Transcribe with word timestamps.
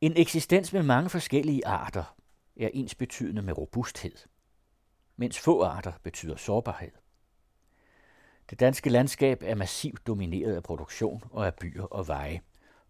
En 0.00 0.12
eksistens 0.16 0.72
med 0.72 0.82
mange 0.82 1.10
forskellige 1.10 1.66
arter 1.66 2.16
er 2.56 2.68
ens 2.72 2.94
betydende 2.94 3.42
med 3.42 3.58
robusthed, 3.58 4.16
mens 5.16 5.38
få 5.38 5.62
arter 5.62 5.92
betyder 6.02 6.36
sårbarhed. 6.36 6.90
Det 8.50 8.60
danske 8.60 8.90
landskab 8.90 9.42
er 9.42 9.54
massivt 9.54 10.06
domineret 10.06 10.56
af 10.56 10.62
produktion 10.62 11.22
og 11.30 11.46
af 11.46 11.54
byer 11.54 11.84
og 11.84 12.08
veje. 12.08 12.40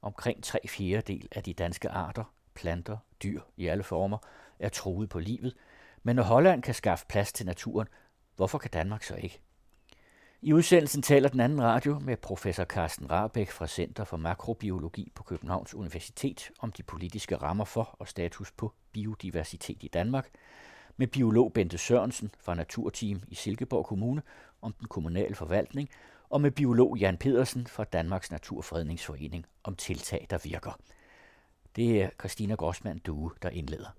Omkring 0.02 0.44
tre 0.44 0.58
fjerdedel 0.68 1.28
af 1.32 1.42
de 1.42 1.54
danske 1.54 1.88
arter, 1.88 2.24
planter, 2.54 2.96
dyr 3.22 3.40
i 3.56 3.66
alle 3.66 3.82
former, 3.82 4.18
er 4.58 4.68
truet 4.68 5.08
på 5.08 5.18
livet, 5.18 5.56
men 6.02 6.16
når 6.16 6.22
Holland 6.22 6.62
kan 6.62 6.74
skaffe 6.74 7.06
plads 7.08 7.32
til 7.32 7.46
naturen, 7.46 7.88
hvorfor 8.36 8.58
kan 8.58 8.70
Danmark 8.70 9.02
så 9.02 9.14
ikke? 9.14 9.40
I 10.42 10.52
udsendelsen 10.52 11.02
taler 11.02 11.28
den 11.28 11.40
anden 11.40 11.62
radio 11.62 11.98
med 11.98 12.16
professor 12.16 12.64
Carsten 12.64 13.10
Rabeck 13.10 13.50
fra 13.50 13.66
Center 13.66 14.04
for 14.04 14.16
Makrobiologi 14.16 15.12
på 15.14 15.22
Københavns 15.22 15.74
Universitet 15.74 16.50
om 16.58 16.72
de 16.72 16.82
politiske 16.82 17.36
rammer 17.36 17.64
for 17.64 17.96
og 17.98 18.08
status 18.08 18.52
på 18.52 18.72
biodiversitet 18.92 19.82
i 19.82 19.88
Danmark, 19.88 20.28
med 20.96 21.06
biolog 21.06 21.52
Bente 21.52 21.78
Sørensen 21.78 22.30
fra 22.38 22.54
Naturteam 22.54 23.22
i 23.28 23.34
Silkeborg 23.34 23.86
Kommune 23.86 24.22
om 24.62 24.72
den 24.72 24.88
kommunale 24.88 25.34
forvaltning, 25.34 25.88
og 26.28 26.40
med 26.40 26.50
biolog 26.50 26.98
Jan 26.98 27.16
Pedersen 27.16 27.66
fra 27.66 27.84
Danmarks 27.84 28.30
Naturfredningsforening 28.30 29.46
om 29.64 29.76
tiltag, 29.76 30.26
der 30.30 30.38
virker. 30.44 30.78
Det 31.76 32.02
er 32.02 32.10
Christina 32.20 32.54
Grossmann 32.54 32.98
Due, 32.98 33.30
der 33.42 33.50
indleder. 33.50 33.96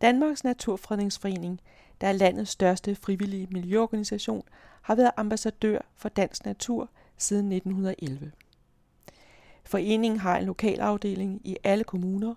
Danmarks 0.00 0.44
Naturfredningsforening, 0.44 1.60
der 2.00 2.06
er 2.06 2.12
landets 2.12 2.50
største 2.50 2.94
frivillige 2.94 3.48
miljøorganisation, 3.50 4.42
har 4.82 4.94
været 4.94 5.10
ambassadør 5.16 5.78
for 5.96 6.08
dansk 6.08 6.44
natur 6.44 6.90
siden 7.16 7.52
1911. 7.52 8.32
Foreningen 9.64 10.20
har 10.20 10.38
en 10.38 10.44
lokalafdeling 10.44 11.40
i 11.44 11.56
alle 11.64 11.84
kommuner, 11.84 12.34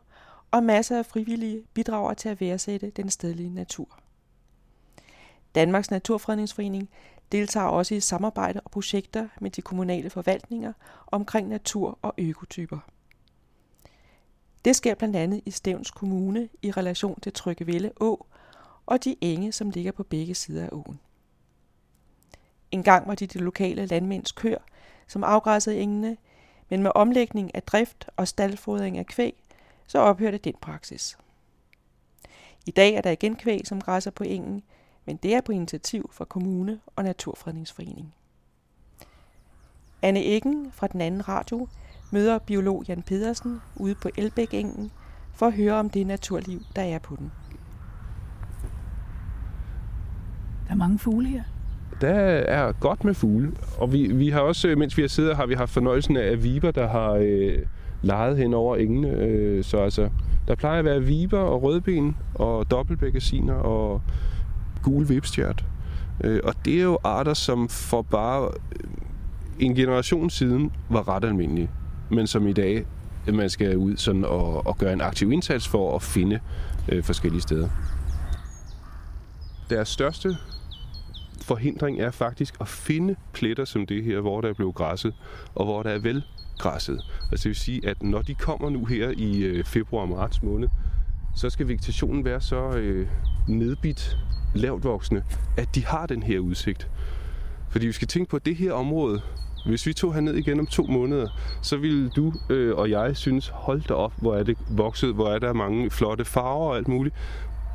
og 0.52 0.64
masser 0.64 0.98
af 0.98 1.05
frivillige 1.05 1.64
bidrager 1.74 2.14
til 2.14 2.30
at 2.30 2.42
værdsætte 2.42 2.90
den 2.90 3.10
stedlige 3.10 3.50
natur. 3.50 4.00
Danmarks 5.55 5.91
Naturfredningsforening 5.91 6.90
deltager 7.32 7.68
også 7.68 7.96
i 7.96 8.00
samarbejde 8.00 8.62
og 8.66 8.72
projekter 8.72 9.28
med 9.41 9.52
de 9.52 9.62
kommunale 9.62 10.10
forvaltninger 10.10 10.74
omkring 11.07 11.48
natur 11.48 12.00
og 12.02 12.13
økotyper. 12.18 12.80
Det 14.66 14.76
sker 14.76 14.96
blandt 14.96 15.16
andet 15.16 15.41
i 15.46 15.52
Stævns 15.52 15.91
Kommune 15.91 16.50
i 16.62 16.72
relation 16.72 17.20
til 17.20 17.34
Tryggevælde 17.34 17.91
Å 18.02 18.26
og 18.92 19.04
de 19.04 19.16
enge, 19.22 19.52
som 19.52 19.70
ligger 19.70 19.92
på 19.92 20.04
begge 20.04 20.36
sider 20.36 20.64
af 20.64 20.70
åen. 20.72 21.00
En 22.72 22.84
gang 22.84 23.08
var 23.08 23.16
de 23.16 23.28
de 23.28 23.40
lokale 23.40 23.86
landmænds 23.86 24.32
kør, 24.32 24.58
som 25.08 25.24
afgræssede 25.24 25.80
engene, 25.80 26.18
men 26.70 26.84
med 26.84 26.92
omlægning 26.96 27.56
af 27.56 27.64
drift 27.64 28.10
og 28.18 28.28
staldfodring 28.28 28.98
af 28.98 29.06
kvæg, 29.06 29.44
så 29.88 30.00
ophørte 30.00 30.38
den 30.38 30.54
praksis. 30.62 31.18
I 32.66 32.72
dag 32.72 32.94
er 32.94 33.02
der 33.02 33.12
igen 33.12 33.36
kvæg, 33.36 33.68
som 33.68 33.82
græsser 33.82 34.12
på 34.12 34.24
engen, 34.24 34.64
men 35.06 35.18
det 35.18 35.36
er 35.36 35.42
på 35.42 35.52
initiativ 35.52 36.10
fra 36.14 36.26
Kommune 36.26 36.80
og 36.96 37.04
Naturfredningsforening. 37.04 38.14
Anne 40.02 40.26
Eggen 40.26 40.72
fra 40.72 40.88
den 40.88 41.02
anden 41.02 41.28
radio 41.28 41.68
møder 42.12 42.40
biolog 42.40 42.86
Jan 42.88 43.04
Pedersen 43.04 43.62
ude 43.76 43.96
på 43.96 44.10
Elbæk-engen 44.18 44.92
for 45.36 45.48
at 45.48 45.54
høre 45.54 45.74
om 45.74 45.90
det 45.90 46.08
naturliv, 46.08 46.62
der 46.76 46.82
er 46.82 47.00
på 47.00 47.16
den. 47.16 47.32
Der 50.72 50.76
er 50.76 50.80
mange 50.80 51.00
fugle 51.00 51.27
her. 51.27 51.44
Der 52.02 52.10
er 52.10 52.72
godt 52.72 53.04
med 53.04 53.14
fugle, 53.14 53.52
og 53.77 53.94
vi, 53.94 54.14
vi 54.14 54.30
har 54.30 54.40
også, 54.40 54.68
øh, 54.68 54.78
mens 54.78 54.98
vi 54.98 55.02
har 55.02 55.10
siddet, 55.10 55.36
har 55.36 55.46
vi 55.46 55.54
haft 55.54 55.72
fornøjelsen 55.72 56.18
af 56.18 56.44
viber, 56.44 56.72
der 56.72 56.88
har 56.88 57.12
øh, 57.12 57.58
leget 58.02 58.38
hen 58.38 58.54
over 58.54 58.76
engene. 58.76 59.10
Øh, 59.10 59.63
så 59.63 59.78
altså, 59.78 60.10
der 60.48 60.55
plejer 60.55 60.80
at 60.80 60.86
være 60.86 61.02
viber 61.02 61.40
og 61.40 61.63
rødben 61.63 62.18
og 62.36 62.72
dobbeltbækkesiner 62.72 63.54
og 63.54 64.02
gul 64.84 65.09
vipstjert. 65.09 65.66
Øh, 66.24 66.40
og 66.44 66.53
det 66.66 66.79
er 66.79 66.84
jo 66.84 66.97
arter, 67.03 67.34
som 67.34 67.69
for 67.69 68.01
bare 68.01 68.50
øh, 68.72 68.90
en 69.59 69.75
generation 69.75 70.29
siden 70.29 70.72
var 70.90 71.09
ret 71.09 71.25
almindelige, 71.25 71.69
men 72.09 72.28
som 72.28 72.47
i 72.47 72.53
dag 72.53 72.85
øh, 73.28 73.34
man 73.34 73.50
skal 73.50 73.78
ud 73.78 73.97
sådan 73.97 74.25
og, 74.25 74.68
og 74.68 74.78
gøre 74.78 74.94
en 74.94 75.01
aktiv 75.01 75.31
indsats 75.31 75.68
for 75.68 75.95
at 75.95 76.01
finde 76.01 76.40
øh, 76.90 77.03
forskellige 77.03 77.41
steder. 77.41 77.69
Deres 79.69 79.90
største 79.90 80.38
forhindring 81.44 82.00
er 82.00 82.12
faktisk 82.12 82.56
at 82.62 82.68
finde 82.68 83.16
pletter 83.34 83.66
som 83.66 83.85
det 83.85 84.03
her, 84.03 84.19
hvor 84.19 84.41
der 84.41 84.50
er 84.50 84.53
blevet 84.53 84.75
græsset, 84.75 85.13
og 85.56 85.66
hvor 85.66 85.84
der 85.84 85.90
er 85.90 86.00
vel 86.00 86.24
græsset. 86.59 87.02
Altså 87.31 87.44
det 87.44 87.50
vil 87.50 87.56
sige, 87.56 87.88
at 87.88 88.03
når 88.03 88.22
de 88.22 88.35
kommer 88.35 88.69
nu 88.69 88.85
her 88.85 89.13
i 89.18 89.41
øh, 89.41 89.63
februar 89.63 90.01
og 90.01 90.09
marts 90.09 90.44
måned, 90.44 90.68
så 91.35 91.50
skal 91.50 91.68
vegetationen 91.68 92.25
være 92.25 92.41
så 92.41 92.69
øh, 92.69 93.07
nedbit, 93.47 94.18
lavt 94.56 94.84
voksende, 94.84 95.24
at 95.57 95.75
de 95.75 95.85
har 95.85 96.06
den 96.06 96.24
her 96.24 96.40
udsigt. 96.40 96.90
Fordi 97.69 97.85
vi 97.85 97.91
skal 97.91 98.07
tænke 98.07 98.30
på, 98.30 98.35
at 98.35 98.46
det 98.46 98.56
her 98.56 98.74
område, 98.74 99.22
hvis 99.66 99.85
vi 99.85 99.94
tog 99.94 100.13
herned 100.13 100.34
igen 100.34 100.59
om 100.59 100.66
to 100.66 100.84
måneder, 100.84 101.28
så 101.62 101.78
ville 101.78 102.09
du 102.09 102.34
øh, 102.50 102.75
og 102.75 102.90
jeg 102.90 103.18
synes, 103.18 103.51
hold 103.53 103.81
da 103.81 103.94
op, 103.94 104.13
hvor 104.18 104.35
er 104.35 104.44
det 104.44 104.57
vokset, 104.69 105.13
hvor 105.13 105.28
er 105.28 105.40
der 105.40 105.53
mange 105.53 105.90
flotte 105.90 106.25
farver 106.25 106.69
og 106.69 106.78
alt 106.78 106.88
muligt. 106.88 107.16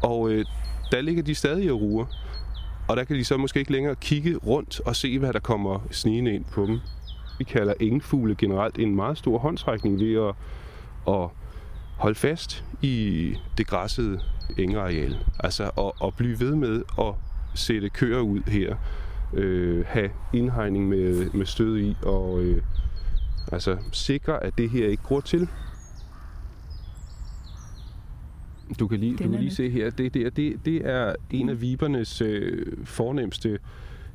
Og 0.03 0.31
øh, 0.31 0.45
der 0.93 1.01
ligger 1.01 1.23
de 1.23 1.35
stadig 1.35 1.73
og 1.73 1.81
ruer. 1.81 2.07
Og 2.89 2.97
der 2.97 3.05
kan 3.05 3.17
de 3.17 3.25
så 3.25 3.37
måske 3.37 3.59
ikke 3.59 3.73
længere 3.73 3.95
kigge 3.95 4.37
rundt 4.37 4.81
og 4.81 4.97
se, 4.97 5.19
hvad 5.19 5.33
der 5.33 5.39
kommer 5.39 5.81
snigende 5.91 6.35
ind 6.35 6.45
på 6.45 6.67
dem. 6.67 6.81
Vi 7.39 7.45
kalder 7.45 7.75
engfugle 7.81 8.35
generelt 8.35 8.79
en 8.79 8.97
meget 8.97 9.19
stor 9.19 9.39
håndtrækning 9.39 10.01
ved 10.01 10.29
at, 10.29 10.35
at 11.15 11.29
holde 11.97 12.15
fast 12.15 12.65
i 12.83 13.35
det 13.59 13.67
græssede 13.67 14.21
engareal. 14.59 15.17
Altså 15.39 15.71
at, 15.79 16.07
at 16.07 16.15
blive 16.17 16.41
ved 16.41 16.55
med 16.55 16.83
at 16.99 17.15
sætte 17.55 17.89
køer 17.89 18.21
ud 18.21 18.41
her. 18.47 18.77
Øh, 19.35 19.85
have 19.87 20.11
indhegning 20.33 20.89
med, 20.89 21.31
med 21.31 21.47
stød 21.47 21.79
i 21.79 21.97
og 22.03 22.41
øh, 22.41 22.63
altså 23.53 23.77
sikre, 23.93 24.45
at 24.45 24.59
det 24.59 24.71
her 24.71 24.89
ikke 24.89 25.03
gror 25.03 25.21
til. 25.21 25.49
Du 28.81 28.89
kan 28.89 29.01
lige, 29.01 29.13
du 29.13 29.31
kan 29.31 29.41
lige 29.41 29.51
se 29.51 29.71
her, 29.71 29.91
det, 29.91 30.15
det, 30.15 30.37
det, 30.37 30.65
det 30.65 30.77
er 30.89 31.15
en 31.31 31.49
af 31.49 31.61
vibernes 31.61 32.21
øh, 32.21 32.67
fornemmeste 32.85 33.59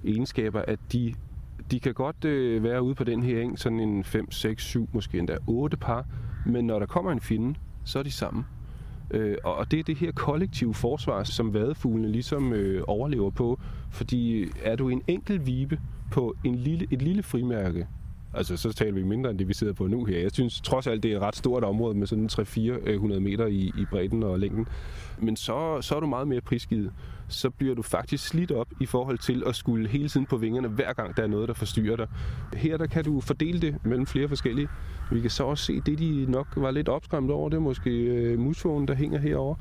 egenskaber, 0.03 0.61
at 0.67 0.79
de, 0.93 1.13
de 1.71 1.79
kan 1.79 1.93
godt 1.93 2.25
øh, 2.25 2.63
være 2.63 2.81
ude 2.81 2.95
på 2.95 3.03
den 3.03 3.23
her 3.23 3.41
eng, 3.41 3.59
sådan 3.59 3.79
en 3.79 4.03
5, 4.03 4.31
6, 4.31 4.63
7, 4.63 4.89
måske 4.93 5.19
endda 5.19 5.37
8 5.47 5.77
par, 5.77 6.05
men 6.45 6.67
når 6.67 6.79
der 6.79 6.85
kommer 6.85 7.11
en 7.11 7.19
finde, 7.19 7.59
så 7.83 7.99
er 7.99 8.03
de 8.03 8.11
sammen. 8.11 8.45
Øh, 9.11 9.37
og 9.43 9.71
det 9.71 9.79
er 9.79 9.83
det 9.83 9.97
her 9.97 10.11
kollektive 10.11 10.73
forsvar, 10.73 11.23
som 11.23 11.53
vadefuglene 11.53 12.11
ligesom 12.11 12.53
øh, 12.53 12.83
overlever 12.87 13.29
på, 13.29 13.59
fordi 13.91 14.45
er 14.63 14.75
du 14.75 14.89
en 14.89 15.01
enkelt 15.07 15.47
vibe 15.47 15.79
på 16.11 16.35
en 16.43 16.55
lille, 16.55 16.87
et 16.91 17.01
lille 17.01 17.23
frimærke, 17.23 17.87
Altså, 18.33 18.57
så 18.57 18.73
taler 18.73 18.93
vi 18.93 19.03
mindre 19.03 19.29
end 19.29 19.39
det, 19.39 19.47
vi 19.47 19.53
sidder 19.53 19.73
på 19.73 19.87
nu 19.87 20.05
her. 20.05 20.19
Jeg 20.19 20.31
synes 20.33 20.61
trods 20.61 20.87
alt, 20.87 21.03
det 21.03 21.11
er 21.11 21.15
et 21.15 21.21
ret 21.21 21.35
stort 21.35 21.63
område 21.63 21.97
med 21.97 22.07
sådan 22.07 22.29
300-400 22.31 23.19
meter 23.19 23.45
i, 23.45 23.71
i 23.77 23.85
bredden 23.91 24.23
og 24.23 24.39
længden. 24.39 24.67
Men 25.19 25.35
så, 25.35 25.81
så 25.81 25.95
er 25.95 25.99
du 25.99 26.07
meget 26.07 26.27
mere 26.27 26.41
prisgivet. 26.41 26.91
Så 27.27 27.49
bliver 27.49 27.75
du 27.75 27.81
faktisk 27.81 28.27
slidt 28.27 28.51
op 28.51 28.67
i 28.81 28.85
forhold 28.85 29.17
til 29.17 29.43
at 29.47 29.55
skulle 29.55 29.87
hele 29.87 30.09
tiden 30.09 30.25
på 30.25 30.37
vingerne, 30.37 30.67
hver 30.67 30.93
gang 30.93 31.17
der 31.17 31.23
er 31.23 31.27
noget, 31.27 31.47
der 31.47 31.53
forstyrrer 31.53 31.95
dig. 31.95 32.07
Her 32.53 32.77
der 32.77 32.87
kan 32.87 33.03
du 33.03 33.21
fordele 33.21 33.59
det 33.59 33.75
mellem 33.85 34.05
flere 34.05 34.27
forskellige. 34.27 34.67
Vi 35.11 35.21
kan 35.21 35.29
så 35.29 35.43
også 35.43 35.65
se, 35.65 35.81
det 35.85 35.99
de 35.99 36.25
nok 36.31 36.47
var 36.55 36.71
lidt 36.71 36.89
opskræmt 36.89 37.31
over, 37.31 37.49
det 37.49 37.57
er 37.57 37.61
måske 37.61 37.89
øh, 37.89 38.39
musvågen, 38.39 38.87
der 38.87 38.93
hænger 38.95 39.19
herover 39.19 39.55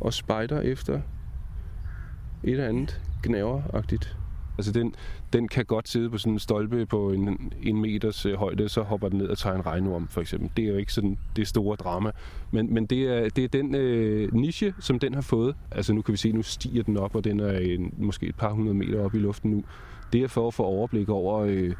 og 0.00 0.12
spejder 0.12 0.60
efter 0.60 0.94
et 0.94 2.50
eller 2.50 2.68
andet 2.68 3.00
gnaveragtigt. 3.22 4.16
Altså 4.58 4.72
den, 4.72 4.94
den 5.32 5.48
kan 5.48 5.64
godt 5.64 5.88
sidde 5.88 6.10
på 6.10 6.18
sådan 6.18 6.32
en 6.32 6.38
stolpe 6.38 6.86
på 6.86 7.12
en, 7.12 7.52
en 7.62 7.80
meters 7.80 8.26
øh, 8.26 8.34
højde, 8.34 8.68
så 8.68 8.82
hopper 8.82 9.08
den 9.08 9.18
ned 9.18 9.28
og 9.28 9.38
tager 9.38 9.56
en 9.56 9.66
regnorm 9.66 10.08
for 10.08 10.20
eksempel. 10.20 10.50
Det 10.56 10.64
er 10.64 10.68
jo 10.68 10.76
ikke 10.76 10.92
sådan 10.92 11.18
det 11.36 11.48
store 11.48 11.76
drama. 11.76 12.10
Men, 12.50 12.74
men 12.74 12.86
det, 12.86 13.02
er, 13.02 13.28
det 13.28 13.44
er 13.44 13.48
den 13.48 13.74
øh, 13.74 14.34
niche, 14.34 14.74
som 14.80 14.98
den 14.98 15.14
har 15.14 15.20
fået. 15.20 15.54
Altså 15.70 15.92
nu 15.92 16.02
kan 16.02 16.12
vi 16.12 16.18
se, 16.18 16.32
nu 16.32 16.42
stiger 16.42 16.82
den 16.82 16.96
op, 16.96 17.14
og 17.14 17.24
den 17.24 17.40
er 17.40 17.58
en, 17.58 17.94
måske 17.98 18.26
et 18.26 18.36
par 18.36 18.52
hundrede 18.52 18.74
meter 18.74 19.04
op 19.04 19.14
i 19.14 19.18
luften 19.18 19.50
nu. 19.50 19.64
Det 20.12 20.22
er 20.22 20.28
for 20.28 20.48
at 20.48 20.54
få 20.54 20.62
overblik 20.62 21.08
over 21.08 21.38
øh, 21.38 21.72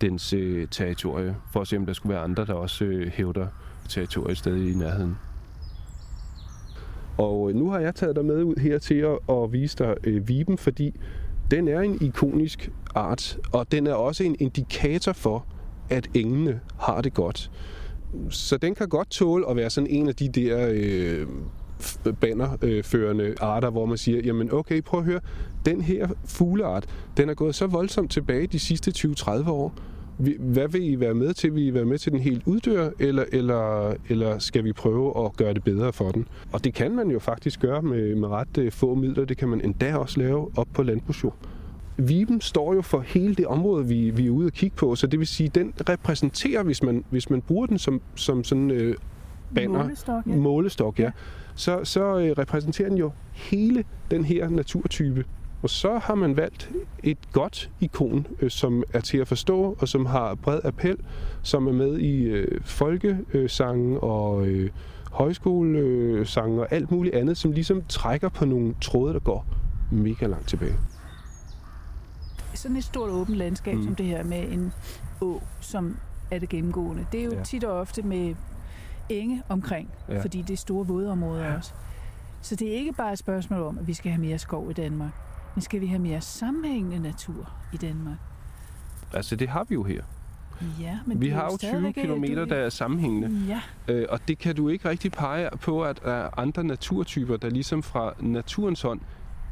dens 0.00 0.32
øh, 0.32 0.68
territorie, 0.70 1.36
for 1.52 1.60
at 1.60 1.68
se 1.68 1.76
om 1.76 1.86
der 1.86 1.92
skulle 1.92 2.14
være 2.14 2.22
andre, 2.22 2.46
der 2.46 2.54
også 2.54 2.84
øh, 2.84 3.08
hævder 3.08 3.46
territoriet 3.88 4.38
stadig 4.38 4.72
i 4.72 4.74
nærheden. 4.74 5.16
Og 7.18 7.50
øh, 7.50 7.56
nu 7.56 7.70
har 7.70 7.78
jeg 7.78 7.94
taget 7.94 8.16
dig 8.16 8.24
med 8.24 8.42
ud 8.42 8.60
her 8.60 8.78
til 8.78 8.94
at, 8.94 9.18
at 9.28 9.52
vise 9.52 9.78
dig 9.78 9.96
øh, 10.04 10.28
viben, 10.28 10.58
fordi 10.58 11.00
den 11.52 11.68
er 11.68 11.80
en 11.80 11.98
ikonisk 12.00 12.70
art, 12.94 13.38
og 13.52 13.72
den 13.72 13.86
er 13.86 13.94
også 13.94 14.24
en 14.24 14.36
indikator 14.38 15.12
for, 15.12 15.46
at 15.90 16.08
engene 16.14 16.60
har 16.78 17.00
det 17.00 17.14
godt. 17.14 17.50
Så 18.30 18.56
den 18.56 18.74
kan 18.74 18.88
godt 18.88 19.10
tåle 19.10 19.50
at 19.50 19.56
være 19.56 19.70
sådan 19.70 19.90
en 19.90 20.08
af 20.08 20.14
de 20.14 20.28
der 20.28 20.68
øh, 20.72 21.26
bannerførende 22.20 23.24
øh, 23.24 23.36
arter, 23.40 23.70
hvor 23.70 23.86
man 23.86 23.98
siger, 23.98 24.20
jamen 24.20 24.52
okay, 24.52 24.82
prøv 24.82 25.00
at 25.00 25.06
høre, 25.06 25.20
den 25.66 25.80
her 25.80 26.08
fugleart, 26.24 26.86
den 27.16 27.28
er 27.28 27.34
gået 27.34 27.54
så 27.54 27.66
voldsomt 27.66 28.10
tilbage 28.10 28.46
de 28.46 28.58
sidste 28.58 28.92
20-30 28.96 29.50
år, 29.50 29.74
hvad 30.38 30.68
vil 30.68 30.92
I 30.92 31.00
være 31.00 31.14
med 31.14 31.34
til? 31.34 31.54
Vil 31.54 31.66
I 31.66 31.74
være 31.74 31.84
med 31.84 31.98
til, 31.98 32.12
den 32.12 32.20
helt 32.20 32.42
uddør, 32.46 32.90
eller, 32.98 33.24
eller, 33.32 33.94
eller 34.08 34.38
skal 34.38 34.64
vi 34.64 34.72
prøve 34.72 35.24
at 35.24 35.36
gøre 35.36 35.54
det 35.54 35.64
bedre 35.64 35.92
for 35.92 36.10
den? 36.10 36.28
Og 36.52 36.64
det 36.64 36.74
kan 36.74 36.96
man 36.96 37.10
jo 37.10 37.18
faktisk 37.18 37.60
gøre 37.60 37.82
med, 37.82 38.14
med 38.14 38.28
ret 38.28 38.58
øh, 38.58 38.72
få 38.72 38.94
midler. 38.94 39.24
Det 39.24 39.36
kan 39.36 39.48
man 39.48 39.60
endda 39.60 39.96
også 39.96 40.20
lave 40.20 40.50
op 40.56 40.68
på 40.74 40.82
landbrugsjord. 40.82 41.36
Viben 41.96 42.40
står 42.40 42.74
jo 42.74 42.82
for 42.82 43.00
hele 43.00 43.34
det 43.34 43.46
område, 43.46 43.86
vi, 43.86 44.10
vi 44.10 44.26
er 44.26 44.30
ude 44.30 44.46
at 44.46 44.52
kigge 44.52 44.76
på, 44.76 44.94
så 44.94 45.06
det 45.06 45.18
vil 45.18 45.26
sige, 45.26 45.48
den 45.48 45.72
repræsenterer, 45.88 46.62
hvis 46.62 46.82
man, 46.82 47.04
hvis 47.10 47.30
man 47.30 47.42
bruger 47.42 47.66
den 47.66 47.78
som, 47.78 48.00
som 48.14 48.44
sådan 48.44 48.70
øh, 48.70 48.96
banner, 49.54 49.82
målestok, 49.82 50.26
ja. 50.26 50.36
målestok 50.36 50.98
ja, 50.98 51.10
så, 51.54 51.80
så 51.84 52.18
øh, 52.18 52.30
repræsenterer 52.38 52.88
den 52.88 52.98
jo 52.98 53.10
hele 53.32 53.84
den 54.10 54.24
her 54.24 54.48
naturtype. 54.48 55.24
Og 55.62 55.70
så 55.70 55.98
har 55.98 56.14
man 56.14 56.36
valgt 56.36 56.70
et 57.02 57.18
godt 57.32 57.70
ikon, 57.80 58.26
øh, 58.40 58.50
som 58.50 58.82
er 58.92 59.00
til 59.00 59.18
at 59.18 59.28
forstå, 59.28 59.76
og 59.80 59.88
som 59.88 60.06
har 60.06 60.34
bred 60.34 60.60
appel, 60.64 60.96
som 61.42 61.66
er 61.66 61.72
med 61.72 61.98
i 61.98 62.22
øh, 62.22 62.60
folkesange 62.64 64.00
og 64.00 64.46
øh, 64.46 64.70
højskolesange 65.12 66.60
og 66.60 66.72
alt 66.72 66.90
muligt 66.90 67.14
andet, 67.14 67.36
som 67.36 67.52
ligesom 67.52 67.82
trækker 67.88 68.28
på 68.28 68.44
nogle 68.44 68.74
tråde, 68.80 69.14
der 69.14 69.20
går 69.20 69.46
mega 69.90 70.26
langt 70.26 70.48
tilbage. 70.48 70.76
Sådan 72.54 72.76
et 72.76 72.84
stort 72.84 73.10
åbent 73.10 73.36
landskab 73.36 73.76
mm. 73.76 73.84
som 73.84 73.94
det 73.94 74.06
her 74.06 74.24
med 74.24 74.52
en 74.52 74.72
å, 75.20 75.40
som 75.60 75.96
er 76.30 76.38
det 76.38 76.48
gennemgående. 76.48 77.06
Det 77.12 77.20
er 77.20 77.24
jo 77.24 77.34
ja. 77.34 77.42
tit 77.42 77.64
og 77.64 77.80
ofte 77.80 78.02
med 78.02 78.34
enge 79.08 79.42
omkring, 79.48 79.90
ja. 80.08 80.22
fordi 80.22 80.42
det 80.42 80.52
er 80.52 80.56
store 80.56 80.86
vådområder 80.86 81.44
ja. 81.44 81.56
også. 81.56 81.72
Så 82.42 82.56
det 82.56 82.68
er 82.68 82.74
ikke 82.74 82.92
bare 82.92 83.12
et 83.12 83.18
spørgsmål 83.18 83.62
om, 83.62 83.78
at 83.78 83.86
vi 83.86 83.94
skal 83.94 84.12
have 84.12 84.20
mere 84.20 84.38
skov 84.38 84.70
i 84.70 84.72
Danmark. 84.72 85.12
Men 85.54 85.62
skal 85.62 85.80
vi 85.80 85.86
have 85.86 85.98
mere 85.98 86.20
sammenhængende 86.20 86.98
natur 86.98 87.50
i 87.72 87.76
Danmark? 87.76 88.18
Altså, 89.12 89.36
det 89.36 89.48
har 89.48 89.64
vi 89.68 89.74
jo 89.74 89.82
her. 89.82 90.02
Ja, 90.80 90.98
men 91.06 91.20
vi 91.20 91.28
har 91.28 91.44
jo 91.44 91.56
20 91.56 91.92
km, 91.92 92.24
der 92.24 92.56
er 92.56 92.68
sammenhængende. 92.68 93.46
Ja. 93.48 93.60
Øh, 93.88 94.06
og 94.10 94.28
det 94.28 94.38
kan 94.38 94.56
du 94.56 94.68
ikke 94.68 94.88
rigtig 94.88 95.12
pege 95.12 95.48
på, 95.60 95.82
at 95.82 96.00
der 96.04 96.12
er 96.12 96.38
andre 96.38 96.64
naturtyper, 96.64 97.36
der 97.36 97.50
ligesom 97.50 97.82
fra 97.82 98.12
naturens 98.20 98.82
hånd 98.82 99.00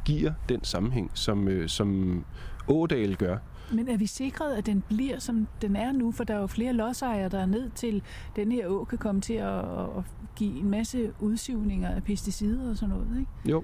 giver 0.05 0.33
den 0.49 0.63
sammenhæng, 0.63 1.11
som, 1.13 1.47
øh, 1.47 1.69
som 1.69 2.23
Ådal 2.67 3.15
gør. 3.15 3.37
Men 3.73 3.89
er 3.89 3.97
vi 3.97 4.05
sikret, 4.05 4.53
at 4.53 4.65
den 4.65 4.83
bliver, 4.87 5.19
som 5.19 5.47
den 5.61 5.75
er 5.75 5.91
nu? 5.91 6.11
For 6.11 6.23
der 6.23 6.35
er 6.35 6.39
jo 6.39 6.47
flere 6.47 6.73
lodsejere, 6.73 7.29
der 7.29 7.39
er 7.39 7.45
ned 7.45 7.69
til, 7.75 8.01
den 8.35 8.51
her 8.51 8.67
å 8.67 8.83
kan 8.83 8.97
komme 8.97 9.21
til 9.21 9.33
at, 9.33 9.59
at 9.97 10.03
give 10.35 10.59
en 10.59 10.69
masse 10.69 11.11
udsivninger 11.19 11.89
af 11.89 12.03
pesticider 12.03 12.69
og 12.69 12.77
sådan 12.77 12.95
noget, 12.95 13.19
ikke? 13.19 13.31
Jo, 13.45 13.63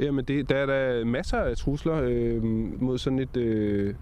Jamen, 0.00 0.24
det, 0.24 0.48
der 0.48 0.56
er 0.56 0.66
der 0.66 1.04
masser 1.04 1.38
af 1.38 1.56
trusler 1.56 2.02
øh, 2.02 2.42
mod 2.82 2.98
sådan 2.98 3.18
et, 3.18 3.36
øh, 3.36 3.94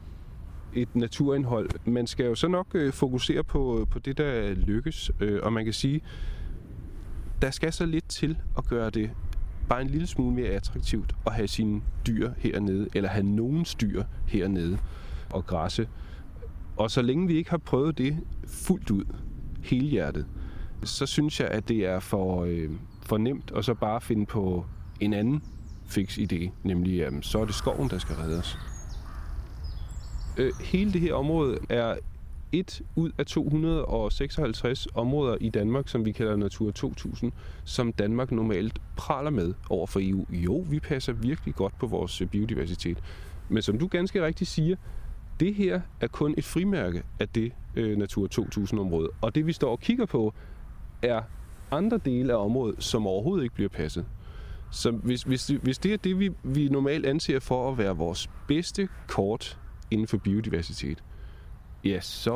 et 0.75 0.97
naturindhold. 0.97 1.71
Man 1.85 2.07
skal 2.07 2.27
jo 2.27 2.35
så 2.35 2.49
nok 2.49 2.67
øh, 2.75 2.93
fokusere 2.93 3.45
på, 3.45 3.87
på 3.91 3.99
det, 3.99 4.19
der 4.19 4.55
lykkes. 4.55 5.11
Øh, 5.21 5.41
og 5.43 5.53
man 5.53 5.65
kan 5.65 5.73
sige, 5.73 6.01
der 7.43 7.51
skal 7.51 7.73
så 7.73 7.87
lidt 7.87 8.09
til 8.09 8.39
at 8.59 8.69
gøre 8.69 8.91
det 8.91 9.11
bare 9.69 9.83
en 9.83 9.91
lille 9.91 10.07
smule 10.07 10.35
mere 10.35 10.49
attraktivt 10.49 11.13
at 11.27 11.33
have 11.33 11.49
sine 11.49 11.81
dyr 12.07 12.31
hernede, 12.39 12.89
eller 12.95 13.09
have 13.09 13.27
nogen 13.27 13.67
dyr 13.81 14.03
hernede 14.27 14.79
og 15.31 15.47
græsse. 15.47 15.89
Og 16.77 16.91
så 16.91 17.03
længe 17.03 17.27
vi 17.27 17.35
ikke 17.35 17.51
har 17.51 17.59
prøvet 17.59 17.99
det 17.99 18.17
fuldt 18.47 18.91
ud, 18.91 19.05
hele 19.63 19.87
hjertet, 19.87 20.27
så 20.83 21.07
synes 21.07 21.41
jeg, 21.41 21.49
at 21.49 21.69
det 21.69 21.87
er 21.87 22.01
for, 22.01 22.45
øh, 22.45 22.71
for 23.03 23.19
nemt 23.19 23.53
at 23.57 23.65
så 23.65 23.75
bare 23.75 24.01
finde 24.01 24.27
på 24.27 24.65
en 25.01 25.13
anden 25.13 25.43
fix 25.87 26.19
idé, 26.19 26.51
nemlig 26.63 27.07
at 27.07 27.13
så 27.23 27.39
er 27.39 27.45
det 27.45 27.55
skoven, 27.55 27.91
der 27.91 27.99
skal 27.99 28.17
reddes. 28.17 28.59
Øh, 30.37 30.53
hele 30.61 30.93
det 30.93 31.01
her 31.01 31.15
område 31.15 31.59
er 31.69 31.97
et 32.53 32.83
ud 32.97 33.11
af 33.19 33.27
256 33.27 34.89
områder 34.95 35.37
i 35.41 35.49
Danmark, 35.49 35.89
som 35.89 36.05
vi 36.05 36.13
kalder 36.13 36.37
Natur 36.37 36.71
2000, 36.71 37.33
som 37.65 37.93
Danmark 37.93 38.33
normalt 38.33 38.79
praler 38.97 39.31
med 39.31 39.55
over 39.71 39.87
for 39.87 40.01
EU. 40.03 40.27
Jo, 40.31 40.65
vi 40.71 40.81
passer 40.81 41.13
virkelig 41.13 41.55
godt 41.55 41.79
på 41.79 41.87
vores 41.87 42.23
biodiversitet. 42.31 42.99
Men 43.49 43.63
som 43.63 43.79
du 43.79 43.87
ganske 43.87 44.25
rigtigt 44.27 44.51
siger, 44.51 44.77
det 45.41 45.55
her 45.55 45.81
er 46.01 46.07
kun 46.07 46.35
et 46.39 46.45
frimærke 46.45 47.03
af 47.21 47.29
det 47.29 47.53
øh, 47.77 47.99
Natur 47.99 48.29
2000-område. 48.35 49.09
Og 49.21 49.35
det 49.35 49.47
vi 49.47 49.53
står 49.53 49.71
og 49.71 49.81
kigger 49.81 50.07
på, 50.07 50.35
er 51.03 51.23
andre 51.71 51.99
dele 52.05 52.33
af 52.33 52.45
området, 52.45 52.85
som 52.85 53.07
overhovedet 53.07 53.43
ikke 53.45 53.55
bliver 53.55 53.69
passet. 53.69 54.07
Så 54.71 54.91
hvis, 54.91 55.23
hvis, 55.23 55.47
hvis 55.47 55.79
det 55.79 55.93
er 55.93 55.97
det, 55.97 56.19
vi, 56.19 56.31
vi 56.43 56.69
normalt 56.69 57.07
anser 57.07 57.41
for 57.41 57.71
at 57.73 57.79
være 57.79 57.97
vores 57.97 58.31
bedste 58.49 58.89
kort 59.09 59.59
inden 59.91 60.07
for 60.07 60.17
biodiversitet, 60.17 61.05
ja, 61.85 62.01
så 62.01 62.35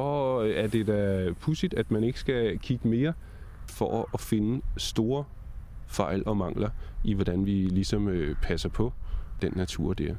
er 0.56 0.66
det 0.66 0.86
da 0.86 1.30
pudsigt, 1.40 1.74
at 1.74 1.90
man 1.90 2.04
ikke 2.04 2.20
skal 2.20 2.58
kigge 2.58 2.88
mere 2.88 3.12
for 3.68 4.10
at 4.14 4.20
finde 4.20 4.62
store 4.76 5.24
fejl 5.86 6.22
og 6.26 6.36
mangler 6.36 6.70
i, 7.04 7.14
hvordan 7.14 7.46
vi 7.46 7.52
ligesom 7.52 8.08
øh, 8.08 8.36
passer 8.42 8.68
på 8.68 8.92
den 9.42 9.52
natur 9.56 9.94
der. 9.94 10.14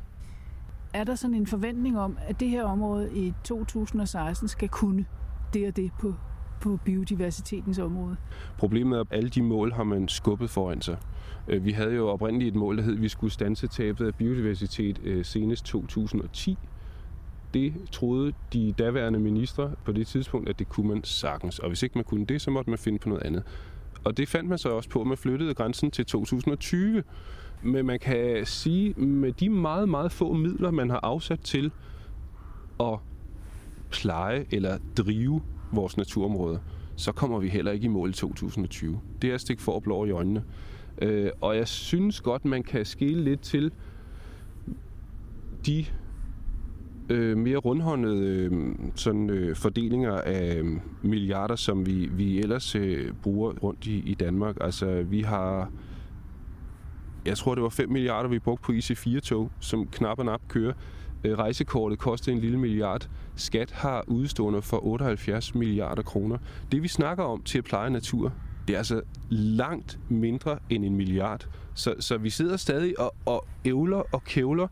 Er 0.93 1.03
der 1.03 1.15
sådan 1.15 1.35
en 1.35 1.47
forventning 1.47 1.99
om, 1.99 2.17
at 2.27 2.39
det 2.39 2.49
her 2.49 2.63
område 2.63 3.09
i 3.15 3.33
2016 3.43 4.47
skal 4.47 4.69
kunne 4.69 5.05
det 5.53 5.67
og 5.67 5.75
det 5.75 5.91
på, 5.99 6.15
på 6.61 6.79
biodiversitetens 6.85 7.79
område? 7.79 8.15
Problemet 8.57 8.97
er, 8.97 9.01
at 9.01 9.07
alle 9.11 9.29
de 9.29 9.41
mål 9.41 9.71
har 9.71 9.83
man 9.83 10.07
skubbet 10.07 10.49
foran 10.49 10.81
sig. 10.81 10.97
Øh, 11.47 11.65
vi 11.65 11.71
havde 11.71 11.95
jo 11.95 12.09
oprindeligt 12.09 12.47
et 12.47 12.55
mål, 12.55 12.77
der 12.77 12.83
hed, 12.83 12.93
at 12.93 13.01
vi 13.01 13.09
skulle 13.09 13.33
stanse 13.33 13.67
tabet 13.67 14.07
af 14.07 14.15
biodiversitet 14.15 14.99
øh, 15.03 15.25
senest 15.25 15.65
2010. 15.65 16.57
Det 17.53 17.73
troede 17.91 18.33
de 18.53 18.73
daværende 18.77 19.19
ministre 19.19 19.71
på 19.85 19.91
det 19.91 20.07
tidspunkt, 20.07 20.49
at 20.49 20.59
det 20.59 20.69
kunne 20.69 20.87
man 20.87 21.03
sagtens. 21.03 21.59
Og 21.59 21.67
hvis 21.67 21.83
ikke 21.83 21.97
man 21.97 22.03
kunne 22.03 22.25
det, 22.25 22.41
så 22.41 22.51
måtte 22.51 22.69
man 22.69 22.79
finde 22.79 22.99
på 22.99 23.09
noget 23.09 23.23
andet. 23.23 23.43
Og 24.03 24.17
det 24.17 24.29
fandt 24.29 24.49
man 24.49 24.57
så 24.57 24.69
også 24.69 24.89
på, 24.89 25.01
at 25.01 25.07
man 25.07 25.17
flyttede 25.17 25.53
grænsen 25.53 25.91
til 25.91 26.05
2020. 26.05 27.03
Men 27.63 27.85
man 27.85 27.99
kan 27.99 28.45
sige, 28.45 28.93
med 28.93 29.31
de 29.31 29.49
meget, 29.49 29.89
meget 29.89 30.11
få 30.11 30.33
midler, 30.33 30.71
man 30.71 30.89
har 30.89 30.99
afsat 31.03 31.39
til 31.39 31.71
at 32.79 32.99
pleje 33.91 34.45
eller 34.51 34.77
drive 34.97 35.41
vores 35.71 35.97
naturområder, 35.97 36.59
så 36.95 37.12
kommer 37.12 37.39
vi 37.39 37.47
heller 37.47 37.71
ikke 37.71 37.85
i 37.85 37.88
mål 37.88 38.09
i 38.09 38.13
2020. 38.13 39.00
Det 39.21 39.29
er 39.29 39.33
at 39.33 39.41
stikke 39.41 39.62
for 39.62 39.79
blå 39.79 40.06
i 40.06 40.12
øjnene. 40.12 40.44
Øh, 41.01 41.29
og 41.41 41.57
jeg 41.57 41.68
synes 41.68 42.21
godt, 42.21 42.45
man 42.45 42.63
kan 42.63 42.85
skille 42.85 43.23
lidt 43.23 43.41
til 43.41 43.71
de 45.65 45.85
øh, 47.09 47.38
mere 47.38 47.57
rundhåndede 47.57 48.25
øh, 48.25 48.51
sådan, 48.95 49.29
øh, 49.29 49.56
fordelinger 49.56 50.13
af 50.13 50.56
øh, 50.56 50.65
milliarder, 51.01 51.56
som 51.56 51.85
vi, 51.85 52.09
vi 52.12 52.39
ellers 52.39 52.75
øh, 52.75 53.13
bruger 53.23 53.53
rundt 53.53 53.88
i, 53.88 53.97
i 53.97 54.13
Danmark. 54.13 54.57
Altså, 54.62 55.03
vi 55.03 55.21
har... 55.21 55.71
Jeg 57.25 57.37
tror, 57.37 57.56
det 57.56 57.63
var 57.63 57.69
5 57.69 57.90
milliarder, 57.90 58.30
vi 58.30 58.40
brugte 58.40 58.63
på 58.63 58.71
IC4-tog, 58.71 59.51
som 59.59 59.87
knap 59.87 60.19
og 60.19 60.25
nap 60.25 60.42
kører. 60.47 60.73
Øh, 61.23 61.37
rejsekortet 61.37 61.99
kostede 61.99 62.35
en 62.35 62.42
lille 62.42 62.57
milliard. 62.57 63.09
Skat 63.35 63.71
har 63.71 64.04
udstående 64.07 64.61
for 64.61 64.85
78 64.85 65.56
milliarder 65.56 66.01
kroner. 66.01 66.37
Det, 66.71 66.83
vi 66.83 66.87
snakker 66.87 67.23
om 67.23 67.44
til 67.44 67.57
at 67.57 67.63
pleje 67.63 67.90
natur, 67.90 68.33
det 68.68 68.73
er 68.73 68.78
altså 68.78 69.01
langt 69.30 69.99
mindre 70.09 70.59
end 70.69 70.85
en 70.85 70.95
milliard. 70.95 71.47
Så, 71.73 71.95
så 71.99 72.18
vi 72.18 72.30
sidder 72.30 72.57
stadig 72.57 72.99
og, 72.99 73.16
og 73.25 73.45
ævler 73.66 74.04
og 74.11 74.23
kævler 74.23 74.68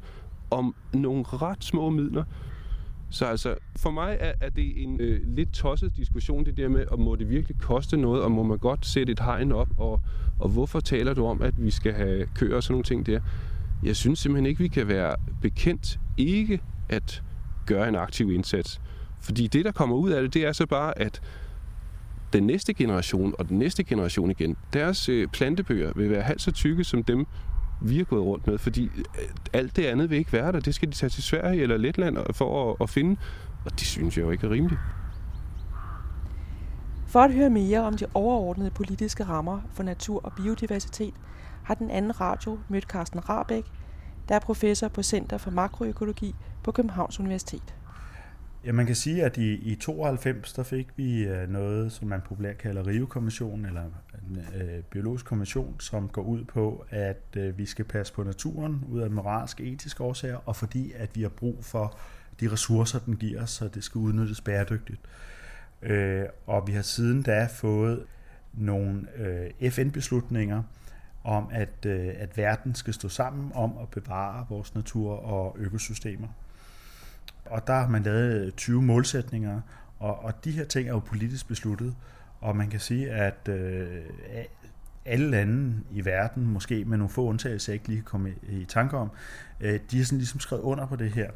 om 0.51 0.75
nogle 0.93 1.23
ret 1.23 1.63
små 1.63 1.89
midler. 1.89 2.23
Så 3.09 3.25
altså, 3.25 3.55
for 3.75 3.91
mig 3.91 4.17
er, 4.19 4.33
er 4.41 4.49
det 4.49 4.83
en 4.83 5.01
øh, 5.01 5.19
lidt 5.35 5.53
tosset 5.53 5.97
diskussion, 5.97 6.45
det 6.45 6.57
der 6.57 6.69
med, 6.69 6.85
om 6.91 6.99
må 6.99 7.15
det 7.15 7.29
virkelig 7.29 7.57
koste 7.61 7.97
noget, 7.97 8.23
og 8.23 8.31
må 8.31 8.43
man 8.43 8.57
godt 8.57 8.85
sætte 8.85 9.11
et 9.11 9.19
hegn 9.19 9.51
op, 9.51 9.69
og, 9.77 10.01
og 10.39 10.49
hvorfor 10.49 10.79
taler 10.79 11.13
du 11.13 11.25
om, 11.25 11.41
at 11.41 11.63
vi 11.63 11.71
skal 11.71 11.93
have 11.93 12.27
køer 12.35 12.55
og 12.55 12.63
sådan 12.63 12.73
nogle 12.73 12.83
ting 12.83 13.05
der? 13.05 13.19
Jeg 13.83 13.95
synes 13.95 14.19
simpelthen 14.19 14.45
ikke, 14.45 14.59
vi 14.59 14.67
kan 14.67 14.87
være 14.87 15.15
bekendt 15.41 15.99
ikke 16.17 16.61
at 16.89 17.23
gøre 17.65 17.87
en 17.87 17.95
aktiv 17.95 18.31
indsats. 18.31 18.81
Fordi 19.21 19.47
det, 19.47 19.65
der 19.65 19.71
kommer 19.71 19.95
ud 19.95 20.09
af 20.09 20.21
det, 20.21 20.33
det 20.33 20.45
er 20.45 20.51
så 20.51 20.65
bare, 20.65 20.99
at 20.99 21.21
den 22.33 22.43
næste 22.43 22.73
generation 22.73 23.33
og 23.39 23.49
den 23.49 23.59
næste 23.59 23.83
generation 23.83 24.31
igen, 24.31 24.55
deres 24.73 25.09
øh, 25.09 25.27
plantebøger 25.27 25.91
vil 25.95 26.09
være 26.09 26.21
halvt 26.21 26.41
så 26.41 26.51
tykke 26.51 26.83
som 26.83 27.03
dem, 27.03 27.25
vi 27.81 27.99
er 27.99 28.03
gået 28.03 28.23
rundt 28.23 28.47
med, 28.47 28.57
fordi 28.57 28.83
øh, 28.83 29.23
alt 29.53 29.75
det 29.75 29.85
andet 29.85 30.09
vil 30.09 30.17
ikke 30.17 30.33
være 30.33 30.51
der. 30.51 30.59
Det 30.59 30.75
skal 30.75 30.89
de 30.89 30.93
tage 30.93 31.09
til 31.09 31.23
Sverige 31.23 31.61
eller 31.61 31.77
Letland 31.77 32.17
for 32.33 32.71
at, 32.71 32.77
at 32.81 32.89
finde, 32.89 33.17
og 33.65 33.71
det 33.71 33.87
synes 33.87 34.17
jeg 34.17 34.23
jo 34.23 34.31
ikke 34.31 34.47
er 34.47 34.51
rimeligt. 34.51 34.79
For 37.07 37.19
at 37.19 37.33
høre 37.33 37.49
mere 37.49 37.79
om 37.79 37.97
de 37.97 38.05
overordnede 38.13 38.69
politiske 38.69 39.23
rammer 39.23 39.59
for 39.73 39.83
natur 39.83 40.25
og 40.25 40.33
biodiversitet, 40.33 41.13
har 41.69 41.75
den 41.75 41.91
anden 41.91 42.21
radio 42.21 42.59
mødt 42.69 42.83
Carsten 42.83 43.29
Rabeck, 43.29 43.67
der 44.29 44.35
er 44.35 44.39
professor 44.39 44.87
på 44.87 45.03
Center 45.03 45.37
for 45.37 45.51
Makroøkologi 45.51 46.35
på 46.63 46.71
Københavns 46.71 47.19
Universitet. 47.19 47.75
Ja, 48.65 48.71
man 48.71 48.85
kan 48.85 48.95
sige, 48.95 49.23
at 49.23 49.37
i, 49.37 49.53
i 49.53 49.75
92 49.75 50.53
der 50.53 50.63
fik 50.63 50.87
vi 50.95 51.23
øh, 51.23 51.49
noget, 51.49 51.91
som 51.91 52.07
man 52.07 52.21
populært 52.21 52.57
kalder 52.57 52.87
Rio-kommissionen, 52.87 53.65
eller 53.65 53.83
en 53.83 54.61
øh, 54.61 54.83
biologisk 54.83 55.25
kommission, 55.25 55.75
som 55.79 56.07
går 56.07 56.21
ud 56.21 56.43
på, 56.43 56.85
at 56.89 57.23
øh, 57.37 57.57
vi 57.57 57.65
skal 57.65 57.85
passe 57.85 58.13
på 58.13 58.23
naturen 58.23 58.83
ud 58.91 59.01
af 59.01 59.11
moralske 59.11 59.63
etiske 59.63 60.03
årsager, 60.03 60.37
og 60.45 60.55
fordi 60.55 60.91
at 60.95 61.09
vi 61.15 61.21
har 61.21 61.29
brug 61.29 61.65
for 61.65 61.97
de 62.39 62.51
ressourcer, 62.51 62.99
den 62.99 63.15
giver 63.15 63.43
os, 63.43 63.51
så 63.51 63.67
det 63.67 63.83
skal 63.83 63.99
udnyttes 63.99 64.41
bæredygtigt. 64.41 64.99
Øh, 65.81 66.25
og 66.45 66.67
vi 66.67 66.71
har 66.71 66.81
siden 66.81 67.21
da 67.21 67.45
fået 67.45 68.05
nogle 68.53 69.07
øh, 69.17 69.71
FN-beslutninger 69.71 70.63
om, 71.29 71.47
at, 71.51 71.85
øh, 71.85 72.13
at 72.17 72.37
verden 72.37 72.75
skal 72.75 72.93
stå 72.93 73.09
sammen 73.09 73.51
om 73.55 73.77
at 73.81 73.89
bevare 73.89 74.45
vores 74.49 74.75
natur 74.75 75.15
og 75.15 75.55
økosystemer. 75.59 76.27
Og 77.45 77.67
der 77.67 77.73
har 77.73 77.87
man 77.87 78.03
lavet 78.03 78.45
øh, 78.45 78.51
20 78.51 78.81
målsætninger, 78.81 79.61
og, 79.99 80.23
og 80.23 80.45
de 80.45 80.51
her 80.51 80.65
ting 80.65 80.89
er 80.89 80.93
jo 80.93 80.99
politisk 80.99 81.47
besluttet, 81.47 81.95
og 82.41 82.55
man 82.55 82.69
kan 82.69 82.79
sige, 82.79 83.11
at 83.11 83.47
øh, 83.49 84.01
alle 85.05 85.29
lande 85.29 85.83
i 85.91 86.05
verden, 86.05 86.45
måske 86.45 86.85
med 86.85 86.97
nogle 86.97 87.09
få 87.09 87.25
undtagelser, 87.25 87.73
jeg 87.73 87.75
ikke 87.75 87.87
lige 87.87 87.97
kan 87.97 88.05
komme 88.05 88.33
i, 88.49 88.61
i 88.61 88.65
tanke 88.65 88.97
om, 88.97 89.11
øh, 89.59 89.79
de 89.91 89.97
har 89.97 90.05
sådan 90.05 90.17
ligesom 90.17 90.39
skrevet 90.39 90.61
under 90.63 90.85
på 90.85 90.95
det 90.95 91.11
her. 91.11 91.31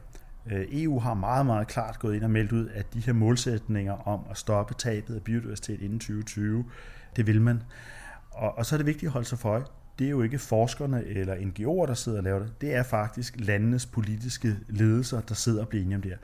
Øh, 0.51 0.65
EU 0.71 0.99
har 0.99 1.13
meget, 1.13 1.45
meget 1.45 1.67
klart 1.67 1.99
gået 1.99 2.15
ind 2.15 2.23
og 2.23 2.29
meldt 2.29 2.51
ud, 2.51 2.69
at 2.69 2.93
de 2.93 2.99
her 2.99 3.13
målsætninger 3.13 3.93
om 4.07 4.19
at 4.29 4.37
stoppe 4.37 4.73
tabet 4.73 5.15
af 5.15 5.21
biodiversitet 5.21 5.81
inden 5.81 5.99
2020, 5.99 6.65
det 7.15 7.27
vil 7.27 7.41
man. 7.41 7.63
Og, 8.31 8.57
og 8.57 8.65
så 8.65 8.75
er 8.75 8.77
det 8.77 8.85
vigtigt 8.85 9.07
at 9.07 9.13
holde 9.13 9.27
sig 9.27 9.39
for 9.39 9.49
øje. 9.49 9.63
Det 9.99 10.05
er 10.05 10.11
jo 10.11 10.21
ikke 10.21 10.39
forskerne 10.39 11.03
eller 11.05 11.35
NGO'er, 11.35 11.87
der 11.87 11.93
sidder 11.93 12.17
og 12.17 12.23
laver 12.23 12.39
det. 12.39 12.61
Det 12.61 12.75
er 12.75 12.83
faktisk 12.83 13.35
landenes 13.37 13.85
politiske 13.85 14.55
ledelser, 14.69 15.21
der 15.21 15.35
sidder 15.35 15.61
og 15.61 15.67
bliver 15.67 15.83
enige 15.83 15.95
om 15.95 16.01
det 16.01 16.11
her. 16.11 16.17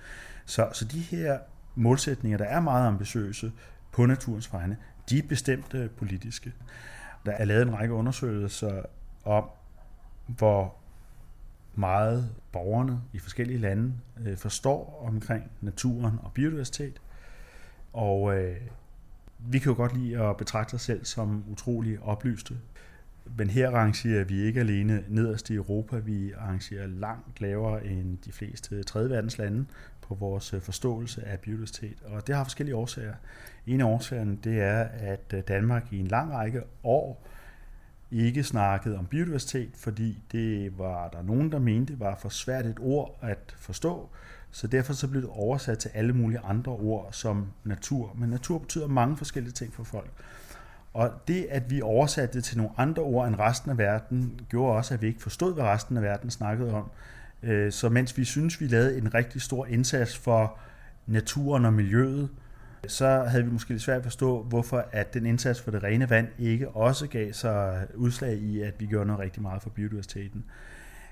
Så, 0.45 0.69
så 0.73 0.85
de 0.85 0.99
her 0.99 1.39
målsætninger, 1.75 2.37
der 2.37 2.45
er 2.45 2.59
meget 2.59 2.87
ambitiøse 2.87 3.51
på 3.91 4.05
naturens 4.05 4.53
vegne, 4.53 4.77
de 5.09 5.17
er 5.17 5.27
bestemt 5.27 5.73
øh, 5.73 5.89
politiske. 5.89 6.53
Der 7.25 7.31
er 7.31 7.45
lavet 7.45 7.61
en 7.61 7.73
række 7.73 7.93
undersøgelser 7.93 8.81
om, 9.25 9.43
hvor 10.27 10.75
meget 11.75 12.29
borgerne 12.51 13.01
i 13.13 13.19
forskellige 13.19 13.59
lande 13.59 13.93
øh, 14.25 14.37
forstår 14.37 15.03
omkring 15.07 15.51
naturen 15.61 16.19
og 16.23 16.33
biodiversitet. 16.33 17.01
Og 17.93 18.37
øh, 18.37 18.57
vi 19.39 19.59
kan 19.59 19.69
jo 19.71 19.75
godt 19.75 19.97
lide 19.97 20.19
at 20.19 20.37
betragte 20.37 20.73
os 20.73 20.81
selv 20.81 21.05
som 21.05 21.43
utrolig 21.51 21.99
oplyste. 21.99 22.57
Men 23.37 23.49
her 23.49 23.69
rangerer 23.69 24.23
vi 24.23 24.41
ikke 24.41 24.59
alene 24.59 25.03
nederst 25.07 25.49
i 25.49 25.53
Europa, 25.55 25.97
vi 25.97 26.33
rangerer 26.35 26.87
langt 26.87 27.41
lavere 27.41 27.85
end 27.85 28.17
de 28.25 28.31
fleste 28.31 28.83
tredje 28.83 29.09
verdens 29.09 29.37
lande 29.37 29.65
på 30.01 30.15
vores 30.15 30.53
øh, 30.53 30.61
forståelse 30.61 31.23
af 31.23 31.39
biodiversitet. 31.39 32.03
Og 32.05 32.27
det 32.27 32.35
har 32.35 32.43
forskellige 32.43 32.75
årsager. 32.75 33.13
En 33.67 33.81
af 33.81 33.85
årsagerne 33.85 34.37
det 34.43 34.61
er, 34.61 34.81
at 34.83 35.33
øh, 35.33 35.43
Danmark 35.47 35.93
i 35.93 35.99
en 35.99 36.07
lang 36.07 36.33
række 36.33 36.61
år 36.83 37.27
ikke 38.11 38.43
snakkede 38.43 38.97
om 38.97 39.05
biodiversitet, 39.05 39.69
fordi 39.75 40.23
det 40.31 40.77
var 40.77 41.09
der 41.09 41.21
nogen, 41.21 41.51
der 41.51 41.59
mente 41.59 41.99
var 41.99 42.15
for 42.15 42.29
svært 42.29 42.65
et 42.65 42.77
ord 42.79 43.19
at 43.21 43.55
forstå. 43.57 44.09
Så 44.51 44.67
derfor 44.67 44.93
så 44.93 45.07
blev 45.07 45.21
det 45.21 45.29
oversat 45.29 45.79
til 45.79 45.91
alle 45.93 46.13
mulige 46.13 46.39
andre 46.39 46.71
ord 46.71 47.09
som 47.11 47.47
natur. 47.63 48.15
Men 48.17 48.29
natur 48.29 48.57
betyder 48.57 48.87
mange 48.87 49.17
forskellige 49.17 49.53
ting 49.53 49.73
for 49.73 49.83
folk. 49.83 50.11
Og 50.93 51.11
det, 51.27 51.47
at 51.49 51.71
vi 51.71 51.81
oversatte 51.81 52.33
det 52.33 52.43
til 52.43 52.57
nogle 52.57 52.71
andre 52.77 53.03
ord 53.03 53.27
end 53.27 53.35
resten 53.39 53.71
af 53.71 53.77
verden, 53.77 54.39
gjorde 54.49 54.77
også, 54.77 54.93
at 54.93 55.01
vi 55.01 55.07
ikke 55.07 55.21
forstod, 55.21 55.53
hvad 55.53 55.63
resten 55.63 55.97
af 55.97 56.03
verden 56.03 56.29
snakkede 56.29 56.73
om. 56.73 56.91
Øh, 57.43 57.71
så 57.71 57.89
mens 57.89 58.17
vi 58.17 58.25
synes, 58.25 58.61
vi 58.61 58.67
lavede 58.67 58.97
en 58.97 59.13
rigtig 59.13 59.41
stor 59.41 59.65
indsats 59.65 60.17
for 60.17 60.57
naturen 61.07 61.65
og 61.65 61.73
miljøet, 61.73 62.29
så 62.87 63.23
havde 63.23 63.45
vi 63.45 63.51
måske 63.51 63.69
lidt 63.69 63.81
svært 63.81 63.97
at 63.97 64.03
forstå, 64.03 64.43
hvorfor 64.43 64.85
at 64.91 65.13
den 65.13 65.25
indsats 65.25 65.61
for 65.61 65.71
det 65.71 65.83
rene 65.83 66.09
vand 66.09 66.27
ikke 66.39 66.69
også 66.69 67.07
gav 67.07 67.33
sig 67.33 67.87
udslag 67.95 68.37
i, 68.37 68.61
at 68.61 68.73
vi 68.79 68.85
gjorde 68.85 69.05
noget 69.05 69.19
rigtig 69.19 69.41
meget 69.41 69.61
for 69.61 69.69
biodiversiteten. 69.69 70.43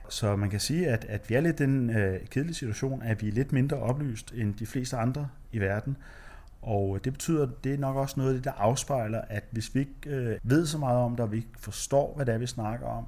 Så 0.10 0.36
man 0.36 0.50
kan 0.50 0.60
sige, 0.60 0.88
at, 0.88 1.06
at 1.10 1.30
vi 1.30 1.36
er 1.36 1.42
lidt 1.42 1.60
i 1.60 1.64
den 1.64 1.90
øh, 1.90 2.20
kedelige 2.30 2.56
situation, 2.56 3.02
at 3.02 3.22
vi 3.22 3.28
er 3.28 3.32
lidt 3.32 3.52
mindre 3.52 3.78
oplyst 3.78 4.34
end 4.36 4.56
de 4.56 4.66
fleste 4.66 4.98
andre 4.98 5.28
i 5.52 5.60
verden. 5.60 5.98
Og 6.62 6.96
øh, 6.96 7.04
det 7.04 7.14
betyder, 7.14 7.48
det 7.64 7.74
er 7.74 7.78
nok 7.78 7.96
også 7.96 8.14
noget 8.18 8.30
af 8.30 8.36
det, 8.36 8.44
der 8.44 8.52
afspejler, 8.52 9.22
at 9.30 9.44
hvis 9.52 9.76
vi 9.76 9.80
ikke 9.80 9.94
øh, 10.06 10.40
ved 10.44 10.66
så 10.66 10.78
meget 10.78 11.00
om 11.00 11.12
det, 11.12 11.20
og 11.20 11.32
vi 11.32 11.38
ikke 11.38 11.60
forstår, 11.60 12.14
hvad 12.16 12.26
det 12.26 12.34
er, 12.34 12.38
vi 12.38 12.48
snakker 12.48 12.88
om, 12.88 13.06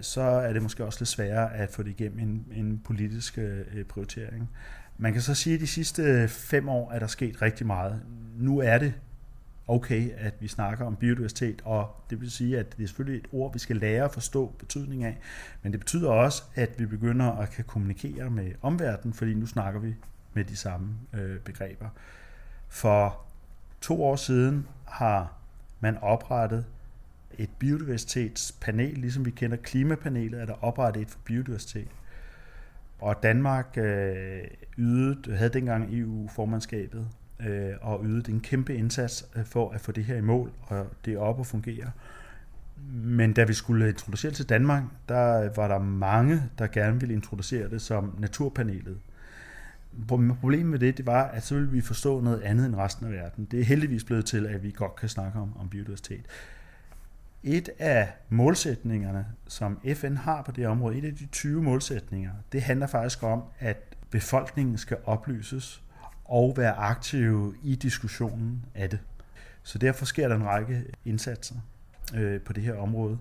så 0.00 0.20
er 0.20 0.52
det 0.52 0.62
måske 0.62 0.84
også 0.84 1.00
lidt 1.00 1.08
sværere 1.08 1.54
at 1.54 1.70
få 1.70 1.82
det 1.82 1.90
igennem 1.90 2.18
en, 2.18 2.46
en 2.52 2.80
politisk 2.84 3.38
øh, 3.38 3.60
øh 3.74 3.84
prioritering. 3.84 4.50
Man 4.98 5.12
kan 5.12 5.22
så 5.22 5.34
sige, 5.34 5.54
at 5.54 5.60
de 5.60 5.66
sidste 5.66 6.02
øh, 6.02 6.28
fem 6.28 6.68
år 6.68 6.92
er 6.92 6.98
der 6.98 7.06
sket 7.06 7.42
rigtig 7.42 7.66
meget. 7.66 8.02
Nu 8.38 8.58
er 8.58 8.78
det 8.78 8.94
okay, 9.68 10.10
at 10.16 10.34
vi 10.40 10.48
snakker 10.48 10.84
om 10.84 10.96
biodiversitet, 10.96 11.62
og 11.64 12.04
det 12.10 12.20
vil 12.20 12.30
sige, 12.30 12.58
at 12.58 12.76
det 12.76 12.82
er 12.82 12.86
selvfølgelig 12.86 13.18
et 13.18 13.28
ord, 13.32 13.52
vi 13.52 13.58
skal 13.58 13.76
lære 13.76 14.04
at 14.04 14.12
forstå 14.12 14.54
betydning 14.58 15.04
af, 15.04 15.18
men 15.62 15.72
det 15.72 15.80
betyder 15.80 16.10
også, 16.10 16.42
at 16.54 16.78
vi 16.78 16.86
begynder 16.86 17.32
at 17.32 17.50
kan 17.50 17.64
kommunikere 17.64 18.30
med 18.30 18.52
omverdenen, 18.62 19.14
fordi 19.14 19.34
nu 19.34 19.46
snakker 19.46 19.80
vi 19.80 19.94
med 20.34 20.44
de 20.44 20.56
samme 20.56 20.94
øh, 21.14 21.38
begreber. 21.38 21.88
For 22.68 23.20
to 23.80 24.04
år 24.04 24.16
siden 24.16 24.66
har 24.84 25.32
man 25.80 25.98
oprettet 26.02 26.64
et 27.38 27.50
biodiversitetspanel, 27.58 28.98
ligesom 28.98 29.24
vi 29.24 29.30
kender 29.30 29.56
klimapanelet, 29.56 30.40
er 30.40 30.46
der 30.46 30.64
oprettet 30.64 31.02
et 31.02 31.10
for 31.10 31.18
biodiversitet. 31.24 31.88
Og 32.98 33.22
Danmark 33.22 33.78
øh, 33.78 34.44
ydede, 34.78 35.36
havde 35.36 35.52
dengang 35.52 35.98
EU-formandskabet 35.98 37.08
øh, 37.40 37.72
og 37.80 38.00
ydede 38.04 38.32
en 38.32 38.40
kæmpe 38.40 38.74
indsats 38.74 39.28
øh, 39.36 39.44
for 39.44 39.70
at 39.70 39.80
få 39.80 39.92
det 39.92 40.04
her 40.04 40.16
i 40.16 40.20
mål, 40.20 40.52
og 40.62 40.86
det 41.04 41.14
er 41.14 41.18
op 41.18 41.38
og 41.38 41.46
fungere. 41.46 41.90
Men 42.92 43.32
da 43.32 43.44
vi 43.44 43.54
skulle 43.54 43.88
introducere 43.88 44.30
det 44.30 44.36
til 44.36 44.48
Danmark, 44.48 44.82
der 45.08 45.50
var 45.56 45.68
der 45.68 45.78
mange, 45.78 46.42
der 46.58 46.66
gerne 46.66 47.00
ville 47.00 47.14
introducere 47.14 47.70
det 47.70 47.82
som 47.82 48.14
naturpanelet. 48.18 48.98
Problemet 50.08 50.66
med 50.66 50.78
det, 50.78 50.96
det 50.96 51.06
var, 51.06 51.24
at 51.24 51.42
så 51.42 51.54
ville 51.54 51.70
vi 51.70 51.80
forstå 51.80 52.20
noget 52.20 52.40
andet 52.40 52.66
end 52.66 52.76
resten 52.76 53.06
af 53.06 53.12
verden. 53.12 53.44
Det 53.44 53.60
er 53.60 53.64
heldigvis 53.64 54.04
blevet 54.04 54.26
til, 54.26 54.46
at 54.46 54.62
vi 54.62 54.70
godt 54.70 54.96
kan 54.96 55.08
snakke 55.08 55.38
om, 55.38 55.56
om 55.58 55.68
biodiversitet. 55.68 56.26
Et 57.42 57.68
af 57.78 58.12
målsætningerne, 58.28 59.26
som 59.48 59.80
FN 59.94 60.16
har 60.16 60.42
på 60.42 60.52
det 60.52 60.66
område, 60.66 60.98
et 60.98 61.04
af 61.04 61.14
de 61.14 61.26
20 61.26 61.62
målsætninger, 61.62 62.32
det 62.52 62.62
handler 62.62 62.86
faktisk 62.86 63.22
om, 63.22 63.42
at 63.58 63.96
befolkningen 64.10 64.78
skal 64.78 64.96
oplyses 65.04 65.82
og 66.24 66.54
være 66.56 66.72
aktive 66.72 67.54
i 67.62 67.74
diskussionen 67.74 68.64
af 68.74 68.90
det. 68.90 68.98
Så 69.62 69.78
derfor 69.78 70.04
sker 70.04 70.28
der 70.28 70.36
en 70.36 70.44
række 70.44 70.84
indsatser 71.04 71.54
øh, 72.14 72.40
på 72.40 72.52
det 72.52 72.62
her 72.62 72.74
område, 72.74 73.18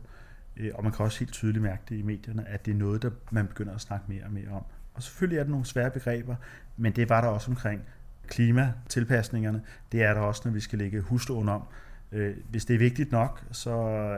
øh, 0.57 0.71
og 0.73 0.83
man 0.83 0.93
kan 0.93 1.05
også 1.05 1.19
helt 1.19 1.33
tydeligt 1.33 1.63
mærke 1.63 1.81
det 1.89 1.95
i 1.95 2.01
medierne, 2.01 2.47
at 2.47 2.65
det 2.65 2.71
er 2.71 2.75
noget, 2.75 3.01
der 3.01 3.09
man 3.31 3.47
begynder 3.47 3.75
at 3.75 3.81
snakke 3.81 4.05
mere 4.07 4.23
og 4.23 4.31
mere 4.31 4.49
om. 4.49 4.63
Og 4.93 5.03
selvfølgelig 5.03 5.39
er 5.39 5.43
der 5.43 5.51
nogle 5.51 5.65
svære 5.65 5.91
begreber, 5.91 6.35
men 6.77 6.91
det 6.91 7.09
var 7.09 7.21
der 7.21 7.27
også 7.27 7.51
omkring 7.51 7.81
klimatilpasningerne. 8.27 9.61
Det 9.91 10.03
er 10.03 10.13
der 10.13 10.21
også, 10.21 10.41
når 10.45 10.51
vi 10.51 10.59
skal 10.59 10.79
lægge 10.79 11.01
huslån 11.01 11.49
om, 11.49 11.61
Øh, 12.15 12.37
hvis 12.49 12.65
det 12.65 12.73
er 12.73 12.77
vigtigt 12.77 13.11
nok, 13.11 13.43
så 13.51 14.17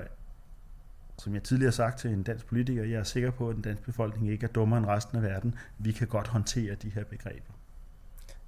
som 1.19 1.33
jeg 1.33 1.43
tidligere 1.43 1.67
har 1.67 1.71
sagt 1.71 1.99
til 1.99 2.09
en 2.09 2.23
dansk 2.23 2.45
politiker, 2.45 2.83
jeg 2.83 2.99
er 2.99 3.03
sikker 3.03 3.31
på, 3.31 3.49
at 3.49 3.55
den 3.55 3.63
danske 3.63 3.85
befolkning 3.85 4.31
ikke 4.31 4.43
er 4.43 4.47
dummere 4.51 4.77
end 4.77 4.87
resten 4.87 5.17
af 5.17 5.23
verden. 5.23 5.55
Vi 5.77 5.91
kan 5.91 6.07
godt 6.07 6.27
håndtere 6.27 6.75
de 6.75 6.89
her 6.89 7.03
begreber. 7.03 7.53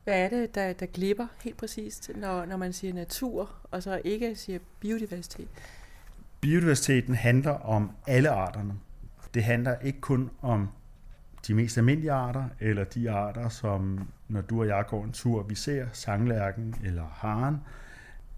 Hvad 0.04 0.20
er 0.20 0.30
det, 0.30 0.56
der, 0.56 0.74
der 0.74 0.86
glipper 0.86 1.28
helt 1.44 1.58
præcist, 1.58 2.12
når, 2.16 2.46
når 2.46 2.58
man 2.58 2.74
siger 2.74 2.94
natur, 2.94 3.52
og 3.72 3.84
så 3.84 4.02
ikke 4.04 4.36
siger 4.36 4.60
biodiversitet? 4.80 5.48
Biodiversiteten 6.42 7.16
handler 7.16 7.52
om 7.52 7.92
alle 8.08 8.30
arterne. 8.30 8.74
Det 9.34 9.44
handler 9.44 9.80
ikke 9.80 10.02
kun 10.02 10.30
om 10.42 10.70
de 11.48 11.54
mest 11.54 11.78
almindelige 11.78 12.12
arter, 12.12 12.44
eller 12.60 12.84
de 12.84 13.12
arter, 13.12 13.50
som 13.50 14.08
når 14.28 14.42
du 14.42 14.60
og 14.60 14.68
jeg 14.68 14.86
går 14.88 15.04
en 15.04 15.12
tur, 15.12 15.44
vi 15.44 15.56
ser 15.56 15.88
sanglærken 15.94 16.76
eller 16.84 17.04
haren, 17.14 17.58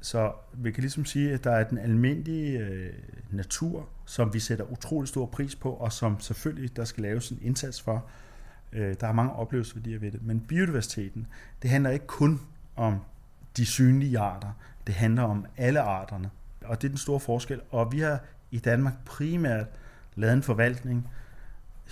så 0.02 0.32
vi 0.54 0.72
kan 0.72 0.82
ligesom 0.82 1.06
sige, 1.06 1.34
at 1.34 1.44
der 1.44 1.52
er 1.52 1.64
den 1.64 1.78
almindelige 1.78 2.60
øh, 2.60 2.94
natur, 3.32 3.90
som 4.06 4.34
vi 4.34 4.40
sætter 4.40 4.72
utrolig 4.72 5.08
stor 5.08 5.26
pris 5.26 5.56
på, 5.56 5.72
og 5.72 5.92
som 5.92 6.20
selvfølgelig 6.20 6.76
der 6.76 6.86
skal 6.86 7.02
laves 7.02 7.30
en 7.30 7.40
indsats 7.42 7.82
for. 7.82 8.06
Øh, 8.74 8.96
der 9.00 9.08
er 9.08 9.14
mange 9.14 9.34
oplevelsesværdier 9.34 10.00
ved 10.00 10.12
det. 10.12 10.24
Men 10.24 10.40
biodiversiteten, 10.40 11.28
det 11.62 11.70
handler 11.70 11.90
ikke 11.90 12.08
kun 12.08 12.42
om 12.76 13.00
de 13.58 13.66
synlige 13.66 14.20
arter. 14.20 14.52
Det 14.88 14.96
handler 14.96 15.24
om 15.24 15.46
alle 15.58 15.82
arterne. 15.82 16.30
Og 16.66 16.82
det 16.82 16.88
er 16.88 16.90
den 16.90 16.98
store 16.98 17.20
forskel. 17.20 17.62
Og 17.70 17.92
vi 17.92 18.00
har 18.00 18.20
i 18.52 18.60
Danmark 18.60 18.94
primært 19.06 19.68
lavet 20.16 20.34
en 20.34 20.44
forvaltning, 20.44 21.10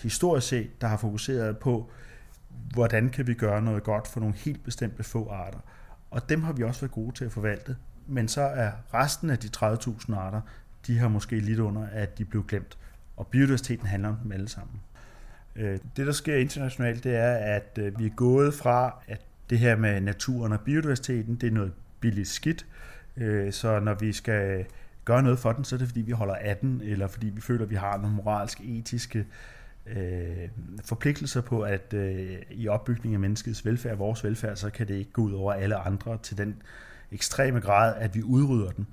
historisk 0.04 0.48
set, 0.48 0.82
der 0.82 0.88
har 0.88 0.98
fokuseret 0.98 1.58
på, 1.58 1.92
hvordan 2.74 3.10
kan 3.10 3.28
vi 3.28 3.34
gøre 3.34 3.62
noget 3.62 3.84
godt 3.84 4.08
for 4.08 4.20
nogle 4.20 4.36
helt 4.36 4.64
bestemte 4.64 5.04
få 5.04 5.30
arter. 5.30 5.60
Og 6.12 6.30
dem 6.30 6.44
har 6.44 6.54
vi 6.54 6.64
også 6.64 6.82
været 6.82 6.92
gode 6.92 7.16
til 7.16 7.26
at 7.26 7.32
forvalte 7.32 7.76
men 8.10 8.28
så 8.28 8.42
er 8.42 8.72
resten 8.94 9.30
af 9.30 9.38
de 9.40 9.50
30.000 9.58 10.16
arter, 10.16 10.42
de 10.88 10.98
har 10.98 11.08
måske 11.08 11.40
lidt 11.40 11.60
under, 11.60 11.88
at 11.92 12.18
de 12.18 12.26
blev 12.26 12.46
glemt. 12.48 12.78
Og 13.18 13.28
biodiversiteten 13.28 13.88
handler 13.88 14.10
om 14.10 14.16
dem 14.24 14.32
alle 14.32 14.50
sammen. 14.50 14.82
Øh, 15.56 15.80
det, 15.98 16.08
der 16.08 16.12
sker 16.12 16.36
internationalt, 16.36 17.04
det 17.04 17.16
er, 17.16 17.34
at 17.34 17.78
øh, 17.80 18.00
vi 18.00 18.06
er 18.06 18.16
gået 18.16 18.54
fra, 18.54 19.04
at 19.08 19.22
det 19.50 19.60
her 19.60 19.76
med 19.76 20.02
naturen 20.02 20.54
og 20.54 20.60
biodiversiteten, 20.60 21.36
det 21.36 21.48
er 21.48 21.52
noget 21.52 21.74
billigt 22.00 22.28
skidt. 22.28 22.66
Øh, 23.18 23.54
så 23.54 23.80
når 23.80 23.94
vi 23.94 24.14
skal 24.14 24.66
gøre 25.06 25.24
noget 25.24 25.40
for 25.40 25.52
den, 25.52 25.64
så 25.64 25.76
er 25.76 25.78
det 25.78 25.88
fordi, 25.88 26.02
vi 26.02 26.12
holder 26.12 26.36
af 26.36 26.58
den, 26.58 26.82
eller 26.84 27.08
fordi 27.08 27.30
vi 27.30 27.42
føler, 27.42 27.64
at 27.64 27.70
vi 27.70 27.76
har 27.76 27.98
nogle 27.98 28.16
moralske, 28.16 28.64
etiske 28.64 29.26
øh, 29.96 30.50
forpligtelser 30.86 31.42
på, 31.42 31.62
at 31.62 31.94
øh, 31.94 32.38
i 32.52 32.68
opbygning 32.68 33.14
af 33.14 33.20
menneskets 33.20 33.66
velfærd, 33.66 33.98
vores 33.98 34.24
velfærd, 34.24 34.56
så 34.56 34.70
kan 34.70 34.88
det 34.88 34.96
ikke 34.96 35.12
gå 35.12 35.22
ud 35.22 35.34
over 35.34 35.54
alle 35.54 35.76
andre 35.76 36.18
til 36.24 36.38
den 36.38 36.62
ekstreme 37.12 37.60
grad, 37.60 37.96
at 37.98 38.16
vi 38.16 38.24
udrydder 38.24 38.72
den. 38.72 38.88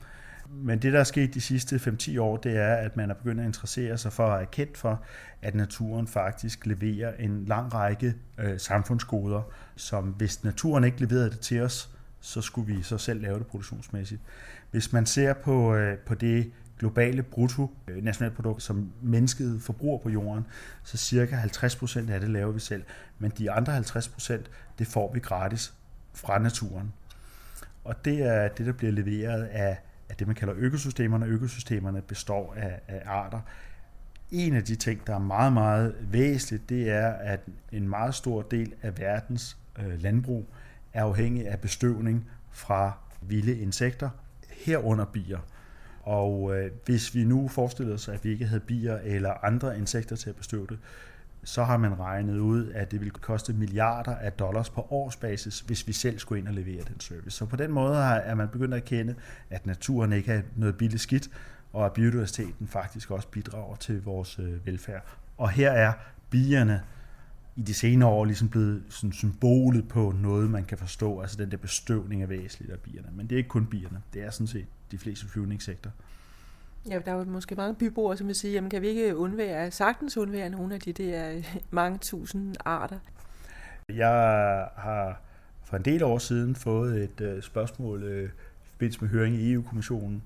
Men 0.50 0.78
det, 0.78 0.92
der 0.92 1.00
er 1.00 1.04
sket 1.04 1.34
de 1.34 1.40
sidste 1.40 1.76
5-10 1.76 2.20
år, 2.20 2.36
det 2.36 2.56
er, 2.56 2.74
at 2.74 2.96
man 2.96 3.10
er 3.10 3.14
begyndt 3.14 3.40
at 3.40 3.46
interessere 3.46 3.98
sig 3.98 4.12
for 4.12 4.26
at 4.26 4.42
er 4.42 4.46
kendt 4.46 4.76
for, 4.76 5.02
at 5.42 5.54
naturen 5.54 6.06
faktisk 6.06 6.66
leverer 6.66 7.14
en 7.18 7.44
lang 7.44 7.74
række 7.74 8.14
øh, 8.38 8.60
samfundsgoder, 8.60 9.42
som 9.76 10.04
hvis 10.04 10.44
naturen 10.44 10.84
ikke 10.84 11.00
leverede 11.00 11.30
det 11.30 11.40
til 11.40 11.62
os, 11.62 11.90
så 12.20 12.40
skulle 12.40 12.74
vi 12.74 12.82
så 12.82 12.98
selv 12.98 13.22
lave 13.22 13.38
det 13.38 13.46
produktionsmæssigt. 13.46 14.20
Hvis 14.70 14.92
man 14.92 15.06
ser 15.06 15.32
på, 15.32 15.74
øh, 15.74 15.98
på 15.98 16.14
det 16.14 16.52
globale 16.78 17.22
brutto 17.22 17.70
øh, 17.88 18.04
nationalprodukt, 18.04 18.62
som 18.62 18.92
mennesket 19.02 19.62
forbruger 19.62 19.98
på 19.98 20.10
jorden, 20.10 20.46
så 20.82 20.96
cirka 20.96 21.36
50% 21.36 22.10
af 22.10 22.20
det 22.20 22.30
laver 22.30 22.52
vi 22.52 22.60
selv. 22.60 22.82
Men 23.18 23.32
de 23.38 23.50
andre 23.50 23.78
50% 23.78 24.32
det 24.78 24.86
får 24.86 25.12
vi 25.12 25.20
gratis 25.20 25.74
fra 26.14 26.38
naturen. 26.38 26.92
Og 27.84 28.04
det 28.04 28.22
er 28.22 28.48
det, 28.48 28.66
der 28.66 28.72
bliver 28.72 28.92
leveret 28.92 29.44
af, 29.44 29.78
af 30.08 30.16
det, 30.16 30.26
man 30.26 30.36
kalder 30.36 30.54
økosystemerne. 30.56 31.26
Økosystemerne 31.26 32.02
består 32.02 32.54
af, 32.56 32.80
af 32.88 33.02
arter. 33.06 33.40
En 34.30 34.54
af 34.54 34.64
de 34.64 34.76
ting, 34.76 35.06
der 35.06 35.14
er 35.14 35.18
meget, 35.18 35.52
meget 35.52 35.94
væsentligt, 36.00 36.68
det 36.68 36.90
er, 36.90 37.08
at 37.08 37.40
en 37.72 37.88
meget 37.88 38.14
stor 38.14 38.42
del 38.42 38.74
af 38.82 38.98
verdens 38.98 39.56
øh, 39.78 40.02
landbrug 40.02 40.46
er 40.92 41.04
afhængig 41.04 41.48
af 41.48 41.60
bestøvning 41.60 42.30
fra 42.50 42.98
vilde 43.20 43.58
insekter, 43.58 44.10
herunder 44.50 45.04
bier. 45.04 45.38
Og 46.06 46.56
øh, 46.56 46.70
hvis 46.84 47.14
vi 47.14 47.24
nu 47.24 47.48
forestillede 47.48 47.94
os, 47.94 48.08
at 48.08 48.24
vi 48.24 48.30
ikke 48.30 48.46
havde 48.46 48.60
bier 48.60 48.98
eller 49.04 49.44
andre 49.44 49.78
insekter 49.78 50.16
til 50.16 50.30
at 50.30 50.36
bestøve 50.36 50.66
det, 50.66 50.78
så 51.44 51.64
har 51.64 51.76
man 51.76 51.98
regnet 51.98 52.38
ud, 52.38 52.70
at 52.70 52.90
det 52.90 53.00
ville 53.00 53.10
koste 53.10 53.52
milliarder 53.52 54.16
af 54.16 54.32
dollars 54.32 54.70
på 54.70 54.86
årsbasis, 54.90 55.60
hvis 55.60 55.86
vi 55.86 55.92
selv 55.92 56.18
skulle 56.18 56.38
ind 56.38 56.48
og 56.48 56.54
levere 56.54 56.84
den 56.88 57.00
service. 57.00 57.30
Så 57.30 57.46
på 57.46 57.56
den 57.56 57.72
måde 57.72 57.96
er 57.98 58.34
man 58.34 58.48
begyndt 58.48 58.74
at 58.74 58.84
kende, 58.84 59.14
at 59.50 59.66
naturen 59.66 60.12
ikke 60.12 60.32
er 60.32 60.42
noget 60.56 60.76
billigt 60.76 61.02
skidt, 61.02 61.30
og 61.72 61.86
at 61.86 61.92
biodiversiteten 61.92 62.68
faktisk 62.68 63.10
også 63.10 63.28
bidrager 63.28 63.76
til 63.76 64.02
vores 64.02 64.38
øh, 64.38 64.66
velfærd. 64.66 65.04
Og 65.36 65.50
her 65.50 65.70
er 65.70 65.92
bierne 66.30 66.82
i 67.56 67.62
de 67.62 67.74
senere 67.74 68.08
år 68.08 68.24
ligesom 68.24 68.48
blevet 68.48 68.82
sådan 68.88 69.12
symbolet 69.12 69.88
på 69.88 70.14
noget, 70.20 70.50
man 70.50 70.64
kan 70.64 70.78
forstå, 70.78 71.20
altså 71.20 71.36
den 71.36 71.50
der 71.50 71.56
bestøvning 71.56 72.22
af 72.22 72.28
væsentligt 72.28 72.72
af 72.72 72.78
bierne. 72.78 73.08
Men 73.12 73.26
det 73.26 73.32
er 73.32 73.38
ikke 73.38 73.48
kun 73.48 73.66
bierne, 73.66 74.02
det 74.14 74.22
er 74.22 74.30
sådan 74.30 74.46
set 74.46 74.66
de 74.90 74.98
fleste 74.98 75.28
flyvningssektor. 75.28 75.90
Ja, 76.90 76.98
der 77.04 77.12
er 77.12 77.16
jo 77.16 77.24
måske 77.24 77.54
mange 77.54 77.74
byboere, 77.74 78.16
som 78.16 78.26
vil 78.26 78.34
sige, 78.34 78.52
jamen 78.52 78.70
kan 78.70 78.82
vi 78.82 78.88
ikke 78.88 79.16
undvære, 79.16 79.70
sagtens 79.70 80.16
undvære 80.16 80.50
nogle 80.50 80.74
af 80.74 80.80
de 80.80 80.92
der 80.92 81.42
mange 81.70 81.98
tusind 81.98 82.56
arter? 82.64 82.98
Jeg 83.88 84.68
har 84.76 85.20
for 85.64 85.76
en 85.76 85.84
del 85.84 86.02
år 86.02 86.18
siden 86.18 86.54
fået 86.54 87.02
et 87.02 87.36
uh, 87.36 87.42
spørgsmål 87.42 88.02
uh, 88.02 88.22
i 88.22 88.28
forbindelse 88.70 89.00
med 89.00 89.08
høring 89.08 89.34
i 89.34 89.52
EU-kommissionen 89.52 90.22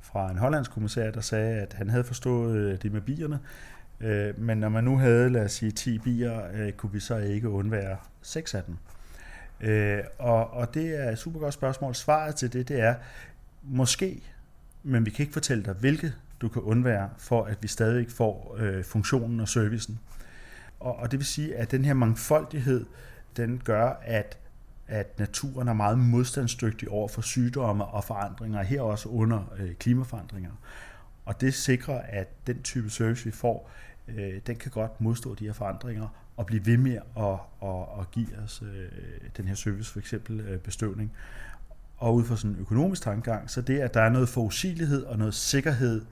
fra 0.00 0.30
en 0.30 0.38
hollandsk 0.38 0.70
kommissær, 0.70 1.10
der 1.10 1.20
sagde, 1.20 1.60
at 1.60 1.72
han 1.72 1.90
havde 1.90 2.04
forstået 2.04 2.72
uh, 2.72 2.78
det 2.82 2.92
med 2.92 3.00
bierne, 3.00 3.38
men 4.36 4.58
når 4.58 4.68
man 4.68 4.84
nu 4.84 4.98
havde, 4.98 5.30
lad 5.30 5.44
os 5.44 5.52
sige, 5.52 5.70
10 5.70 5.98
bier, 5.98 6.70
kunne 6.76 6.92
vi 6.92 7.00
så 7.00 7.16
ikke 7.16 7.48
undvære 7.48 7.96
6 8.22 8.54
af 8.54 8.62
dem. 8.64 8.76
Uh, 9.64 10.04
og, 10.18 10.50
og 10.50 10.74
det 10.74 11.04
er 11.04 11.10
et 11.10 11.18
super 11.18 11.40
godt 11.40 11.54
spørgsmål. 11.54 11.94
Svaret 11.94 12.34
til 12.34 12.52
det, 12.52 12.68
det 12.68 12.80
er, 12.80 12.94
måske 13.62 14.22
men 14.82 15.06
vi 15.06 15.10
kan 15.10 15.22
ikke 15.22 15.32
fortælle 15.32 15.64
dig, 15.64 15.74
hvilke 15.74 16.12
du 16.40 16.48
kan 16.48 16.62
undvære, 16.62 17.10
for 17.18 17.44
at 17.44 17.58
vi 17.62 17.68
stadig 17.68 18.10
får 18.10 18.56
øh, 18.58 18.84
funktionen 18.84 19.40
og 19.40 19.48
servicen. 19.48 19.98
Og, 20.80 20.96
og 20.96 21.10
det 21.10 21.18
vil 21.18 21.26
sige, 21.26 21.56
at 21.56 21.70
den 21.70 21.84
her 21.84 21.94
mangfoldighed, 21.94 22.86
den 23.36 23.60
gør, 23.64 23.88
at, 24.02 24.38
at 24.86 25.18
naturen 25.18 25.68
er 25.68 25.72
meget 25.72 25.98
modstandsdygtig 25.98 26.88
over 26.88 27.08
for 27.08 27.22
sygdomme 27.22 27.84
og 27.84 28.04
forandringer, 28.04 28.62
her 28.62 28.80
også 28.80 29.08
under 29.08 29.54
øh, 29.58 29.74
klimaforandringer. 29.74 30.50
Og 31.24 31.40
det 31.40 31.54
sikrer, 31.54 32.00
at 32.08 32.46
den 32.46 32.62
type 32.62 32.90
service, 32.90 33.24
vi 33.24 33.30
får, 33.30 33.70
øh, 34.08 34.40
den 34.46 34.56
kan 34.56 34.70
godt 34.70 35.00
modstå 35.00 35.34
de 35.34 35.44
her 35.44 35.52
forandringer 35.52 36.08
og 36.36 36.46
blive 36.46 36.66
ved 36.66 36.76
med 36.76 36.98
at, 37.16 37.38
at, 37.68 38.00
at 38.00 38.10
give 38.10 38.38
os 38.44 38.62
øh, 38.62 38.88
den 39.36 39.48
her 39.48 39.54
service, 39.54 39.92
for 39.92 39.98
eksempel 39.98 40.40
øh, 40.40 40.58
bestøvning. 40.58 41.12
Og 42.00 42.14
ud 42.14 42.24
fra 42.24 42.36
sådan 42.36 42.50
en 42.50 42.60
økonomisk 42.60 43.02
tankegang, 43.02 43.50
så 43.50 43.60
det, 43.60 43.78
at 43.78 43.94
der 43.94 44.00
er 44.00 44.08
noget 44.08 44.28
forudsigelighed 44.28 45.02
og 45.02 45.18
noget 45.18 45.34
sikkerhed 45.34 46.04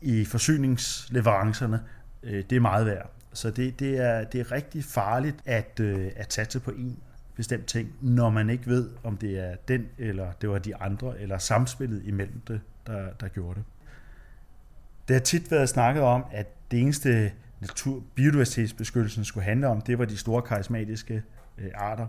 i 0.00 0.24
forsyningsleverancerne, 0.24 1.80
øh, 2.22 2.44
det 2.50 2.56
er 2.56 2.60
meget 2.60 2.86
værd. 2.86 3.10
Så 3.32 3.50
det, 3.50 3.80
det, 3.80 3.98
er, 3.98 4.24
det 4.24 4.40
er 4.40 4.52
rigtig 4.52 4.84
farligt 4.84 5.36
at, 5.44 5.80
øh, 5.80 6.10
at 6.16 6.32
satse 6.32 6.60
på 6.60 6.70
en 6.70 6.98
bestemt 7.34 7.66
ting, 7.66 7.92
når 8.00 8.30
man 8.30 8.50
ikke 8.50 8.66
ved, 8.66 8.90
om 9.04 9.16
det 9.16 9.38
er 9.38 9.56
den, 9.68 9.88
eller 9.98 10.32
det 10.32 10.50
var 10.50 10.58
de 10.58 10.76
andre, 10.76 11.20
eller 11.20 11.38
samspillet 11.38 12.02
imellem 12.04 12.40
det, 12.48 12.60
der, 12.86 13.08
der 13.20 13.28
gjorde 13.28 13.54
det. 13.54 13.64
Det 15.08 15.16
har 15.16 15.20
tit 15.20 15.50
været 15.50 15.68
snakket 15.68 16.02
om, 16.02 16.24
at 16.32 16.46
det 16.70 16.80
eneste 16.80 17.32
natur, 17.60 18.02
biodiversitetsbeskyttelsen 18.14 19.24
skulle 19.24 19.44
handle 19.44 19.68
om, 19.68 19.80
det 19.80 19.98
var 19.98 20.04
de 20.04 20.16
store 20.16 20.42
karismatiske 20.42 21.22
øh, 21.58 21.70
arter. 21.74 22.06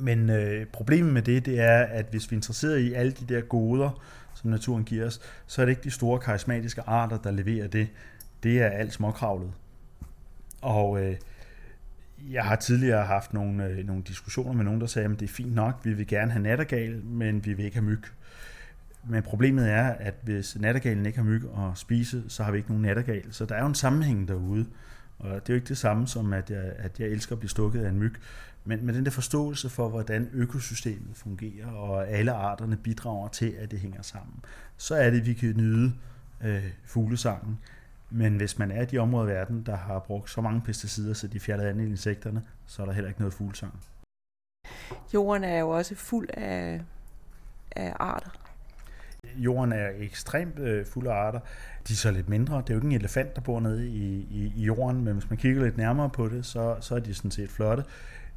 Men 0.00 0.30
øh, 0.30 0.66
problemet 0.66 1.12
med 1.12 1.22
det, 1.22 1.46
det 1.46 1.60
er, 1.60 1.78
at 1.78 2.06
hvis 2.10 2.30
vi 2.30 2.34
er 2.34 2.38
interesseret 2.38 2.78
i 2.78 2.92
alle 2.92 3.12
de 3.12 3.34
der 3.34 3.40
goder, 3.40 4.02
som 4.34 4.50
naturen 4.50 4.84
giver 4.84 5.06
os, 5.06 5.20
så 5.46 5.62
er 5.62 5.66
det 5.66 5.70
ikke 5.70 5.84
de 5.84 5.90
store 5.90 6.18
karismatiske 6.18 6.82
arter, 6.86 7.18
der 7.18 7.30
leverer 7.30 7.66
det. 7.66 7.88
Det 8.42 8.62
er 8.62 8.66
alt 8.66 8.92
småkravlet. 8.92 9.50
Og 10.62 11.04
øh, 11.04 11.16
jeg 12.30 12.44
har 12.44 12.56
tidligere 12.56 13.06
haft 13.06 13.34
nogle, 13.34 13.66
øh, 13.66 13.86
nogle 13.86 14.02
diskussioner 14.02 14.52
med 14.52 14.64
nogen, 14.64 14.80
der 14.80 14.86
sagde, 14.86 15.08
at 15.08 15.20
det 15.20 15.28
er 15.28 15.32
fint 15.32 15.54
nok, 15.54 15.80
vi 15.84 15.92
vil 15.92 16.06
gerne 16.06 16.32
have 16.32 16.42
nattergal, 16.42 17.04
men 17.04 17.44
vi 17.44 17.52
vil 17.52 17.64
ikke 17.64 17.76
have 17.76 17.86
myg. 17.86 18.02
Men 19.04 19.22
problemet 19.22 19.70
er, 19.70 19.84
at 19.84 20.14
hvis 20.22 20.56
nattergalen 20.60 21.06
ikke 21.06 21.18
har 21.18 21.24
myg 21.24 21.42
at 21.44 21.78
spise, 21.78 22.24
så 22.28 22.42
har 22.42 22.52
vi 22.52 22.58
ikke 22.58 22.70
nogen 22.70 22.82
nattergal. 22.82 23.24
Så 23.30 23.44
der 23.44 23.54
er 23.54 23.60
jo 23.60 23.66
en 23.66 23.74
sammenhæng 23.74 24.28
derude. 24.28 24.66
Og 25.18 25.30
det 25.30 25.36
er 25.36 25.42
jo 25.48 25.54
ikke 25.54 25.68
det 25.68 25.78
samme 25.78 26.06
som, 26.06 26.32
at 26.32 26.50
jeg, 26.50 26.72
at 26.78 27.00
jeg 27.00 27.08
elsker 27.08 27.32
at 27.32 27.38
blive 27.38 27.50
stukket 27.50 27.84
af 27.84 27.88
en 27.88 27.98
myg. 27.98 28.14
Men 28.68 28.86
med 28.86 28.94
den 28.94 29.04
der 29.04 29.10
forståelse 29.10 29.68
for, 29.68 29.88
hvordan 29.88 30.28
økosystemet 30.32 31.16
fungerer, 31.16 31.70
og 31.70 32.08
alle 32.08 32.32
arterne 32.32 32.76
bidrager 32.76 33.28
til, 33.28 33.50
at 33.58 33.70
det 33.70 33.80
hænger 33.80 34.02
sammen, 34.02 34.44
så 34.76 34.94
er 34.94 35.10
det, 35.10 35.26
vi 35.26 35.34
kan 35.34 35.54
nyde 35.56 35.92
øh, 36.44 36.64
fuglesangen. 36.84 37.58
Men 38.10 38.36
hvis 38.36 38.58
man 38.58 38.70
er 38.70 38.82
i 38.82 38.84
de 38.84 38.98
områder 38.98 39.26
i 39.26 39.34
verden, 39.34 39.62
der 39.66 39.76
har 39.76 39.98
brugt 39.98 40.30
så 40.30 40.40
mange 40.40 40.60
pesticider, 40.60 41.14
så 41.14 41.26
de 41.26 41.40
fjerder 41.40 41.68
andet 41.68 41.86
insekterne, 41.86 42.42
så 42.66 42.82
er 42.82 42.86
der 42.86 42.92
heller 42.92 43.08
ikke 43.08 43.20
noget 43.20 43.34
fuglesang. 43.34 43.80
Jorden 45.14 45.44
er 45.44 45.58
jo 45.58 45.68
også 45.68 45.94
fuld 45.94 46.28
af, 46.34 46.80
af 47.76 47.92
arter. 48.00 48.30
Jorden 49.36 49.72
er 49.72 49.88
ekstremt 49.96 50.58
øh, 50.58 50.86
fuld 50.86 51.06
af 51.06 51.12
arter. 51.12 51.40
De 51.88 51.92
er 51.92 51.96
så 51.96 52.10
lidt 52.10 52.28
mindre. 52.28 52.56
Det 52.56 52.70
er 52.70 52.74
jo 52.74 52.78
ikke 52.78 52.86
en 52.86 53.00
elefant, 53.00 53.36
der 53.36 53.42
bor 53.42 53.60
nede 53.60 53.88
i, 53.88 54.26
i, 54.30 54.52
i 54.56 54.62
jorden, 54.62 55.04
men 55.04 55.12
hvis 55.14 55.30
man 55.30 55.36
kigger 55.36 55.62
lidt 55.62 55.76
nærmere 55.76 56.10
på 56.10 56.28
det, 56.28 56.46
så, 56.46 56.76
så 56.80 56.94
er 56.94 56.98
de 56.98 57.14
sådan 57.14 57.30
set 57.30 57.50
flotte. 57.50 57.84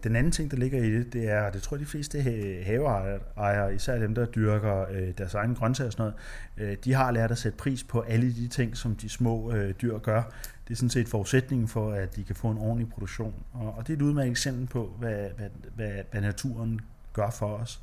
Den 0.03 0.15
anden 0.15 0.31
ting, 0.31 0.51
der 0.51 0.57
ligger 0.57 0.83
i 0.83 0.91
det, 0.91 1.13
det 1.13 1.29
er, 1.29 1.49
det 1.49 1.61
tror 1.61 1.77
jeg 1.77 1.81
de 1.81 1.85
fleste 1.85 2.21
haveejere, 2.65 3.75
især 3.75 3.99
dem, 3.99 4.15
der 4.15 4.25
dyrker 4.25 4.85
øh, 4.91 5.09
deres 5.17 5.33
egen 5.33 5.55
grøntsager 5.55 5.87
og 5.87 5.91
sådan 5.91 6.13
noget, 6.57 6.71
øh, 6.71 6.77
de 6.83 6.93
har 6.93 7.11
lært 7.11 7.31
at 7.31 7.37
sætte 7.37 7.57
pris 7.57 7.83
på 7.83 8.01
alle 8.01 8.35
de 8.35 8.47
ting, 8.47 8.77
som 8.77 8.95
de 8.95 9.09
små 9.09 9.51
øh, 9.51 9.73
dyr 9.81 9.97
gør. 9.97 10.23
Det 10.67 10.73
er 10.73 10.75
sådan 10.75 10.89
set 10.89 11.07
forudsætningen 11.07 11.67
for, 11.67 11.91
at 11.91 12.15
de 12.15 12.23
kan 12.23 12.35
få 12.35 12.47
en 12.47 12.57
ordentlig 12.57 12.89
produktion. 12.89 13.33
Og, 13.53 13.73
og 13.77 13.87
det 13.87 13.93
er 13.93 13.97
et 13.97 14.01
udmærket 14.01 14.31
eksempel 14.31 14.67
på, 14.67 14.93
hvad, 14.99 15.29
hvad, 15.37 15.49
hvad, 15.75 15.91
hvad 16.11 16.21
naturen 16.21 16.81
gør 17.13 17.29
for 17.29 17.47
os. 17.47 17.81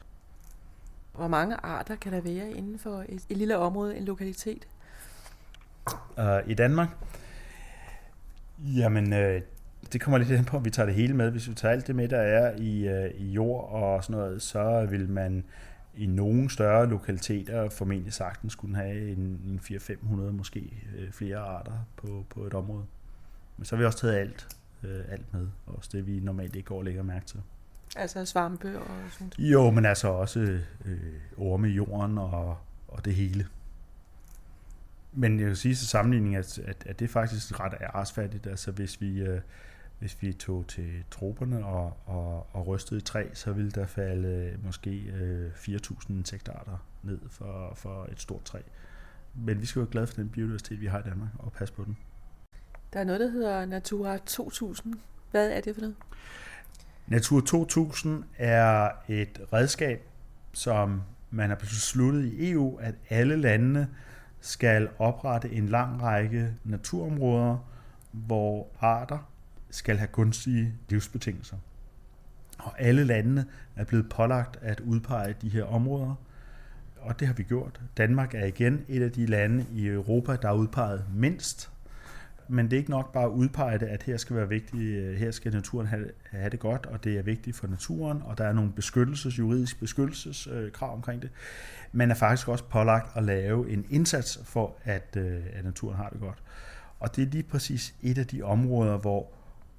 Hvor 1.14 1.28
mange 1.28 1.56
arter 1.56 1.96
kan 1.96 2.12
der 2.12 2.20
være 2.20 2.50
inden 2.50 2.78
for 2.78 3.04
et, 3.08 3.22
et 3.28 3.36
lille 3.36 3.58
område, 3.58 3.96
en 3.96 4.04
lokalitet? 4.04 4.68
Uh, 6.18 6.24
I 6.50 6.54
Danmark? 6.54 6.88
Jamen, 8.58 9.12
øh, 9.12 9.40
det 9.92 10.00
kommer 10.00 10.18
lidt 10.18 10.30
ind 10.30 10.46
på, 10.46 10.56
om 10.56 10.64
vi 10.64 10.70
tager 10.70 10.86
det 10.86 10.94
hele 10.94 11.14
med. 11.14 11.30
Hvis 11.30 11.48
vi 11.48 11.54
tager 11.54 11.72
alt 11.72 11.86
det 11.86 11.96
med, 11.96 12.08
der 12.08 12.18
er 12.18 12.56
i, 12.56 12.88
øh, 12.88 13.10
i 13.14 13.30
jord 13.30 13.72
og 13.72 14.04
sådan 14.04 14.20
noget, 14.20 14.42
så 14.42 14.86
vil 14.90 15.08
man 15.08 15.44
i 15.96 16.06
nogle 16.06 16.50
større 16.50 16.86
lokaliteter 16.86 17.68
formentlig 17.68 18.12
sagtens 18.12 18.54
kunne 18.54 18.76
have 18.76 19.12
en, 19.12 19.18
en 19.18 19.60
400-500 19.62 20.14
måske 20.14 20.72
øh, 20.96 21.12
flere 21.12 21.38
arter 21.38 21.86
på, 21.96 22.26
på 22.30 22.44
et 22.44 22.54
område. 22.54 22.84
Men 23.56 23.64
så 23.64 23.76
har 23.76 23.80
vi 23.80 23.86
også 23.86 23.98
taget 23.98 24.14
alt, 24.14 24.48
øh, 24.82 25.00
alt 25.08 25.34
med, 25.34 25.46
også 25.66 25.90
det 25.92 26.06
vi 26.06 26.20
normalt 26.20 26.56
ikke 26.56 26.66
går 26.66 26.78
og 26.78 26.84
lægger 26.84 27.02
mærke 27.02 27.26
til. 27.26 27.40
Altså 27.96 28.24
svampe 28.24 28.78
og 28.78 28.86
sådan 29.10 29.32
noget? 29.38 29.52
Jo, 29.52 29.70
men 29.70 29.84
altså 29.84 30.08
også 30.08 30.40
øh, 30.84 30.98
orme 31.36 31.70
i 31.70 31.72
jorden 31.72 32.18
og, 32.18 32.58
og 32.88 33.04
det 33.04 33.14
hele. 33.14 33.46
Men 35.12 35.40
jeg 35.40 35.46
vil 35.48 35.56
sige 35.56 35.74
til 35.74 35.88
sammenligning, 35.88 36.36
at, 36.36 36.58
at, 36.58 36.86
at 36.86 36.98
det 36.98 37.04
er 37.04 37.08
faktisk 37.08 37.60
ret 37.60 37.74
arsfærdigt. 37.80 38.46
Altså 38.46 38.70
hvis 38.70 39.00
vi, 39.00 39.20
øh, 39.20 39.40
hvis 39.98 40.22
vi 40.22 40.32
tog 40.32 40.66
til 40.68 41.04
troberne 41.10 41.66
og, 41.66 41.96
og, 42.06 42.46
og 42.52 42.66
rystede 42.66 42.98
i 42.98 43.02
træ, 43.02 43.26
så 43.34 43.52
ville 43.52 43.70
der 43.70 43.86
falde 43.86 44.28
øh, 44.28 44.64
måske 44.64 44.90
øh, 44.90 45.50
4.000 45.54 46.12
insektarter 46.12 46.86
ned 47.02 47.18
for, 47.30 47.72
for 47.74 48.08
et 48.12 48.20
stort 48.20 48.44
træ. 48.44 48.58
Men 49.34 49.60
vi 49.60 49.66
skal 49.66 49.80
være 49.80 49.90
glade 49.90 50.06
for 50.06 50.14
den 50.14 50.28
biodiversitet, 50.28 50.80
vi 50.80 50.86
har 50.86 50.98
i 50.98 51.02
Danmark, 51.02 51.28
og 51.38 51.52
passe 51.52 51.74
på 51.74 51.84
den. 51.84 51.96
Der 52.92 53.00
er 53.00 53.04
noget, 53.04 53.20
der 53.20 53.30
hedder 53.30 53.66
Natura 53.66 54.18
2000. 54.26 54.94
Hvad 55.30 55.50
er 55.50 55.60
det 55.60 55.74
for 55.74 55.80
noget? 55.80 55.96
Natura 57.06 57.46
2000 57.46 58.24
er 58.38 58.90
et 59.08 59.40
redskab, 59.52 60.08
som 60.52 61.02
man 61.30 61.48
har 61.48 61.56
besluttet 61.56 62.24
i 62.24 62.50
EU, 62.50 62.76
at 62.76 62.94
alle 63.08 63.36
landene 63.36 63.88
skal 64.40 64.88
oprette 64.98 65.50
en 65.50 65.68
lang 65.68 66.02
række 66.02 66.54
naturområder, 66.64 67.58
hvor 68.10 68.68
arter 68.80 69.27
skal 69.70 69.96
have 69.96 70.08
gunstige 70.08 70.74
livsbetingelser. 70.88 71.56
Og 72.58 72.80
alle 72.80 73.04
landene 73.04 73.46
er 73.76 73.84
blevet 73.84 74.08
pålagt 74.08 74.58
at 74.62 74.80
udpege 74.80 75.34
de 75.42 75.48
her 75.48 75.64
områder, 75.64 76.14
og 77.00 77.20
det 77.20 77.26
har 77.26 77.34
vi 77.34 77.42
gjort. 77.42 77.80
Danmark 77.96 78.34
er 78.34 78.44
igen 78.44 78.84
et 78.88 79.02
af 79.02 79.12
de 79.12 79.26
lande 79.26 79.66
i 79.72 79.86
Europa, 79.86 80.36
der 80.36 80.48
er 80.48 80.52
udpeget 80.52 81.04
mindst. 81.14 81.70
Men 82.48 82.64
det 82.64 82.72
er 82.72 82.78
ikke 82.78 82.90
nok 82.90 83.12
bare 83.12 83.24
at 83.24 83.30
udpege 83.30 83.78
det, 83.78 83.86
at 83.86 84.02
her 84.02 84.16
skal 84.16 84.36
være 84.36 84.48
vigtigt, 84.48 85.18
her 85.18 85.30
skal 85.30 85.52
naturen 85.52 85.86
have, 85.86 86.10
have 86.30 86.50
det 86.50 86.60
godt, 86.60 86.86
og 86.86 87.04
det 87.04 87.18
er 87.18 87.22
vigtigt 87.22 87.56
for 87.56 87.66
naturen, 87.66 88.22
og 88.22 88.38
der 88.38 88.44
er 88.44 88.52
nogle 88.52 88.72
beskyttelses, 88.72 89.38
juridisk 89.38 89.80
beskyttelseskrav 89.80 90.92
omkring 90.92 91.22
det. 91.22 91.30
Man 91.92 92.10
er 92.10 92.14
faktisk 92.14 92.48
også 92.48 92.64
pålagt 92.64 93.16
at 93.16 93.22
lave 93.22 93.70
en 93.70 93.86
indsats 93.90 94.40
for, 94.44 94.76
at, 94.84 95.16
øh, 95.16 95.40
at 95.52 95.64
naturen 95.64 95.96
har 95.96 96.08
det 96.08 96.20
godt. 96.20 96.38
Og 97.00 97.16
det 97.16 97.22
er 97.22 97.30
lige 97.30 97.42
præcis 97.42 97.94
et 98.02 98.18
af 98.18 98.26
de 98.26 98.42
områder, 98.42 98.98
hvor 98.98 99.32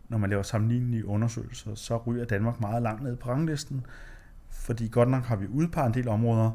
når 0.09 0.17
man 0.17 0.29
laver 0.29 0.43
sammenlignelige 0.43 1.05
undersøgelser, 1.05 1.75
så 1.75 1.97
ryger 1.97 2.25
Danmark 2.25 2.59
meget 2.59 2.83
langt 2.83 3.03
ned 3.03 3.15
på 3.15 3.29
ranglisten, 3.29 3.85
fordi 4.49 4.87
godt 4.87 5.09
nok 5.09 5.23
har 5.23 5.35
vi 5.35 5.47
udpeget 5.47 5.87
en 5.87 5.93
del 5.93 6.07
områder, 6.07 6.51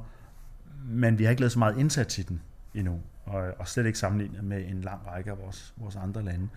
men 0.85 1.19
vi 1.19 1.25
har 1.25 1.31
ikke 1.31 1.43
lavet 1.43 1.53
så 1.53 1.59
meget 1.59 1.79
indsats 1.79 2.19
i 2.19 2.23
den 2.23 2.43
endnu, 2.75 3.01
og, 3.25 3.43
og 3.59 3.69
slet 3.69 3.87
ikke 3.87 3.99
sammenlignet 3.99 4.45
med 4.45 4.65
en 4.69 4.81
lang 4.81 5.07
række 5.07 5.31
af 5.31 5.39
vores, 5.39 5.75
vores 5.77 5.97
andre 5.97 6.23
lande. 6.23 6.49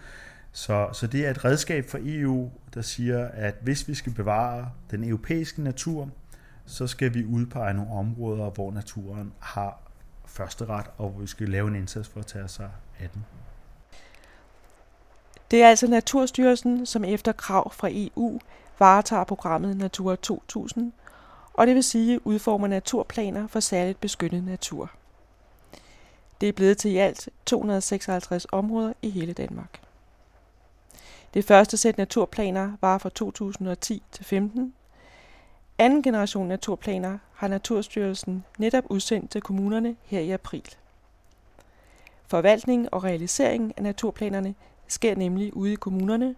Så, 0.51 0.89
så 0.93 1.07
det 1.07 1.25
er 1.25 1.31
et 1.31 1.45
redskab 1.45 1.85
for 1.85 1.99
EU, 2.01 2.51
der 2.73 2.81
siger, 2.81 3.27
at 3.27 3.55
hvis 3.61 3.87
vi 3.87 3.93
skal 3.93 4.13
bevare 4.13 4.71
den 4.91 5.03
europæiske 5.03 5.61
natur, 5.61 6.09
så 6.65 6.87
skal 6.87 7.13
vi 7.13 7.25
udpege 7.25 7.73
nogle 7.73 7.91
områder, 7.91 8.49
hvor 8.49 8.71
naturen 8.71 9.33
har 9.39 9.81
første 10.25 10.65
ret, 10.65 10.85
og 10.97 11.09
hvor 11.09 11.21
vi 11.21 11.27
skal 11.27 11.49
lave 11.49 11.67
en 11.67 11.75
indsats 11.75 12.09
for 12.09 12.19
at 12.19 12.25
tage 12.25 12.47
sig 12.47 12.69
af 12.99 13.09
den. 13.09 13.25
Det 15.51 15.63
er 15.63 15.69
altså 15.69 15.87
Naturstyrelsen, 15.87 16.85
som 16.85 17.03
efter 17.03 17.31
krav 17.31 17.71
fra 17.73 17.89
EU 17.91 18.39
varetager 18.79 19.23
programmet 19.23 19.77
Natura 19.77 20.15
2000, 20.15 20.91
og 21.53 21.67
det 21.67 21.75
vil 21.75 21.83
sige 21.83 22.27
udformer 22.27 22.67
naturplaner 22.67 23.47
for 23.47 23.59
særligt 23.59 24.01
beskyttet 24.01 24.43
natur. 24.43 24.91
Det 26.41 26.49
er 26.49 26.53
blevet 26.53 26.77
til 26.77 26.91
i 26.91 26.97
alt 26.97 27.29
256 27.45 28.47
områder 28.51 28.93
i 29.01 29.09
hele 29.09 29.33
Danmark. 29.33 29.81
Det 31.33 31.45
første 31.45 31.77
sæt 31.77 31.97
naturplaner 31.97 32.71
var 32.81 32.97
fra 32.97 33.09
2010 33.09 34.03
til 34.11 34.25
15. 34.25 34.73
Anden 35.77 36.03
generation 36.03 36.47
naturplaner 36.47 37.17
har 37.33 37.47
Naturstyrelsen 37.47 38.45
netop 38.57 38.83
udsendt 38.89 39.31
til 39.31 39.41
kommunerne 39.41 39.95
her 40.03 40.19
i 40.19 40.31
april. 40.31 40.75
Forvaltning 42.27 42.93
og 42.93 43.03
realisering 43.03 43.73
af 43.77 43.83
naturplanerne 43.83 44.55
sker 44.87 45.15
nemlig 45.15 45.57
ude 45.57 45.73
i 45.73 45.75
kommunerne, 45.75 46.35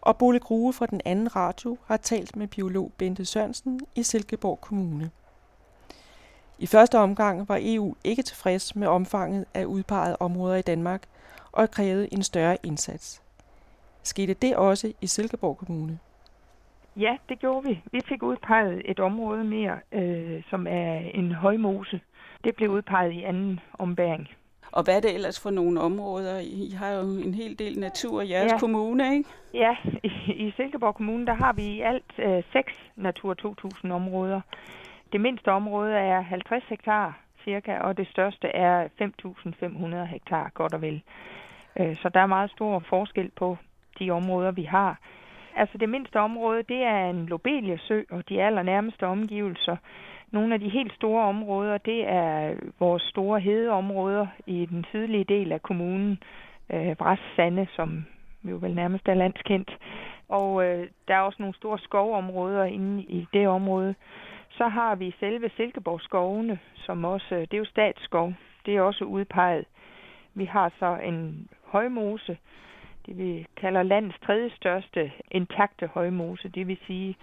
og 0.00 0.16
Bole 0.16 0.38
Grue 0.38 0.72
fra 0.72 0.86
den 0.86 1.00
anden 1.04 1.36
radio 1.36 1.78
har 1.86 1.96
talt 1.96 2.36
med 2.36 2.46
biolog 2.46 2.92
Bente 2.98 3.24
Sørensen 3.24 3.80
i 3.94 4.02
Silkeborg 4.02 4.60
Kommune. 4.60 5.10
I 6.58 6.66
første 6.66 6.98
omgang 6.98 7.48
var 7.48 7.58
EU 7.62 7.94
ikke 8.04 8.22
tilfreds 8.22 8.76
med 8.76 8.88
omfanget 8.88 9.44
af 9.54 9.64
udpegede 9.64 10.16
områder 10.20 10.56
i 10.56 10.62
Danmark 10.62 11.02
og 11.52 11.70
krævede 11.70 12.08
en 12.12 12.22
større 12.22 12.56
indsats. 12.62 13.22
Skete 14.02 14.34
det 14.34 14.56
også 14.56 14.92
i 15.00 15.06
Silkeborg 15.06 15.56
Kommune? 15.56 15.98
Ja, 16.96 17.16
det 17.28 17.38
gjorde 17.38 17.68
vi. 17.68 17.82
Vi 17.92 18.00
fik 18.08 18.22
udpeget 18.22 18.82
et 18.84 19.00
område 19.00 19.44
mere, 19.44 19.78
øh, 19.92 20.42
som 20.50 20.66
er 20.66 20.98
en 21.14 21.32
højmose. 21.32 22.00
Det 22.44 22.56
blev 22.56 22.70
udpeget 22.70 23.12
i 23.12 23.22
anden 23.22 23.60
ombæring. 23.78 24.28
Og 24.72 24.84
hvad 24.84 24.96
er 24.96 25.00
det 25.00 25.14
ellers 25.14 25.40
for 25.42 25.50
nogle 25.50 25.80
områder? 25.80 26.38
I 26.38 26.70
har 26.78 26.90
jo 26.90 27.00
en 27.02 27.34
hel 27.34 27.58
del 27.58 27.78
natur 27.78 28.22
i 28.22 28.30
jeres 28.30 28.52
Ja. 28.52 28.58
kommune, 28.58 29.12
ikke? 29.16 29.28
Ja, 29.54 29.76
i, 30.02 30.10
i 30.32 30.52
Silkeborg 30.56 30.94
Kommune, 30.94 31.26
der 31.26 31.34
har 31.34 31.52
vi 31.52 31.62
i 31.62 31.80
alt 31.80 32.12
øh, 32.18 32.42
seks 32.52 32.72
Natur 32.96 33.34
2000 33.34 33.92
områder. 33.92 34.40
Det 35.12 35.20
mindste 35.20 35.48
område 35.52 35.92
er 35.92 36.20
50 36.20 36.64
hektar 36.68 37.18
cirka, 37.44 37.78
og 37.78 37.96
det 37.96 38.08
største 38.08 38.48
er 38.48 38.88
5.500 39.02 39.96
hektar, 40.04 40.50
godt 40.54 40.74
og 40.74 40.82
vel. 40.82 41.02
Øh, 41.80 41.96
så 41.96 42.08
der 42.08 42.20
er 42.20 42.26
meget 42.26 42.50
stor 42.50 42.82
forskel 42.88 43.30
på 43.36 43.56
de 43.98 44.10
områder, 44.10 44.50
vi 44.50 44.62
har. 44.62 44.98
Altså 45.56 45.78
det 45.78 45.88
mindste 45.88 46.20
område, 46.20 46.62
det 46.62 46.82
er 46.82 47.10
en 47.10 47.26
lobeliesø 47.26 48.02
og 48.10 48.28
de 48.28 48.42
allernærmeste 48.42 49.06
omgivelser. 49.06 49.76
Nogle 50.30 50.54
af 50.54 50.60
de 50.60 50.68
helt 50.68 50.94
store 50.94 51.24
områder, 51.24 51.78
det 51.78 52.08
er 52.08 52.54
vores 52.78 53.02
store 53.02 53.40
hedeområder 53.40 54.26
i 54.46 54.66
den 54.66 54.84
sydlige 54.84 55.24
del 55.24 55.52
af 55.52 55.62
kommunen. 55.62 56.18
Øh, 56.72 56.96
Bræs 56.96 57.18
Sande, 57.36 57.66
som 57.76 58.06
jo 58.44 58.56
vel 58.56 58.74
nærmest 58.74 59.08
er 59.08 59.14
landskendt. 59.14 59.78
Og 60.28 60.64
øh, 60.64 60.88
der 61.08 61.14
er 61.14 61.20
også 61.20 61.36
nogle 61.42 61.54
store 61.54 61.78
skovområder 61.78 62.64
inde 62.64 63.02
i 63.02 63.26
det 63.32 63.48
område. 63.48 63.94
Så 64.50 64.68
har 64.68 64.94
vi 64.94 65.14
selve 65.20 65.50
Silkeborg 65.56 66.00
skovene, 66.00 66.58
som 66.74 67.04
også, 67.04 67.34
øh, 67.34 67.40
det 67.40 67.54
er 67.54 67.58
jo 67.58 67.64
statsskov. 67.64 68.32
Det 68.66 68.76
er 68.76 68.82
også 68.82 69.04
udpeget. 69.04 69.64
Vi 70.34 70.44
har 70.44 70.72
så 70.78 70.98
en 71.04 71.48
højmose, 71.64 72.38
det 73.06 73.18
vi 73.18 73.46
kalder 73.56 73.82
landets 73.82 74.18
tredje 74.26 74.50
største 74.50 75.12
intakte 75.30 75.86
højmose, 75.86 76.48
det 76.48 76.68
vil 76.68 76.78
sige, 76.86 77.16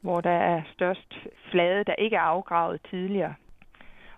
hvor 0.00 0.20
der 0.20 0.30
er 0.30 0.62
størst 0.72 1.14
flade, 1.50 1.84
der 1.84 1.94
ikke 1.94 2.16
er 2.16 2.20
afgravet 2.20 2.80
tidligere. 2.90 3.34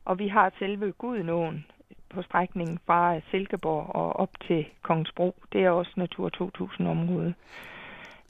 Og 0.05 0.19
vi 0.19 0.29
har 0.29 0.53
selve 0.59 0.93
Gudenåen 0.93 1.67
på 2.09 2.23
strækningen 2.23 2.79
fra 2.87 3.21
Silkeborg 3.31 3.95
og 3.95 4.17
op 4.17 4.31
til 4.47 4.67
Kongensbro. 4.83 5.35
Det 5.53 5.65
er 5.65 5.71
også 5.71 5.93
Natur 5.97 6.29
2000 6.29 6.89
område. 6.89 7.35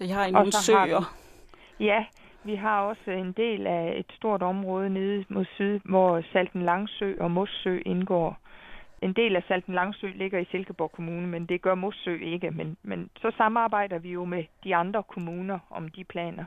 Jeg 0.00 0.14
har 0.16 0.24
Og 0.26 0.32
nogle 0.32 0.52
så 0.52 0.76
har 0.76 0.86
vi- 0.86 0.90
søer. 0.90 1.14
Ja, 1.80 2.04
vi 2.44 2.54
har 2.54 2.80
også 2.80 3.10
en 3.10 3.32
del 3.32 3.66
af 3.66 3.92
et 3.96 4.12
stort 4.16 4.42
område 4.42 4.90
nede 4.90 5.24
mod 5.28 5.44
syd, 5.44 5.80
hvor 5.84 6.22
Salten 6.32 6.62
Langsø 6.62 7.14
og 7.20 7.30
Mossø 7.30 7.78
indgår. 7.86 8.38
En 9.02 9.12
del 9.12 9.36
af 9.36 9.42
Salten 9.48 9.74
Langsø 9.74 10.10
ligger 10.14 10.38
i 10.38 10.44
Silkeborg 10.50 10.92
Kommune, 10.92 11.26
men 11.26 11.46
det 11.46 11.62
gør 11.62 11.74
Mossø 11.74 12.16
ikke. 12.18 12.50
Men, 12.50 12.76
men 12.82 13.10
så 13.20 13.32
samarbejder 13.36 13.98
vi 13.98 14.12
jo 14.12 14.24
med 14.24 14.44
de 14.64 14.76
andre 14.76 15.02
kommuner 15.02 15.58
om 15.70 15.88
de 15.88 16.04
planer, 16.04 16.44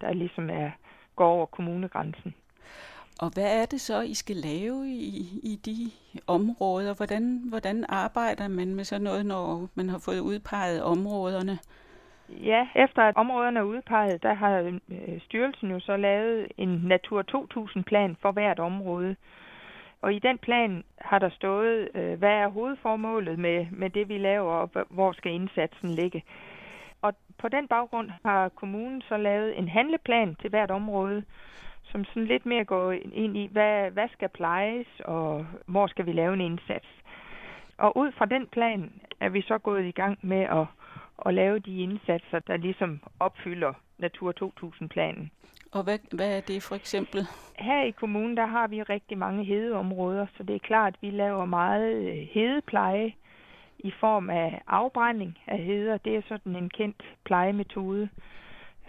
der 0.00 0.12
ligesom 0.12 0.50
er, 0.50 0.70
går 1.16 1.26
over 1.26 1.46
kommunegrænsen. 1.46 2.34
Og 3.20 3.30
hvad 3.34 3.60
er 3.62 3.66
det 3.66 3.80
så, 3.80 4.00
I 4.00 4.14
skal 4.14 4.36
lave 4.36 4.86
i, 4.88 5.40
i 5.42 5.56
de 5.66 5.90
områder? 6.26 6.94
Hvordan, 6.94 7.42
hvordan 7.48 7.84
arbejder 7.88 8.48
man 8.48 8.74
med 8.74 8.84
sådan 8.84 9.02
noget, 9.02 9.26
når 9.26 9.68
man 9.74 9.88
har 9.88 9.98
fået 10.04 10.20
udpeget 10.20 10.82
områderne? 10.82 11.58
Ja, 12.28 12.68
efter 12.74 13.02
at 13.02 13.16
områderne 13.16 13.58
er 13.58 13.64
udpeget, 13.64 14.22
der 14.22 14.34
har 14.34 14.58
øh, 14.88 15.20
styrelsen 15.20 15.70
jo 15.70 15.80
så 15.80 15.96
lavet 15.96 16.46
en 16.56 16.68
Natur 16.68 17.24
2000-plan 17.34 18.16
for 18.22 18.32
hvert 18.32 18.58
område. 18.58 19.16
Og 20.02 20.14
i 20.14 20.18
den 20.18 20.38
plan 20.38 20.84
har 20.98 21.18
der 21.18 21.30
stået, 21.30 21.88
øh, 21.94 22.18
hvad 22.18 22.30
er 22.30 22.48
hovedformålet 22.48 23.38
med, 23.38 23.66
med 23.72 23.90
det, 23.90 24.08
vi 24.08 24.18
laver, 24.18 24.52
og 24.52 24.70
hv- 24.76 24.94
hvor 24.94 25.12
skal 25.12 25.32
indsatsen 25.32 25.90
ligge. 25.90 26.22
Og 27.02 27.14
på 27.38 27.48
den 27.48 27.68
baggrund 27.68 28.10
har 28.24 28.48
kommunen 28.48 29.02
så 29.02 29.16
lavet 29.16 29.58
en 29.58 29.68
handleplan 29.68 30.34
til 30.40 30.50
hvert 30.50 30.70
område, 30.70 31.24
som 31.82 32.04
sådan 32.04 32.26
lidt 32.26 32.46
mere 32.46 32.64
går 32.64 32.92
ind 32.92 33.36
i, 33.36 33.48
hvad, 33.52 33.90
hvad 33.90 34.08
skal 34.12 34.28
plejes, 34.28 34.86
og 35.04 35.46
hvor 35.66 35.86
skal 35.86 36.06
vi 36.06 36.12
lave 36.12 36.34
en 36.34 36.40
indsats. 36.40 36.88
Og 37.78 37.96
ud 37.96 38.12
fra 38.12 38.26
den 38.26 38.46
plan 38.46 38.92
er 39.20 39.28
vi 39.28 39.42
så 39.42 39.58
gået 39.58 39.84
i 39.84 39.90
gang 39.90 40.18
med 40.22 40.40
at 40.40 40.66
at 41.26 41.34
lave 41.34 41.58
de 41.58 41.82
indsatser, 41.82 42.38
der 42.38 42.56
ligesom 42.56 43.00
opfylder 43.20 43.72
Natur 43.98 44.32
2000-planen. 44.42 45.30
Og 45.72 45.82
hvad, 45.82 45.98
hvad 46.12 46.36
er 46.36 46.40
det 46.40 46.62
for 46.62 46.74
eksempel? 46.74 47.26
Her 47.58 47.82
i 47.82 47.90
kommunen, 47.90 48.36
der 48.36 48.46
har 48.46 48.68
vi 48.68 48.82
rigtig 48.82 49.18
mange 49.18 49.44
hedeområder, 49.44 50.26
så 50.36 50.42
det 50.42 50.54
er 50.54 50.58
klart, 50.58 50.94
at 50.94 51.02
vi 51.02 51.10
laver 51.10 51.44
meget 51.44 51.94
øh, 51.94 52.28
hedepleje 52.32 53.12
i 53.84 53.90
form 54.00 54.30
af 54.30 54.62
afbrænding 54.66 55.38
af 55.46 55.58
heder. 55.58 55.96
Det 55.96 56.16
er 56.16 56.22
sådan 56.28 56.56
en 56.56 56.70
kendt 56.70 57.02
plejemetode 57.24 58.08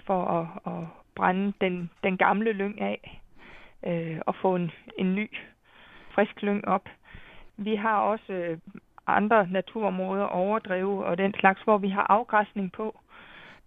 for 0.05 0.25
at, 0.25 0.73
at 0.73 0.87
brænde 1.15 1.53
den, 1.61 1.89
den 2.03 2.17
gamle 2.17 2.51
lyng 2.51 2.81
af 2.81 3.21
øh, 3.83 4.19
og 4.25 4.35
få 4.35 4.55
en, 4.55 4.71
en 4.97 5.15
ny, 5.15 5.31
frisk 6.09 6.41
lyng 6.41 6.67
op. 6.67 6.89
Vi 7.57 7.75
har 7.75 7.97
også 7.97 8.33
øh, 8.33 8.57
andre 9.07 9.47
naturområder, 9.47 10.25
overdrev 10.25 10.97
og 10.97 11.17
den 11.17 11.33
slags, 11.33 11.61
hvor 11.61 11.77
vi 11.77 11.89
har 11.89 12.05
afgræsning 12.09 12.71
på. 12.71 12.99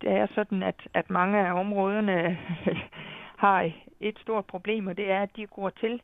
Det 0.00 0.12
er 0.12 0.26
sådan, 0.34 0.62
at, 0.62 0.88
at 0.94 1.10
mange 1.10 1.38
af 1.38 1.52
områderne 1.52 2.38
har 3.44 3.70
et 4.00 4.18
stort 4.18 4.44
problem, 4.44 4.86
og 4.86 4.96
det 4.96 5.10
er, 5.10 5.22
at 5.22 5.36
de 5.36 5.46
går 5.46 5.70
til. 5.70 6.02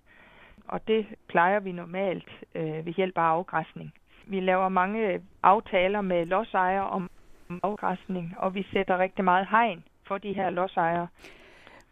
Og 0.68 0.88
det 0.88 1.06
plejer 1.28 1.60
vi 1.60 1.72
normalt 1.72 2.30
øh, 2.54 2.86
ved 2.86 2.92
hjælp 2.92 3.18
af 3.18 3.22
afgræsning. 3.22 3.92
Vi 4.26 4.40
laver 4.40 4.68
mange 4.68 5.20
aftaler 5.42 6.00
med 6.00 6.26
lodsejere 6.26 6.88
om 6.88 7.10
afgræsning, 7.62 8.34
og 8.38 8.54
vi 8.54 8.66
sætter 8.72 8.98
rigtig 8.98 9.24
meget 9.24 9.46
hegn 9.50 9.84
for 10.06 10.18
de 10.18 10.32
her 10.32 10.50
lodsejere. 10.50 11.08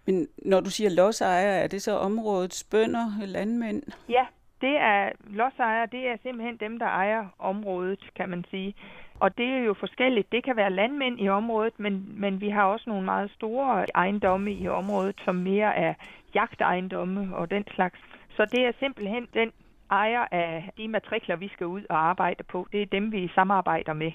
Men 0.07 0.29
når 0.39 0.61
du 0.61 0.71
siger 0.71 0.91
lodsejere, 0.91 1.63
er 1.63 1.67
det 1.67 1.83
så 1.83 1.99
områdets 1.99 2.65
bønder, 2.65 3.27
landmænd? 3.27 3.83
Ja, 4.09 4.27
det 4.61 4.77
er 4.77 5.11
lodsejere, 5.27 5.87
det 5.87 6.09
er 6.09 6.17
simpelthen 6.23 6.57
dem, 6.57 6.79
der 6.79 6.87
ejer 6.87 7.27
området, 7.39 8.11
kan 8.17 8.29
man 8.29 8.45
sige. 8.51 8.75
Og 9.21 9.39
det 9.39 9.47
er 9.47 9.59
jo 9.59 9.75
forskelligt. 9.75 10.33
Det 10.33 10.45
kan 10.45 10.57
være 10.57 10.71
landmænd 10.71 11.21
i 11.21 11.29
området, 11.29 11.81
men, 11.81 12.21
men 12.21 12.41
vi 12.41 12.49
har 12.49 12.65
også 12.65 12.85
nogle 12.91 13.05
meget 13.05 13.31
store 13.31 13.87
ejendomme 13.95 14.53
i 14.53 14.69
området, 14.69 15.17
som 15.25 15.35
mere 15.35 15.77
er 15.77 15.95
jagtejendomme 16.35 17.37
og 17.37 17.51
den 17.51 17.65
slags. 17.75 17.99
Så 18.37 18.45
det 18.45 18.67
er 18.67 18.73
simpelthen 18.79 19.29
den 19.35 19.53
ejer 19.91 20.27
af 20.31 20.71
de 20.77 20.89
matrikler, 20.89 21.37
vi 21.37 21.49
skal 21.49 21.67
ud 21.67 21.83
og 21.91 22.09
arbejde 22.09 22.43
på. 22.43 22.69
Det 22.73 22.83
er 22.83 22.87
dem, 22.87 23.13
vi 23.13 23.31
samarbejder 23.35 23.93
med. 23.93 24.13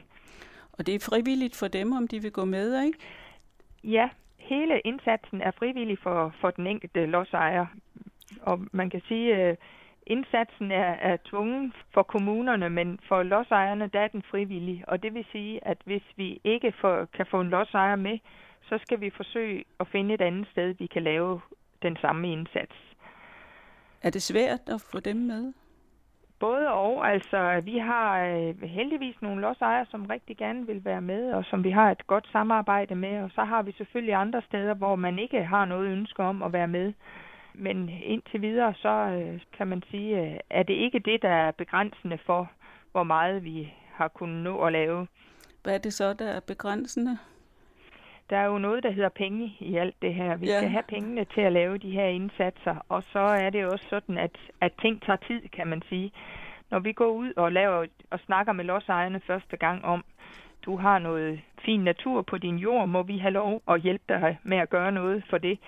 Og 0.74 0.86
det 0.86 0.96
er 0.96 1.00
frivilligt 1.00 1.56
for 1.56 1.68
dem, 1.68 1.92
om 1.92 2.08
de 2.08 2.22
vil 2.22 2.32
gå 2.32 2.46
med, 2.46 2.84
ikke? 2.86 2.98
Ja, 3.84 4.10
hele 4.38 4.80
indsatsen 4.80 5.42
er 5.42 5.52
frivillig 5.52 5.98
for, 6.00 6.34
for 6.42 6.52
den 6.52 6.68
enkelte 6.68 7.06
lodsejer. 7.06 7.66
Og 8.42 8.60
man 8.72 8.90
kan 8.90 9.02
sige, 9.08 9.36
at 9.36 9.58
indsatsen 10.08 10.72
er, 10.72 10.94
er 11.10 11.18
tvungen 11.26 11.74
for 11.94 12.04
kommunerne, 12.04 12.70
men 12.70 13.00
for 13.08 13.24
lodsejerne, 13.24 13.88
der 13.88 14.00
er 14.00 14.08
den 14.08 14.24
frivillig. 14.32 14.84
Og 14.88 15.04
det 15.04 15.14
vil 15.14 15.26
sige, 15.32 15.68
at 15.68 15.78
hvis 15.86 16.04
vi 16.16 16.42
ikke 16.44 16.74
får, 16.82 17.06
kan 17.06 17.26
få 17.26 17.42
en 17.42 17.50
lodsejer 17.50 17.96
med, 17.96 18.20
så 18.62 18.80
skal 18.86 19.02
vi 19.02 19.10
forsøge 19.10 19.64
at 19.80 19.88
finde 19.88 20.14
et 20.14 20.22
andet 20.22 20.48
sted, 20.52 20.74
vi 20.74 20.88
kan 20.88 21.04
lave 21.04 21.42
den 21.82 21.98
samme 22.02 22.32
indsats. 22.32 22.76
Er 24.02 24.10
det 24.10 24.22
svært 24.22 24.60
at 24.68 24.82
få 24.92 25.00
dem 25.00 25.16
med? 25.16 25.54
Både 26.44 26.68
og. 26.70 27.12
Altså, 27.14 27.62
vi 27.64 27.78
har 27.78 28.26
øh, 28.26 28.62
heldigvis 28.62 29.22
nogle 29.22 29.42
lodsejere, 29.42 29.86
som 29.92 30.06
rigtig 30.06 30.38
gerne 30.38 30.68
vil 30.68 30.86
være 30.86 31.02
med, 31.02 31.32
og 31.34 31.44
som 31.46 31.64
vi 31.64 31.72
har 31.72 31.92
et 31.92 32.08
godt 32.08 32.28
samarbejde 32.32 32.96
med. 32.96 33.24
Og 33.24 33.30
så 33.36 33.44
har 33.44 33.62
vi 33.62 33.72
selvfølgelig 33.72 34.16
andre 34.16 34.42
steder, 34.42 34.74
hvor 34.74 34.96
man 34.96 35.20
ikke 35.20 35.44
har 35.44 35.66
noget 35.66 35.88
ønske 35.88 36.24
om 36.24 36.44
at 36.44 36.54
være 36.54 36.68
med. 36.68 36.94
Men 37.54 37.90
indtil 37.90 38.42
videre, 38.42 38.74
så 38.74 38.90
øh, 38.90 39.42
kan 39.58 39.68
man 39.68 39.84
sige, 39.92 40.22
øh, 40.22 40.40
er 40.50 40.64
det 40.64 40.74
ikke 40.74 41.00
det, 41.00 41.22
der 41.22 41.30
er 41.30 41.52
begrænsende 41.52 42.18
for, 42.26 42.52
hvor 42.92 43.04
meget 43.04 43.44
vi 43.44 43.74
har 43.94 44.08
kunnet 44.08 44.44
nå 44.44 44.62
at 44.66 44.72
lave. 44.72 45.08
Hvad 45.64 45.74
er 45.74 45.78
det 45.78 45.94
så, 45.94 46.14
der 46.14 46.28
er 46.28 46.40
begrænsende? 46.48 47.18
Der 48.30 48.38
er 48.38 48.46
jo 48.46 48.58
noget, 48.58 48.84
der 48.84 48.92
hedder 48.92 49.10
penge 49.10 49.56
i 49.60 49.76
alt 49.76 49.96
det 50.02 50.14
her. 50.14 50.36
Vi 50.36 50.46
ja. 50.46 50.58
skal 50.58 50.70
have 50.70 50.84
pengene 50.84 51.26
til 51.26 51.42
at 51.42 51.52
lave 51.54 51.78
de 51.78 51.92
her 51.92 52.06
indsatser, 52.06 52.76
og 52.90 53.04
så 53.04 53.20
er 53.20 53.50
det 53.50 53.66
også 53.66 53.86
sådan, 53.90 54.18
at, 54.18 54.38
at 54.62 54.72
ting 54.82 55.02
tager 55.02 55.18
tid, 55.28 55.42
kan 55.50 55.68
man 55.68 55.82
sige. 55.90 56.12
Når 56.72 56.80
vi 56.80 56.94
går 56.94 57.08
ud 57.12 57.34
og 57.36 57.52
laver 57.52 57.86
og 58.10 58.20
snakker 58.20 58.54
med 58.54 58.66
lodsejerne 58.66 59.22
første 59.28 59.58
gang 59.58 59.86
om, 59.86 60.04
du 60.66 60.78
har 60.78 61.00
noget 61.00 61.42
fin 61.66 61.80
natur 61.80 62.22
på 62.22 62.38
din 62.38 62.58
jord, 62.58 62.88
må 62.88 63.04
vi 63.04 63.18
have 63.18 63.32
lov 63.32 63.62
at 63.68 63.82
hjælpe 63.82 64.04
dig 64.10 64.40
med 64.44 64.58
at 64.58 64.70
gøre 64.70 64.92
noget 64.92 65.24
for 65.30 65.38
det 65.38 65.60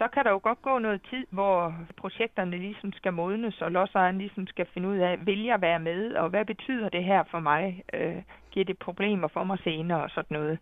så 0.00 0.08
kan 0.08 0.24
der 0.24 0.30
jo 0.30 0.40
godt 0.42 0.62
gå 0.62 0.78
noget 0.78 1.00
tid, 1.10 1.26
hvor 1.30 1.74
projekterne 1.96 2.58
ligesom 2.58 2.92
skal 2.92 3.12
modnes, 3.12 3.62
og 3.62 3.72
lodsejeren 3.72 4.18
ligesom 4.18 4.46
skal 4.46 4.66
finde 4.74 4.88
ud 4.88 4.96
af, 4.96 5.26
vil 5.26 5.42
jeg 5.44 5.60
være 5.60 5.80
med, 5.80 6.14
og 6.14 6.28
hvad 6.28 6.44
betyder 6.44 6.88
det 6.88 7.04
her 7.04 7.22
for 7.30 7.40
mig? 7.40 7.82
Øh, 7.92 8.22
giver 8.50 8.64
det 8.64 8.78
problemer 8.78 9.28
for 9.28 9.44
mig 9.44 9.58
senere 9.64 10.02
og 10.02 10.10
sådan 10.10 10.36
noget? 10.38 10.58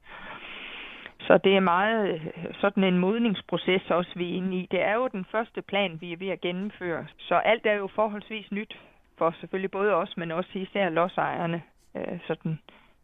Så 1.21 1.39
det 1.39 1.57
er 1.57 1.61
meget 1.61 2.15
øh, 2.15 2.27
sådan 2.61 2.85
en 2.85 2.99
modningsproces 2.99 3.91
også, 3.91 4.11
vi 4.17 4.31
er 4.31 4.37
inde 4.37 4.57
i. 4.57 4.69
Det 4.71 4.83
er 4.83 4.95
jo 4.95 5.09
den 5.09 5.25
første 5.25 5.63
plan, 5.63 6.01
vi 6.01 6.13
er 6.13 6.17
ved 6.17 6.29
at 6.29 6.41
gennemføre. 6.41 7.07
Så 7.19 7.35
alt 7.35 7.67
er 7.67 7.75
jo 7.75 7.89
forholdsvis 7.95 8.53
nyt 8.53 8.79
for 9.19 9.35
selvfølgelig 9.41 9.71
både 9.71 9.95
os, 9.95 10.17
men 10.17 10.31
også 10.31 10.51
især 10.55 10.89
lodsejerne, 10.89 11.63
øh, 11.97 12.19
sådan 12.27 12.59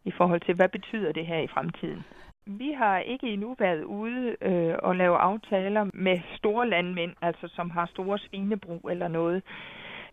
i 0.05 0.11
forhold 0.11 0.41
til, 0.41 0.55
hvad 0.55 0.69
betyder 0.69 1.11
det 1.11 1.25
her 1.25 1.39
i 1.39 1.47
fremtiden. 1.47 2.03
Vi 2.47 2.71
har 2.71 2.99
ikke 2.99 3.27
endnu 3.27 3.55
været 3.59 3.83
ude 3.83 4.35
øh, 4.41 4.75
og 4.83 4.95
lave 4.95 5.17
aftaler 5.17 5.89
med 5.93 6.19
store 6.35 6.69
landmænd, 6.69 7.13
altså 7.21 7.47
som 7.47 7.69
har 7.69 7.85
store 7.85 8.19
svinebrug 8.19 8.89
eller 8.91 9.07
noget. 9.07 9.43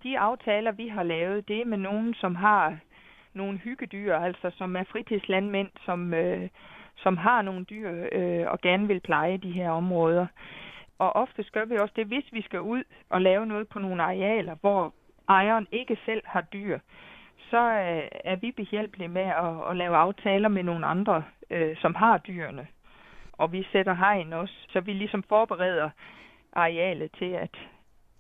De 0.02 0.18
aftaler, 0.18 0.72
vi 0.72 0.88
har 0.88 1.02
lavet, 1.02 1.48
det 1.48 1.60
er 1.60 1.64
med 1.64 1.78
nogen, 1.78 2.14
som 2.14 2.34
har 2.34 2.78
nogle 3.35 3.59
hyggedyr, 3.59 4.16
altså 4.16 4.51
som 4.57 4.77
er 4.77 4.85
fritidslandmænd, 4.85 5.68
som, 5.85 6.14
øh, 6.14 6.49
som 6.97 7.16
har 7.16 7.42
nogle 7.42 7.64
dyr 7.64 8.07
øh, 8.12 8.47
og 8.47 8.61
gerne 8.61 8.87
vil 8.87 9.01
pleje 9.01 9.37
de 9.37 9.53
her 9.53 9.71
områder. 9.71 10.27
Og 10.99 11.16
ofte 11.16 11.45
gør 11.53 11.64
vi 11.64 11.77
også 11.77 11.95
det, 11.97 12.07
hvis 12.07 12.25
vi 12.33 12.42
skal 12.42 12.61
ud 12.61 12.83
og 13.11 13.21
lave 13.21 13.47
noget 13.47 13.68
på 13.68 13.79
nogle 13.79 14.03
arealer, 14.03 14.55
hvor 14.61 14.95
ejeren 15.29 15.66
ikke 15.73 15.99
selv 16.05 16.23
har 16.25 16.40
dyr, 16.40 16.79
så 17.51 17.59
øh, 17.59 18.09
er 18.25 18.37
vi 18.37 18.51
behjælpelige 18.51 19.09
med 19.09 19.23
at, 19.23 19.71
at 19.71 19.77
lave 19.77 19.97
aftaler 19.97 20.49
med 20.49 20.62
nogle 20.62 20.87
andre, 20.87 21.25
øh, 21.51 21.77
som 21.77 21.95
har 21.95 22.18
dyrene. 22.18 22.66
Og 23.33 23.53
vi 23.53 23.66
sætter 23.73 23.95
hegn 23.95 24.33
også, 24.33 24.55
så 24.68 24.81
vi 24.81 24.92
ligesom 24.92 25.23
forbereder 25.23 25.90
arealet 26.53 27.11
til, 27.18 27.33
at, 27.33 27.57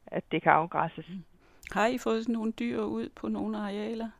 at 0.06 0.24
det 0.32 0.42
kan 0.42 0.52
afgræsses. 0.52 1.06
Har 1.72 1.86
I 1.86 1.98
fået 1.98 2.22
sådan 2.22 2.32
nogle 2.32 2.52
dyr 2.52 2.80
ud 2.80 3.08
på 3.16 3.28
nogle 3.28 3.58
arealer? 3.58 4.10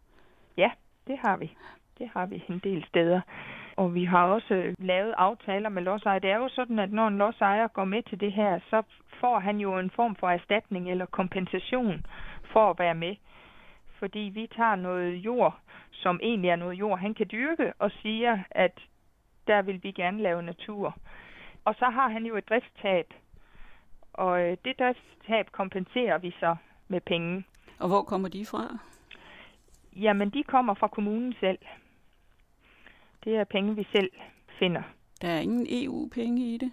Det 1.07 1.19
har 1.19 1.37
vi. 1.37 1.57
Det 1.99 2.11
har 2.15 2.27
vi 2.27 2.45
en 2.49 2.61
del 2.65 2.85
steder. 2.89 3.21
Og 3.77 3.95
vi 3.95 4.05
har 4.05 4.25
også 4.27 4.55
øh, 4.55 4.75
lavet 4.79 5.15
aftaler 5.17 5.69
med 5.69 5.83
lodsejere. 5.83 6.21
Det 6.21 6.31
er 6.31 6.37
jo 6.37 6.49
sådan, 6.49 6.79
at 6.79 6.93
når 6.93 7.09
en 7.09 7.19
lodsejer 7.19 7.69
går 7.69 7.85
med 7.85 8.03
til 8.03 8.21
det 8.21 8.33
her, 8.33 8.61
så 8.71 8.83
får 9.21 9.39
han 9.39 9.59
jo 9.59 9.79
en 9.79 9.91
form 9.91 10.17
for 10.17 10.29
erstatning 10.29 10.91
eller 10.91 11.07
kompensation 11.07 12.07
for 12.53 12.71
at 12.71 12.79
være 12.79 12.95
med 12.95 13.17
fordi 14.03 14.19
vi 14.19 14.47
tager 14.57 14.75
noget 14.75 15.15
jord, 15.15 15.59
som 15.91 16.21
egentlig 16.23 16.51
er 16.51 16.57
noget 16.57 16.75
jord, 16.75 16.99
han 16.99 17.15
kan 17.15 17.29
dyrke, 17.33 17.73
og 17.79 17.91
siger, 17.91 18.39
at 18.51 18.79
der 19.47 19.63
vil 19.63 19.83
vi 19.83 19.93
gerne 19.93 20.23
lave 20.23 20.43
natur. 20.43 20.97
Og 21.65 21.75
så 21.75 21.85
har 21.85 22.09
han 22.09 22.27
jo 22.27 22.37
et 22.37 22.49
driftstab, 22.49 23.15
og 24.13 24.41
øh, 24.43 24.57
det 24.65 24.79
driftstab 24.79 25.47
kompenserer 25.53 26.19
vi 26.19 26.31
så 26.41 26.57
med 26.89 27.01
penge. 27.01 27.45
Og 27.79 27.89
hvor 27.89 28.03
kommer 28.03 28.29
de 28.29 28.47
fra? 28.47 28.79
Jamen, 29.97 30.31
de 30.31 30.43
kommer 30.43 30.75
fra 30.75 30.89
kommunen 30.89 31.35
selv. 31.41 31.59
Det 33.25 33.37
er 33.37 33.45
penge, 33.45 33.77
vi 33.77 33.87
selv 33.93 34.11
finder. 34.59 34.83
Der 35.23 35.29
er 35.29 35.41
ingen 35.41 35.67
EU-penge 35.71 36.55
i 36.55 36.59
det? 36.59 36.73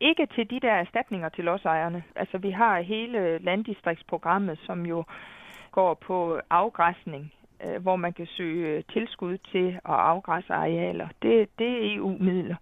Ikke 0.00 0.26
til 0.26 0.50
de 0.50 0.60
der 0.60 0.72
erstatninger 0.72 1.28
til 1.28 1.44
lodsejerne. 1.44 2.02
Altså, 2.16 2.38
vi 2.38 2.50
har 2.50 2.80
hele 2.80 3.38
landdistriktsprogrammet, 3.38 4.58
som 4.58 4.86
jo 4.86 5.04
går 5.70 5.94
på 5.94 6.40
afgræsning, 6.50 7.32
øh, 7.64 7.82
hvor 7.82 7.96
man 7.96 8.12
kan 8.12 8.26
søge 8.26 8.82
tilskud 8.92 9.38
til 9.38 9.68
at 9.68 9.80
afgræsse 9.84 10.52
arealer. 10.54 11.08
Det, 11.22 11.48
det 11.58 11.68
er 11.68 11.96
EU-midler. 11.96 12.56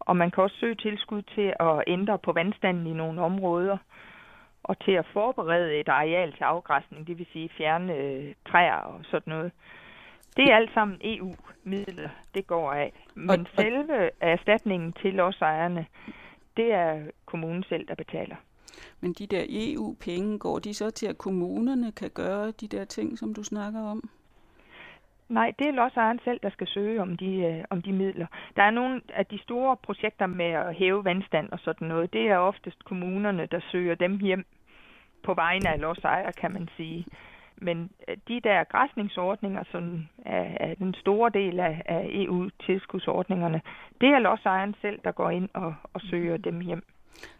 Og 0.00 0.16
man 0.16 0.30
kan 0.30 0.42
også 0.42 0.56
søge 0.56 0.74
tilskud 0.74 1.22
til 1.22 1.54
at 1.60 1.84
ændre 1.86 2.18
på 2.18 2.32
vandstanden 2.32 2.86
i 2.86 2.92
nogle 2.92 3.20
områder 3.22 3.76
og 4.64 4.78
til 4.78 4.92
at 4.92 5.06
forberede 5.12 5.80
et 5.80 5.88
areal 5.88 6.32
til 6.32 6.44
afgræsning, 6.44 7.06
det 7.06 7.18
vil 7.18 7.26
sige 7.32 7.48
fjerne 7.56 7.94
øh, 7.94 8.34
træer 8.48 8.76
og 8.76 9.00
sådan 9.04 9.30
noget. 9.30 9.52
Det 10.36 10.44
er 10.44 10.56
alt 10.56 10.74
sammen 10.74 10.98
EU-midler, 11.04 12.08
det 12.34 12.46
går 12.46 12.72
af. 12.72 12.92
Men 13.14 13.40
og, 13.40 13.46
selve 13.58 14.10
erstatningen 14.20 14.92
til 14.92 15.14
lodsejerne, 15.14 15.86
det 16.56 16.72
er 16.72 17.02
kommunen 17.26 17.64
selv, 17.68 17.88
der 17.88 17.94
betaler. 17.94 18.36
Men 19.00 19.12
de 19.12 19.26
der 19.26 19.44
EU-penge, 19.48 20.38
går 20.38 20.58
de 20.58 20.74
så 20.74 20.90
til, 20.90 21.06
at 21.06 21.18
kommunerne 21.18 21.92
kan 21.92 22.10
gøre 22.10 22.50
de 22.50 22.68
der 22.68 22.84
ting, 22.84 23.18
som 23.18 23.34
du 23.34 23.42
snakker 23.42 23.80
om? 23.80 24.08
Nej, 25.28 25.52
det 25.58 25.66
er 25.66 25.72
lodsejeren 25.72 26.20
selv, 26.24 26.40
der 26.42 26.50
skal 26.50 26.66
søge 26.66 27.02
om 27.02 27.16
de, 27.16 27.36
øh, 27.36 27.64
om 27.70 27.82
de 27.82 27.92
midler. 27.92 28.26
Der 28.56 28.62
er 28.62 28.70
nogle 28.70 29.00
af 29.14 29.26
de 29.26 29.38
store 29.38 29.76
projekter 29.76 30.26
med 30.26 30.46
at 30.46 30.74
hæve 30.74 31.04
vandstand 31.04 31.48
og 31.52 31.58
sådan 31.58 31.88
noget. 31.88 32.12
Det 32.12 32.30
er 32.30 32.36
oftest 32.36 32.84
kommunerne, 32.84 33.46
der 33.46 33.60
søger 33.72 33.94
dem 33.94 34.18
hjem 34.18 34.46
på 35.22 35.34
vegne 35.34 35.68
af 35.68 35.80
lodsejer, 35.80 36.30
kan 36.30 36.52
man 36.52 36.68
sige. 36.76 37.06
Men 37.56 37.90
øh, 38.08 38.16
de 38.28 38.40
der 38.40 38.64
græsningsordninger, 38.64 39.64
som 39.70 40.06
er, 40.26 40.46
er 40.60 40.74
den 40.74 40.94
store 40.94 41.30
del 41.30 41.60
af, 41.60 41.82
af 41.86 42.06
EU-tilskudsordningerne, 42.10 43.60
det 44.00 44.08
er 44.08 44.18
lodsejeren 44.18 44.74
selv, 44.80 45.00
der 45.04 45.12
går 45.12 45.30
ind 45.30 45.48
og, 45.54 45.74
og 45.92 46.00
søger 46.00 46.36
dem 46.36 46.60
hjem. 46.60 46.82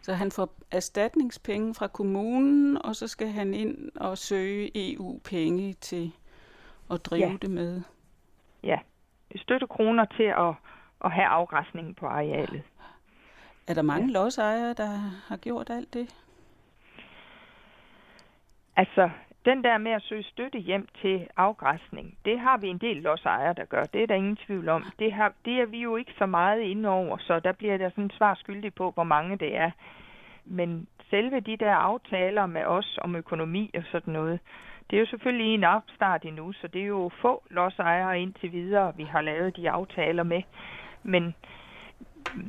Så 0.00 0.12
han 0.12 0.30
får 0.30 0.48
erstatningspenge 0.72 1.74
fra 1.74 1.86
kommunen, 1.86 2.78
og 2.84 2.96
så 2.96 3.08
skal 3.08 3.28
han 3.28 3.54
ind 3.54 3.90
og 3.96 4.18
søge 4.18 4.70
EU-penge 4.74 5.72
til 5.72 6.12
at 6.90 7.04
drive 7.04 7.26
ja. 7.26 7.36
det 7.42 7.50
med. 7.50 7.82
Ja, 8.62 8.78
støtte 9.36 9.66
kroner 9.66 10.04
til 10.04 10.22
at, 10.22 10.54
at 11.04 11.12
have 11.12 11.26
afgræsningen 11.26 11.94
på 11.94 12.06
arealet. 12.06 12.62
Er 13.68 13.74
der 13.74 13.82
mange 13.82 14.06
ja. 14.06 14.12
lodsejere, 14.12 14.72
der 14.72 14.86
har 15.28 15.36
gjort 15.36 15.70
alt 15.70 15.94
det? 15.94 16.14
Altså, 18.76 19.10
den 19.44 19.64
der 19.64 19.78
med 19.78 19.92
at 19.92 20.02
søge 20.02 20.22
støtte 20.22 20.58
hjem 20.58 20.88
til 21.00 21.28
afgræsning, 21.36 22.18
det 22.24 22.40
har 22.40 22.56
vi 22.56 22.68
en 22.68 22.78
del 22.78 22.96
lodsejere, 22.96 23.54
der 23.54 23.64
gør. 23.64 23.84
Det 23.84 24.02
er 24.02 24.06
der 24.06 24.14
ingen 24.14 24.36
tvivl 24.36 24.68
om. 24.68 24.84
Det, 24.98 25.12
har, 25.12 25.32
det 25.44 25.60
er 25.60 25.66
vi 25.66 25.78
jo 25.78 25.96
ikke 25.96 26.12
så 26.18 26.26
meget 26.26 26.60
inde 26.60 26.88
over, 26.88 27.18
så 27.18 27.40
der 27.40 27.52
bliver 27.52 27.76
der 27.76 27.90
sådan 27.90 28.10
svar 28.10 28.34
skyldig 28.34 28.74
på, 28.74 28.90
hvor 28.90 29.04
mange 29.04 29.36
det 29.36 29.56
er. 29.56 29.70
Men 30.44 30.86
selve 31.10 31.40
de 31.40 31.56
der 31.56 31.74
aftaler 31.74 32.46
med 32.46 32.64
os 32.64 32.98
om 33.02 33.16
økonomi 33.16 33.70
og 33.74 33.82
sådan 33.92 34.12
noget, 34.12 34.40
Det 34.90 34.96
er 34.96 35.00
jo 35.00 35.06
selvfølgelig 35.06 35.54
en 35.54 35.64
opstart 35.64 36.24
endnu, 36.24 36.52
så 36.52 36.68
det 36.68 36.82
er 36.82 36.86
jo 36.86 37.10
få 37.22 37.42
lodsejere 37.50 38.20
indtil 38.20 38.52
videre, 38.52 38.96
vi 38.96 39.04
har 39.04 39.20
lavet 39.20 39.56
de 39.56 39.70
aftaler 39.70 40.22
med. 40.22 40.42
Men 41.02 41.34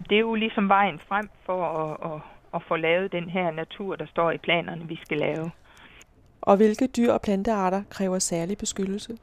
det 0.10 0.16
er 0.16 0.20
jo 0.20 0.36
ligesom 0.36 0.70
vejen 0.70 1.00
frem 1.00 1.30
for 1.46 1.66
at, 1.66 2.14
at, 2.14 2.22
at 2.56 2.62
få 2.68 2.76
lavet 2.76 3.12
den 3.12 3.30
her 3.30 3.52
natur, 3.52 3.96
der 3.96 4.06
står 4.06 4.32
i 4.32 4.38
planerne, 4.38 4.88
vi 4.88 4.96
skal 4.96 5.18
lave. 5.18 5.52
Og 6.42 6.58
hvilke 6.58 6.88
dyr 6.88 7.12
og 7.12 7.22
plantearter 7.22 7.84
kræver 7.90 8.20
særlig 8.20 8.58
beskyttelse? 8.58 9.18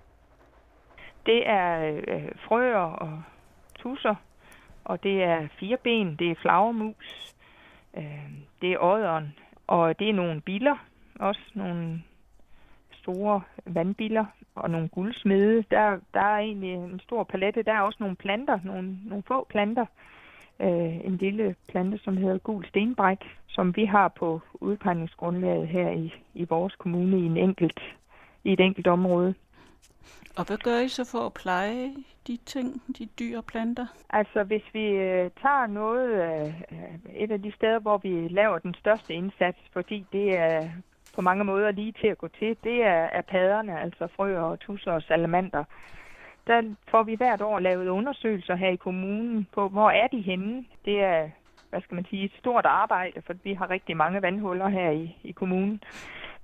Det 1.27 1.48
er 1.48 2.01
øh, 2.09 2.29
frøer 2.48 2.79
og 2.79 3.22
tusser, 3.79 4.14
og 4.85 5.03
det 5.03 5.22
er 5.22 5.48
fire 5.61 5.77
ben, 5.77 6.16
det 6.16 6.31
er 6.31 6.35
flagermus, 6.35 7.35
øh, 7.96 8.31
det 8.62 8.72
er 8.72 8.79
ådderen, 8.79 9.35
og 9.66 9.98
det 9.98 10.09
er 10.09 10.12
nogle 10.12 10.40
biler, 10.40 10.77
også 11.20 11.40
nogle 11.55 12.03
store 13.03 13.41
vandbiler 13.67 14.25
og 14.55 14.71
nogle 14.71 14.88
guldsmede. 14.88 15.65
Der, 15.71 15.99
der 16.15 16.21
er 16.21 16.38
egentlig 16.38 16.75
en 16.75 17.01
stor 17.01 17.25
palette. 17.25 17.62
Der 17.62 17.73
er 17.73 17.81
også 17.81 17.97
nogle 18.01 18.17
planter, 18.17 18.59
nogle, 18.65 18.97
nogle 19.05 19.23
få 19.27 19.47
planter. 19.51 19.87
Øh, 20.61 21.07
en 21.07 21.17
lille 21.17 21.55
plante, 21.69 21.99
som 21.99 22.17
hedder 22.17 22.38
gul 22.38 22.67
stenbræk, 22.67 23.19
som 23.47 23.77
vi 23.77 23.85
har 23.85 24.09
på 24.09 24.41
udpegningsgrundlaget 24.55 25.69
her 25.69 25.91
i, 25.91 26.15
i 26.35 26.45
vores 26.45 26.75
kommune 26.75 27.19
i, 27.19 27.25
en 27.25 27.37
enkelt, 27.37 27.81
i 28.45 28.53
et 28.53 28.61
enkelt 28.61 28.87
område. 28.87 29.35
Og 30.37 30.47
hvad 30.47 30.57
gør 30.57 30.79
I 30.79 30.88
så 30.88 31.05
for 31.11 31.27
at 31.27 31.33
pleje 31.33 31.95
de 32.27 32.37
ting, 32.37 32.83
de 32.99 33.07
dyr 33.19 33.38
og 33.38 33.45
planter? 33.45 33.87
Altså, 34.11 34.43
hvis 34.43 34.62
vi 34.73 34.87
øh, 34.87 35.31
tager 35.43 35.67
noget, 35.67 36.09
øh, 36.23 36.55
et 37.17 37.31
af 37.31 37.43
de 37.43 37.53
steder, 37.53 37.79
hvor 37.79 37.99
vi 37.99 38.29
laver 38.29 38.59
den 38.59 38.75
største 38.75 39.15
indsats, 39.15 39.59
fordi 39.73 40.05
det 40.12 40.38
er 40.38 40.69
på 41.14 41.20
mange 41.20 41.44
måder 41.44 41.70
lige 41.70 41.92
til 41.92 42.07
at 42.07 42.18
gå 42.18 42.29
til, 42.29 42.57
det 42.64 42.85
er, 42.85 43.09
er 43.18 43.22
paderne, 43.22 43.81
altså 43.81 44.09
frøer 44.16 44.40
og 44.40 44.61
tusser 44.61 44.92
og 44.92 45.03
salamander. 45.03 45.64
Der 46.46 46.75
får 46.90 47.03
vi 47.03 47.14
hvert 47.14 47.42
år 47.42 47.59
lavet 47.59 47.88
undersøgelser 47.88 48.55
her 48.55 48.68
i 48.68 48.77
kommunen 48.77 49.48
på, 49.55 49.68
hvor 49.68 49.90
er 49.90 50.07
de 50.07 50.20
henne. 50.20 50.64
Det 50.85 51.03
er, 51.03 51.31
hvad 51.70 51.81
skal 51.81 51.94
man 51.94 52.05
sige, 52.05 52.25
et 52.25 52.33
stort 52.38 52.66
arbejde, 52.66 53.22
for 53.27 53.35
vi 53.44 53.53
har 53.55 53.70
rigtig 53.70 53.96
mange 53.96 54.22
vandhuller 54.22 54.68
her 54.68 54.90
i, 54.90 55.16
i 55.22 55.33
kommunen. 55.33 55.83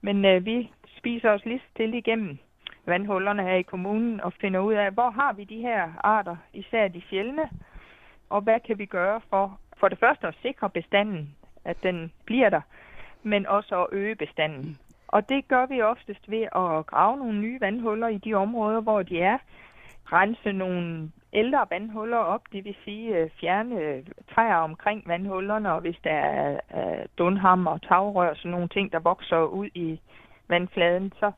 Men 0.00 0.24
øh, 0.24 0.44
vi 0.44 0.72
spiser 0.98 1.31
os 1.31 1.44
lige 1.44 1.62
stille 1.70 1.98
igennem 1.98 2.38
vandhullerne 2.87 3.42
her 3.42 3.54
i 3.54 3.62
kommunen 3.62 4.20
og 4.20 4.33
finder 4.33 4.61
ud 4.61 4.72
af, 4.72 4.90
hvor 4.90 5.11
har 5.11 5.33
vi 5.33 5.44
de 5.44 5.61
her 5.61 5.88
arter, 6.04 6.37
især 6.52 6.88
de 6.88 7.02
fjellene, 7.11 7.48
og 8.31 8.40
hvad 8.40 8.61
kan 8.61 8.78
vi 8.78 8.87
gøre 8.87 9.20
for, 9.31 9.59
for 9.76 9.88
det 9.88 9.98
første 9.98 10.26
at 10.26 10.35
sikre 10.42 10.70
bestanden, 10.70 11.35
at 11.64 11.83
den 11.83 12.12
bliver 12.24 12.50
der, 12.50 12.61
men 13.22 13.46
også 13.46 13.83
at 13.83 13.87
øge 13.92 14.14
bestanden. 14.14 14.78
Og 15.09 15.28
det 15.28 15.48
gør 15.48 15.66
vi 15.66 15.83
oftest 15.83 16.31
ved 16.31 16.42
at 16.42 16.87
grave 16.87 17.16
nogle 17.16 17.40
nye 17.40 17.61
vandhuller 17.61 18.09
i 18.09 18.18
de 18.18 18.35
områder, 18.35 18.81
hvor 18.81 19.02
de 19.02 19.20
er, 19.20 19.38
rense 20.12 20.52
nogle 20.52 21.11
ældre 21.33 21.66
vandhuller 21.70 22.16
op, 22.16 22.42
det 22.52 22.64
vil 22.64 22.76
sige 22.85 23.16
øh, 23.16 23.31
fjerne 23.40 24.04
træer 24.35 24.54
omkring 24.54 25.02
vandhullerne, 25.07 25.72
og 25.72 25.81
hvis 25.81 25.96
der 26.04 26.11
er 26.11 26.61
dunham 27.18 27.66
og 27.66 27.83
tagrør, 27.83 28.35
sådan 28.35 28.50
nogle 28.50 28.68
ting, 28.68 28.92
der 28.92 28.98
vokser 28.98 29.42
ud 29.42 29.68
i 29.74 30.00
vandfladen, 30.48 31.12
så 31.20 31.33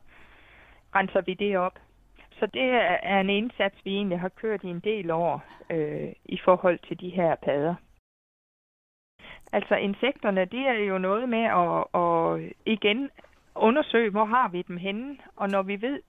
renser 0.95 1.21
vi 1.21 1.33
det 1.33 1.57
op. 1.57 1.79
Så 2.39 2.45
det 2.45 2.69
er 3.03 3.19
en 3.19 3.29
indsats, 3.29 3.75
vi 3.83 3.95
egentlig 3.95 4.19
har 4.19 4.29
kørt 4.29 4.63
i 4.63 4.67
en 4.67 4.79
del 4.79 5.11
år 5.11 5.43
øh, 5.69 6.09
i 6.25 6.39
forhold 6.45 6.79
til 6.87 6.99
de 6.99 7.09
her 7.09 7.35
padder. 7.35 7.75
Altså 9.53 9.75
insekterne, 9.75 10.45
det 10.45 10.59
er 10.59 10.73
jo 10.73 10.97
noget 10.97 11.29
med 11.29 11.43
at, 11.43 12.01
at 12.01 12.53
igen 12.65 13.09
undersøge, 13.55 14.09
hvor 14.09 14.25
har 14.25 14.47
vi 14.47 14.61
dem 14.61 14.77
henne, 14.77 15.17
og 15.35 15.49
når 15.49 15.61
vi 15.61 15.81
ved, 15.81 15.99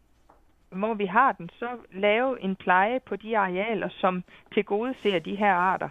hvor 0.70 0.94
vi 0.94 1.06
har 1.06 1.32
dem, 1.32 1.48
så 1.48 1.68
lave 1.92 2.40
en 2.40 2.56
pleje 2.56 3.00
på 3.00 3.16
de 3.16 3.38
arealer, 3.38 3.88
som 3.88 4.24
til 4.54 4.64
gode 4.64 4.94
ser 5.02 5.18
de 5.18 5.36
her 5.36 5.52
arter. 5.52 5.88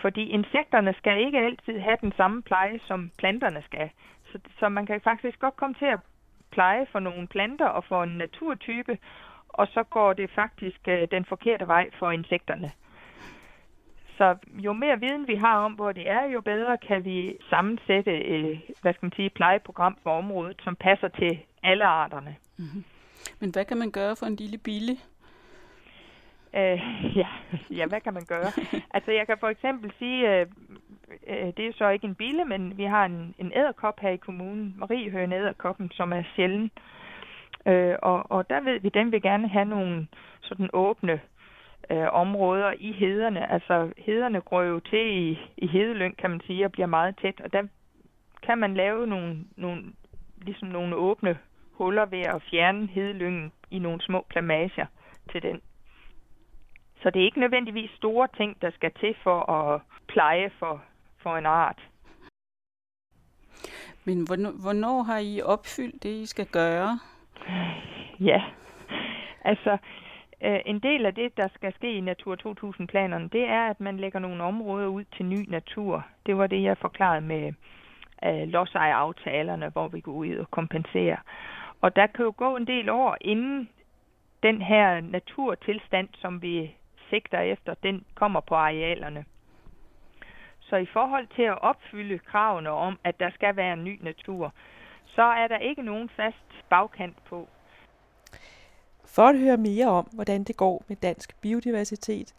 Fordi 0.00 0.28
insekterne 0.28 0.94
skal 0.98 1.20
ikke 1.26 1.38
altid 1.38 1.78
have 1.78 1.96
den 2.00 2.12
samme 2.16 2.42
pleje, 2.42 2.78
som 2.78 3.10
planterne 3.18 3.62
skal. 3.62 3.90
Så, 4.32 4.38
så 4.58 4.68
man 4.68 4.86
kan 4.86 5.00
faktisk 5.00 5.38
godt 5.38 5.56
komme 5.56 5.74
til 5.74 5.86
at 5.86 6.00
pleje 6.50 6.86
for 6.92 6.98
nogle 6.98 7.26
planter 7.26 7.66
og 7.66 7.84
for 7.84 8.02
en 8.02 8.18
naturtype, 8.18 8.98
og 9.48 9.66
så 9.66 9.82
går 9.82 10.12
det 10.12 10.30
faktisk 10.30 10.88
øh, 10.88 11.08
den 11.10 11.24
forkerte 11.24 11.66
vej 11.66 11.90
for 11.98 12.10
insekterne. 12.10 12.70
Så 14.16 14.36
jo 14.52 14.72
mere 14.72 15.00
viden 15.00 15.28
vi 15.28 15.34
har 15.34 15.56
om, 15.58 15.72
hvor 15.72 15.92
det 15.92 16.10
er, 16.10 16.24
jo 16.24 16.40
bedre 16.40 16.78
kan 16.78 17.04
vi 17.04 17.36
sammensætte 17.50 18.10
øh, 18.10 18.60
hvad 18.82 18.92
skal 18.92 19.06
man 19.06 19.12
sige, 19.16 19.30
plejeprogram 19.30 19.98
for 20.02 20.18
området, 20.18 20.60
som 20.64 20.76
passer 20.76 21.08
til 21.08 21.38
alle 21.62 21.84
arterne. 21.84 22.36
Mm-hmm. 22.56 22.84
Men 23.40 23.50
hvad 23.50 23.64
kan 23.64 23.76
man 23.76 23.90
gøre 23.90 24.16
for 24.16 24.26
en 24.26 24.36
lille 24.36 24.58
bille? 24.58 24.92
Øh, 26.54 26.80
ja. 27.16 27.28
ja, 27.70 27.86
hvad 27.86 28.00
kan 28.00 28.14
man 28.14 28.24
gøre? 28.24 28.50
altså 28.96 29.10
jeg 29.12 29.26
kan 29.26 29.36
for 29.40 29.48
eksempel 29.48 29.92
sige, 29.98 30.40
øh, 30.40 30.46
øh, 31.26 31.52
det 31.56 31.66
er 31.66 31.72
så 31.74 31.88
ikke 31.88 32.06
en 32.06 32.14
bille, 32.14 32.44
men 32.44 32.78
vi 32.78 32.84
har 32.84 33.04
en, 33.04 33.34
en 33.38 33.52
æderkop 33.54 34.00
her 34.00 34.10
i 34.10 34.16
kommunen, 34.16 34.74
Mariehøen 34.78 35.32
æderkoppen, 35.32 35.90
som 35.90 36.12
er 36.12 36.22
sjælden. 36.36 36.70
Øh, 37.66 37.94
og, 38.02 38.30
og 38.30 38.50
der 38.50 38.60
ved 38.60 38.80
vi, 38.80 38.88
den 38.88 39.12
vil 39.12 39.22
gerne 39.22 39.48
have 39.48 39.64
nogle 39.64 40.06
sådan 40.40 40.70
åbne 40.72 41.20
øh, 41.90 42.08
områder 42.12 42.72
i 42.78 42.92
hederne. 42.92 43.52
Altså 43.52 43.92
hederne 43.98 44.40
går 44.40 44.62
jo 44.62 44.80
til 44.80 45.06
i, 45.16 45.38
i 45.56 45.66
hedelyng, 45.66 46.16
kan 46.16 46.30
man 46.30 46.40
sige, 46.46 46.64
og 46.64 46.72
bliver 46.72 46.86
meget 46.86 47.18
tæt. 47.22 47.40
Og 47.40 47.52
der 47.52 47.62
kan 48.42 48.58
man 48.58 48.74
lave 48.74 49.06
nogle, 49.06 49.44
nogle, 49.56 49.82
ligesom 50.42 50.68
nogle 50.68 50.96
åbne 50.96 51.38
huller 51.72 52.06
ved 52.06 52.20
at 52.20 52.42
fjerne 52.50 52.86
hedelyngen 52.86 53.52
i 53.70 53.78
nogle 53.78 54.00
små 54.00 54.26
plamager 54.28 54.86
til 55.32 55.42
den. 55.42 55.60
Så 57.02 57.10
det 57.10 57.20
er 57.20 57.24
ikke 57.24 57.40
nødvendigvis 57.40 57.90
store 57.90 58.28
ting, 58.36 58.62
der 58.62 58.70
skal 58.70 58.92
til 59.00 59.14
for 59.22 59.50
at 59.50 59.80
pleje 60.08 60.50
for, 60.58 60.82
for 61.22 61.36
en 61.36 61.46
art. 61.46 61.80
Men 64.04 64.26
hvornår 64.62 65.02
har 65.02 65.18
I 65.18 65.40
opfyldt 65.42 66.02
det, 66.02 66.08
I 66.08 66.26
skal 66.26 66.46
gøre? 66.46 66.98
Ja, 68.20 68.42
altså 69.44 69.78
øh, 70.46 70.60
en 70.66 70.78
del 70.78 71.06
af 71.06 71.14
det, 71.14 71.36
der 71.36 71.48
skal 71.54 71.74
ske 71.74 71.92
i 71.92 72.00
Natur 72.00 72.36
2000-planerne, 72.46 73.28
det 73.28 73.44
er, 73.44 73.70
at 73.70 73.80
man 73.80 73.96
lægger 73.96 74.18
nogle 74.18 74.42
områder 74.42 74.86
ud 74.86 75.04
til 75.04 75.26
ny 75.26 75.48
natur. 75.48 76.06
Det 76.26 76.38
var 76.38 76.46
det, 76.46 76.62
jeg 76.62 76.78
forklarede 76.78 77.20
med 77.20 77.52
øh, 78.24 78.48
lodsejeraftalerne, 78.48 79.68
hvor 79.68 79.88
vi 79.88 80.00
går 80.00 80.12
ud 80.12 80.34
og 80.34 80.50
kompenserer. 80.50 81.16
Og 81.80 81.96
der 81.96 82.06
kan 82.06 82.24
jo 82.24 82.34
gå 82.36 82.56
en 82.56 82.66
del 82.66 82.88
år, 82.88 83.16
inden 83.20 83.68
den 84.42 84.62
her 84.62 85.00
naturtilstand, 85.00 86.08
som 86.14 86.42
vi 86.42 86.74
sigter 87.10 87.40
efter, 87.40 87.74
den 87.82 88.04
kommer 88.14 88.40
på 88.40 88.54
arealerne. 88.54 89.24
Så 90.60 90.76
i 90.76 90.86
forhold 90.86 91.26
til 91.26 91.42
at 91.42 91.62
opfylde 91.62 92.18
kravene 92.18 92.70
om, 92.70 92.98
at 93.04 93.20
der 93.20 93.30
skal 93.30 93.56
være 93.56 93.72
en 93.72 93.84
ny 93.84 93.98
natur, 94.02 94.52
så 95.06 95.22
er 95.22 95.48
der 95.48 95.58
ikke 95.58 95.82
nogen 95.82 96.08
fast 96.08 96.68
bagkant 96.70 97.24
på. 97.24 97.48
For 99.06 99.22
at 99.22 99.38
høre 99.38 99.56
mere 99.56 99.88
om, 99.88 100.08
hvordan 100.12 100.44
det 100.44 100.56
går 100.56 100.84
med 100.88 100.96
dansk 100.96 101.36
biodiversitet, 101.40 102.34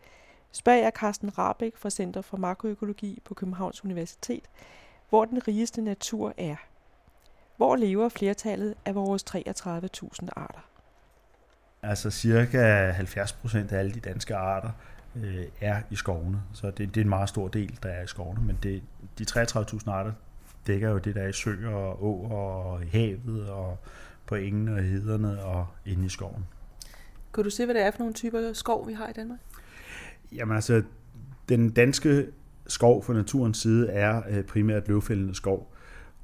spørger 0.51 0.79
jeg 0.79 0.91
Carsten 0.95 1.37
Rabeck 1.37 1.77
fra 1.77 1.89
Center 1.89 2.21
for 2.21 2.37
Makroøkologi 2.37 3.21
på 3.25 3.33
Københavns 3.33 3.85
Universitet, 3.85 4.43
hvor 5.09 5.25
den 5.25 5.47
rigeste 5.47 5.81
natur 5.81 6.33
er. 6.37 6.55
Hvor 7.57 7.75
lever 7.75 8.09
flertallet 8.09 8.75
af 8.85 8.95
vores 8.95 9.23
33.000 9.35 10.27
arter? 10.35 10.69
Altså 11.81 12.11
cirka 12.11 12.91
70 12.91 13.33
procent 13.33 13.71
af 13.71 13.79
alle 13.79 13.91
de 13.91 13.99
danske 13.99 14.35
arter 14.35 14.69
øh, 15.15 15.45
er 15.61 15.81
i 15.91 15.95
skovene. 15.95 16.41
Så 16.53 16.71
det, 16.71 16.95
det 16.95 16.97
er 16.97 17.05
en 17.05 17.09
meget 17.09 17.29
stor 17.29 17.47
del, 17.47 17.79
der 17.83 17.89
er 17.89 18.03
i 18.03 18.07
skovene. 18.07 18.41
Men 18.41 18.57
det, 18.63 18.83
de 19.19 19.25
33.000 19.29 19.91
arter 19.91 20.11
dækker 20.67 20.89
jo 20.89 20.97
det, 20.97 21.15
der 21.15 21.21
er 21.21 21.27
i 21.27 21.33
søer 21.33 21.75
og 21.75 22.03
åer 22.03 22.31
og 22.31 22.83
i 22.83 22.87
havet 22.87 23.49
og 23.49 23.77
på 24.25 24.35
engene 24.35 24.73
og 24.73 24.83
hederne 24.83 25.43
og 25.43 25.67
inde 25.85 26.05
i 26.05 26.09
skoven. 26.09 26.45
Kan 27.33 27.43
du 27.43 27.49
se, 27.49 27.65
hvad 27.65 27.75
det 27.75 27.83
er 27.83 27.91
for 27.91 27.99
nogle 27.99 28.13
typer 28.13 28.53
skov, 28.53 28.87
vi 28.87 28.93
har 28.93 29.07
i 29.07 29.13
Danmark? 29.13 29.39
Jamen 30.31 30.55
altså, 30.55 30.83
den 31.49 31.69
danske 31.69 32.27
skov 32.67 33.03
fra 33.03 33.13
naturens 33.13 33.57
side 33.57 33.89
er 33.89 34.21
øh, 34.29 34.43
primært 34.43 34.87
løvfældende 34.87 35.35
skov. 35.35 35.73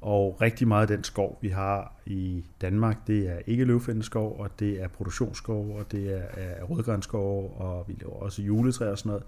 Og 0.00 0.38
rigtig 0.40 0.68
meget 0.68 0.90
af 0.90 0.96
den 0.96 1.04
skov, 1.04 1.38
vi 1.40 1.48
har 1.48 1.94
i 2.06 2.44
Danmark, 2.60 3.06
det 3.06 3.28
er 3.28 3.38
ikke 3.46 3.64
løvfældende 3.64 4.06
skov, 4.06 4.40
og 4.40 4.50
det 4.58 4.82
er 4.82 4.88
produktionsskov, 4.88 5.76
og 5.76 5.92
det 5.92 6.14
er, 6.14 6.22
er 6.36 6.64
rødgrænskov, 6.64 7.56
og 7.58 7.84
vi 7.88 7.96
laver 8.00 8.14
også 8.14 8.42
juletræer 8.42 8.90
og 8.90 8.98
sådan 8.98 9.10
noget. 9.10 9.24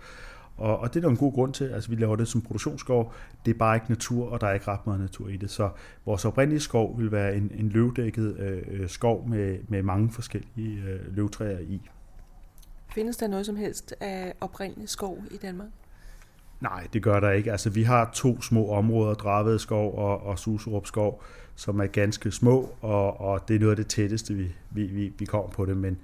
Og, 0.57 0.79
og 0.79 0.95
det 0.95 0.97
er 0.97 1.01
der 1.01 1.11
en 1.11 1.17
god 1.17 1.33
grund 1.33 1.55
til. 1.55 1.65
Altså, 1.65 1.91
vi 1.91 1.97
laver 1.97 2.17
det 2.17 2.29
som 2.29 2.41
produktionsskov. 2.41 3.13
Det 3.45 3.55
er 3.55 3.59
bare 3.59 3.77
ikke 3.77 3.87
natur, 3.89 4.29
og 4.31 4.41
der 4.41 4.47
er 4.47 4.53
ikke 4.53 4.69
ret 4.69 4.87
meget 4.87 5.01
natur 5.01 5.29
i 5.29 5.37
det. 5.37 5.51
Så 5.51 5.71
vores 6.05 6.25
oprindelige 6.25 6.61
skov 6.61 6.99
vil 6.99 7.13
være 7.13 7.37
en, 7.37 7.51
en 7.55 7.69
løvdækket 7.69 8.37
øh, 8.39 8.63
øh 8.69 8.89
skov 8.89 9.29
med, 9.29 9.59
med 9.69 9.83
mange 9.83 10.11
forskellige 10.11 10.83
øh, 10.83 11.17
løvtræer 11.17 11.59
i. 11.59 11.81
Findes 12.95 13.17
der 13.17 13.27
noget 13.27 13.47
som 13.47 13.57
helst 13.57 13.95
af 14.01 14.35
oprindelig 14.41 14.89
skov 14.89 15.19
i 15.31 15.37
Danmark? 15.37 15.69
Nej, 16.61 16.87
det 16.93 17.03
gør 17.03 17.21
der 17.21 17.31
ikke. 17.31 17.53
Altså, 17.53 17.71
vi 17.71 17.83
har 17.83 18.11
to 18.15 18.43
små 18.43 18.71
områder, 18.71 19.15
Draved 19.15 19.59
skov 19.59 19.99
og, 19.99 20.23
og 20.23 20.39
Suserup 20.39 20.87
skov, 20.87 21.23
som 21.57 21.81
er 21.81 21.87
ganske 21.87 22.31
små, 22.31 22.75
og, 22.81 23.21
og 23.21 23.49
det 23.49 23.57
er 23.57 23.61
noget 23.61 23.71
af 23.71 23.77
det 23.77 23.87
tætteste, 23.87 24.35
vi, 24.35 24.53
vi, 24.71 24.87
vi, 24.87 25.13
vi 25.19 25.25
kommer 25.25 25.51
på 25.51 25.65
det, 25.65 25.77
men, 25.77 25.99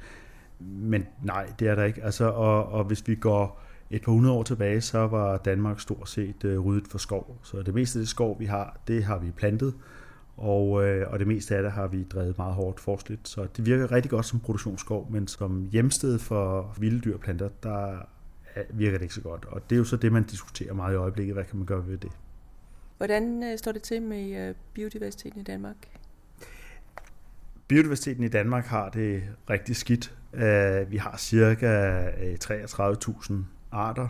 men 0.61 1.07
nej, 1.23 1.47
det 1.59 1.69
er 1.69 1.75
der 1.75 1.85
ikke. 1.85 2.05
Altså, 2.05 2.25
og, 2.25 2.73
og 2.73 2.85
hvis 2.85 3.09
vi 3.09 3.15
går 3.15 3.63
et 3.93 4.03
par 4.03 4.13
hundrede 4.13 4.35
år 4.35 4.43
tilbage, 4.43 4.81
så 4.81 5.07
var 5.07 5.37
Danmark 5.37 5.81
stort 5.81 6.09
set 6.09 6.45
uh, 6.45 6.67
ryddet 6.67 6.89
for 6.89 6.99
skov. 6.99 7.39
Så 7.43 7.63
det 7.63 7.75
meste 7.75 7.99
af 7.99 8.01
det 8.01 8.09
skov, 8.09 8.41
vi 8.41 8.45
har, 8.45 8.81
det 8.89 9.05
har 9.05 9.19
vi 9.19 9.31
plantet, 9.31 9.75
og, 10.37 10.85
øh, 10.85 11.13
og 11.13 11.19
det 11.19 11.27
meste 11.27 11.57
af 11.57 11.63
det 11.63 11.73
har 11.73 11.87
vi 11.87 12.05
drevet 12.05 12.39
meget 12.39 12.55
hårdt 12.55 12.81
forsligt. 12.81 13.29
Så 13.29 13.47
det 13.57 13.67
virker 13.67 13.93
rigtig 13.93 14.11
godt 14.11 14.27
som 14.27 14.41
produktionsskov, 14.41 15.09
men 15.11 15.27
som 15.27 15.69
hjemsted 15.73 16.19
for 16.19 16.75
vilde 16.79 17.01
dyr 17.01 17.19
planter, 17.19 17.49
der 17.63 18.07
virker 18.71 18.99
det 18.99 19.03
ikke 19.03 19.15
så 19.15 19.21
godt. 19.21 19.45
Og 19.45 19.71
det 19.71 19.77
er 19.77 19.79
jo 19.79 19.85
så 19.85 19.97
det, 19.97 20.13
man 20.13 20.23
diskuterer 20.23 20.75
meget 20.75 20.95
i 20.95 20.97
øjeblikket. 20.97 21.35
Hvad 21.35 21.45
kan 21.45 21.57
man 21.57 21.67
gøre 21.67 21.87
ved 21.87 21.99
det? 21.99 22.13
Hvordan 22.97 23.43
øh, 23.43 23.59
står 23.59 23.73
det 23.73 23.83
til 23.83 24.03
med 24.03 24.49
øh, 24.49 24.55
biodiversiteten 24.75 25.41
i 25.41 25.45
Danmark? 25.45 25.77
Biodiversiteten 27.69 28.25
i 28.25 28.29
Danmark 28.29 28.65
har 28.65 28.89
det 28.89 29.23
rigtig 29.51 29.77
skidt. 29.77 30.15
Øh, 30.35 30.91
vi 30.91 30.97
har 30.97 31.17
cirka 31.17 32.03
33.000 32.45 33.35
arter, 33.73 34.09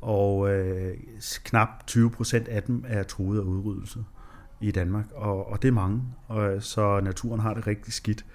og 0.00 0.50
øh, 0.50 0.96
knap 1.44 1.68
20 1.86 2.10
procent 2.10 2.48
af 2.48 2.62
dem 2.62 2.84
er 2.88 3.02
truet 3.02 3.38
af 3.38 3.42
udryddelse 3.42 4.04
i 4.60 4.70
Danmark, 4.70 5.06
og, 5.14 5.52
og 5.52 5.62
det 5.62 5.68
er 5.68 5.72
mange, 5.72 6.02
og, 6.26 6.54
øh, 6.54 6.62
så 6.62 7.00
naturen 7.00 7.40
har 7.40 7.54
det 7.54 7.66
rigtig 7.66 7.92
skidt. 7.92 8.26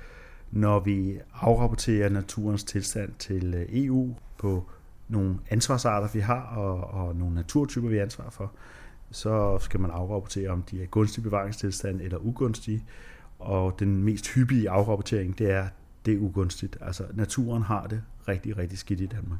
Når 0.52 0.80
vi 0.80 1.20
afrapporterer 1.34 2.10
naturens 2.10 2.64
tilstand 2.64 3.14
til 3.20 3.54
øh, 3.54 3.66
EU 3.70 4.16
på 4.38 4.70
nogle 5.08 5.40
ansvarsarter, 5.50 6.08
vi 6.14 6.20
har, 6.20 6.42
og, 6.42 6.84
og 6.84 7.16
nogle 7.16 7.36
naturtyper, 7.36 7.90
vi 7.90 7.96
har 7.96 8.04
ansvar 8.04 8.30
for, 8.30 8.52
så 9.12 9.60
skal 9.60 9.80
man 9.80 9.92
afrapportere, 9.92 10.50
om 10.50 10.62
de 10.62 10.84
er 10.84 10.86
gunstige 10.86 11.24
bevaringstilstand 11.24 12.02
eller 12.02 12.18
ugunstige. 12.18 12.86
Og 13.40 13.80
den 13.80 14.04
mest 14.04 14.28
hyppige 14.28 14.70
afrapportering, 14.70 15.38
det 15.38 15.52
er, 15.52 15.68
det 16.06 16.14
er 16.14 16.20
ugunstigt. 16.20 16.78
Altså 16.82 17.04
naturen 17.14 17.64
har 17.64 17.88
det 17.88 18.02
rigtig, 18.28 18.58
rigtig 18.58 18.78
skidt 18.78 19.02
i 19.02 19.06
Danmark. 19.06 19.40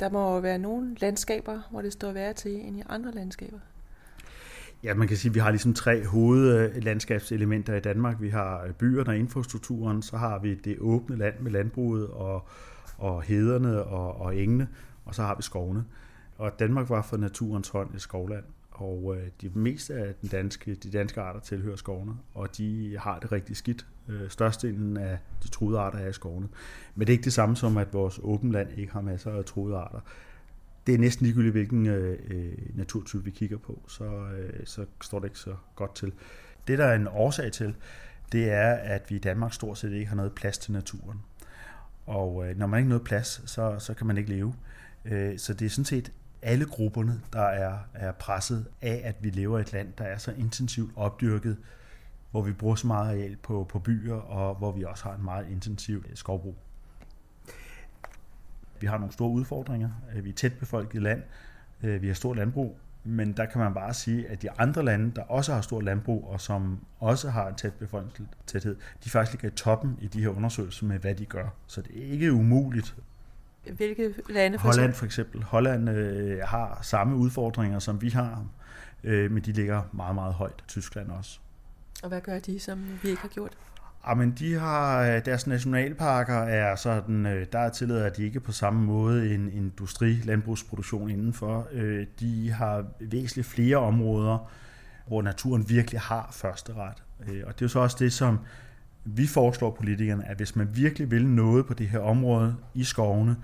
Der 0.00 0.10
må 0.10 0.40
være 0.40 0.58
nogle 0.58 0.96
landskaber, 1.00 1.60
hvor 1.70 1.82
det 1.82 1.92
står 1.92 2.12
værre 2.12 2.32
til 2.32 2.52
end 2.52 2.76
i 2.76 2.82
andre 2.88 3.10
landskaber. 3.10 3.58
Ja, 4.84 4.94
man 4.94 5.08
kan 5.08 5.16
sige, 5.16 5.30
at 5.30 5.34
vi 5.34 5.40
har 5.40 5.50
ligesom 5.50 5.74
tre 5.74 6.06
hovedlandskabselementer 6.06 7.74
i 7.74 7.80
Danmark. 7.80 8.20
Vi 8.20 8.28
har 8.28 8.62
øh, 8.62 8.72
byerne 8.72 9.10
og 9.10 9.16
infrastrukturen, 9.16 10.02
så 10.02 10.16
har 10.16 10.38
vi 10.38 10.54
det 10.54 10.76
åbne 10.80 11.16
land 11.16 11.40
med 11.40 11.50
landbruget 11.50 12.08
og, 12.08 12.48
og 12.98 13.22
hederne 13.22 13.82
og, 13.82 14.20
og 14.20 14.36
engene, 14.36 14.68
og 15.04 15.14
så 15.14 15.22
har 15.22 15.34
vi 15.34 15.42
skovene. 15.42 15.84
Og 16.36 16.58
Danmark 16.58 16.90
var 16.90 17.02
for 17.02 17.16
naturens 17.16 17.68
hånd 17.68 17.94
et 17.94 18.00
skovland, 18.00 18.44
og 18.74 19.16
øh, 19.16 19.28
de 19.40 19.50
meste 19.54 19.94
af 19.94 20.14
den 20.20 20.28
danske, 20.28 20.74
de 20.74 20.90
danske 20.90 21.20
arter 21.20 21.40
tilhører 21.40 21.76
skovene, 21.76 22.12
og 22.34 22.56
de 22.56 22.98
har 23.00 23.18
det 23.18 23.32
rigtig 23.32 23.56
skidt. 23.56 23.86
Øh, 24.08 24.30
størstedelen 24.30 24.96
af 24.96 25.18
de 25.42 25.48
truede 25.48 25.78
arter 25.78 25.98
er 25.98 26.08
i 26.08 26.12
skovene. 26.12 26.48
Men 26.94 27.06
det 27.06 27.12
er 27.12 27.14
ikke 27.14 27.24
det 27.24 27.32
samme 27.32 27.56
som, 27.56 27.76
at 27.76 27.92
vores 27.92 28.20
åbent 28.22 28.52
land 28.52 28.78
ikke 28.78 28.92
har 28.92 29.00
masser 29.00 29.30
af 29.30 29.44
truede 29.44 29.76
arter. 29.76 30.00
Det 30.86 30.94
er 30.94 30.98
næsten 30.98 31.26
ligegyldigt, 31.26 31.52
hvilken 31.52 31.86
øh, 31.86 32.18
øh, 32.30 32.52
naturtype 32.74 33.24
vi 33.24 33.30
kigger 33.30 33.58
på, 33.58 33.82
så, 33.88 34.04
øh, 34.04 34.60
så 34.64 34.86
står 35.02 35.18
det 35.18 35.26
ikke 35.26 35.38
så 35.38 35.56
godt 35.76 35.94
til. 35.94 36.12
Det, 36.68 36.78
der 36.78 36.84
er 36.84 36.96
en 36.96 37.08
årsag 37.08 37.52
til, 37.52 37.74
det 38.32 38.50
er, 38.50 38.72
at 38.72 39.10
vi 39.10 39.16
i 39.16 39.18
Danmark 39.18 39.52
stort 39.52 39.78
set 39.78 39.92
ikke 39.92 40.06
har 40.06 40.16
noget 40.16 40.32
plads 40.32 40.58
til 40.58 40.72
naturen. 40.72 41.18
Og 42.06 42.48
øh, 42.48 42.58
når 42.58 42.66
man 42.66 42.78
ikke 42.78 42.86
har 42.86 42.88
noget 42.88 43.04
plads, 43.04 43.50
så, 43.50 43.76
så 43.78 43.94
kan 43.94 44.06
man 44.06 44.18
ikke 44.18 44.30
leve. 44.30 44.54
Øh, 45.04 45.38
så 45.38 45.54
det 45.54 45.66
er 45.66 45.70
sådan 45.70 45.84
set 45.84 46.12
alle 46.44 46.66
grupperne, 46.66 47.20
der 47.32 47.42
er, 47.42 47.78
er 47.94 48.12
presset 48.12 48.66
af, 48.82 49.00
at 49.04 49.16
vi 49.20 49.30
lever 49.30 49.58
i 49.58 49.60
et 49.60 49.72
land, 49.72 49.92
der 49.98 50.04
er 50.04 50.18
så 50.18 50.32
intensivt 50.32 50.92
opdyrket, 50.96 51.56
hvor 52.30 52.42
vi 52.42 52.52
bruger 52.52 52.74
så 52.74 52.86
meget 52.86 53.08
areal 53.08 53.36
på, 53.36 53.66
på 53.68 53.78
byer, 53.78 54.14
og 54.14 54.54
hvor 54.54 54.72
vi 54.72 54.84
også 54.84 55.04
har 55.04 55.14
en 55.14 55.24
meget 55.24 55.48
intensiv 55.50 56.04
øh, 56.10 56.16
skovbrug. 56.16 56.56
Vi 58.80 58.86
har 58.86 58.98
nogle 58.98 59.12
store 59.12 59.30
udfordringer. 59.30 59.90
Øh, 60.14 60.24
vi 60.24 60.28
er 60.28 60.34
tæt 60.34 60.52
befolket 60.58 61.02
land. 61.02 61.22
Øh, 61.82 62.02
vi 62.02 62.06
har 62.06 62.14
stort 62.14 62.36
landbrug, 62.36 62.78
men 63.04 63.32
der 63.32 63.46
kan 63.46 63.60
man 63.60 63.74
bare 63.74 63.94
sige, 63.94 64.28
at 64.28 64.42
de 64.42 64.50
andre 64.50 64.84
lande, 64.84 65.12
der 65.16 65.22
også 65.22 65.54
har 65.54 65.60
stort 65.60 65.84
landbrug, 65.84 66.28
og 66.28 66.40
som 66.40 66.84
også 67.00 67.30
har 67.30 67.48
en 67.48 67.54
tæt 67.54 67.74
befolkningstæthed, 67.74 68.76
de 69.04 69.10
faktisk 69.10 69.32
ligger 69.32 69.48
i 69.48 69.56
toppen 69.56 69.98
i 70.00 70.06
de 70.06 70.20
her 70.20 70.28
undersøgelser 70.28 70.86
med, 70.86 70.98
hvad 70.98 71.14
de 71.14 71.26
gør. 71.26 71.48
Så 71.66 71.82
det 71.82 72.08
er 72.08 72.12
ikke 72.12 72.32
umuligt. 72.32 72.96
Hvilke 73.72 74.14
lande? 74.30 74.58
For 74.58 74.68
Holland 74.68 74.92
for 74.92 75.06
eksempel. 75.06 75.42
Holland 75.42 75.90
øh, 75.90 76.38
har 76.44 76.78
samme 76.82 77.16
udfordringer, 77.16 77.78
som 77.78 78.02
vi 78.02 78.08
har, 78.08 78.44
øh, 79.04 79.30
men 79.30 79.42
de 79.42 79.52
ligger 79.52 79.82
meget, 79.92 80.14
meget 80.14 80.34
højt. 80.34 80.64
Tyskland 80.68 81.10
også. 81.10 81.38
Og 82.02 82.08
hvad 82.08 82.20
gør 82.20 82.38
de, 82.38 82.60
som 82.60 82.84
vi 83.02 83.08
ikke 83.08 83.22
har 83.22 83.28
gjort? 83.28 83.52
Jamen, 84.08 84.30
de 84.38 84.54
har, 84.54 85.02
øh, 85.02 85.24
deres 85.24 85.46
nationalparker 85.46 86.38
er 86.38 86.76
sådan, 86.76 87.26
øh, 87.26 87.46
der 87.52 87.58
er 87.58 87.68
tilladet, 87.68 88.02
at 88.02 88.16
de 88.16 88.24
ikke 88.24 88.40
på 88.40 88.52
samme 88.52 88.84
måde 88.84 89.34
en 89.34 89.52
industri, 89.52 90.12
landbrugsproduktion 90.12 91.10
indenfor. 91.10 91.68
Øh, 91.72 92.06
de 92.20 92.50
har 92.50 92.84
væsentligt 93.00 93.48
flere 93.48 93.76
områder, 93.76 94.50
hvor 95.06 95.22
naturen 95.22 95.68
virkelig 95.68 96.00
har 96.00 96.28
første 96.32 96.72
ret. 96.74 97.02
Og 97.20 97.26
det 97.28 97.62
er 97.62 97.62
jo 97.62 97.68
så 97.68 97.78
også 97.78 97.96
det, 98.00 98.12
som 98.12 98.38
vi 99.04 99.26
foreslår 99.26 99.70
politikerne, 99.70 100.28
at 100.28 100.36
hvis 100.36 100.56
man 100.56 100.68
virkelig 100.72 101.10
vil 101.10 101.26
noget 101.26 101.66
på 101.66 101.74
det 101.74 101.88
her 101.88 101.98
område 101.98 102.56
i 102.74 102.84
skovene, 102.84 103.36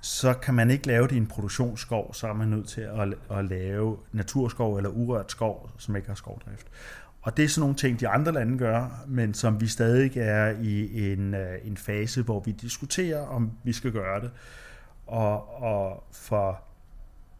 så 0.00 0.34
kan 0.34 0.54
man 0.54 0.70
ikke 0.70 0.86
lave 0.86 1.08
det 1.08 1.12
i 1.12 1.16
en 1.16 1.26
produktionsskov, 1.26 2.14
så 2.14 2.28
er 2.28 2.32
man 2.32 2.48
nødt 2.48 2.68
til 2.68 2.80
at, 2.80 3.14
at 3.38 3.44
lave 3.44 3.96
naturskov 4.12 4.76
eller 4.76 4.90
urørt 4.90 5.30
skov, 5.30 5.70
som 5.78 5.96
ikke 5.96 6.08
har 6.08 6.14
skovdrift. 6.14 6.66
Og 7.22 7.36
det 7.36 7.44
er 7.44 7.48
sådan 7.48 7.60
nogle 7.60 7.76
ting, 7.76 8.00
de 8.00 8.08
andre 8.08 8.32
lande 8.32 8.58
gør, 8.58 9.04
men 9.08 9.34
som 9.34 9.60
vi 9.60 9.66
stadig 9.66 10.16
er 10.16 10.54
i 10.60 11.12
en, 11.12 11.34
øh, 11.34 11.58
en 11.64 11.76
fase, 11.76 12.22
hvor 12.22 12.40
vi 12.40 12.52
diskuterer, 12.52 13.26
om 13.26 13.52
vi 13.64 13.72
skal 13.72 13.92
gøre 13.92 14.20
det. 14.20 14.30
Og, 15.06 15.62
og 15.62 16.04
for, 16.12 16.62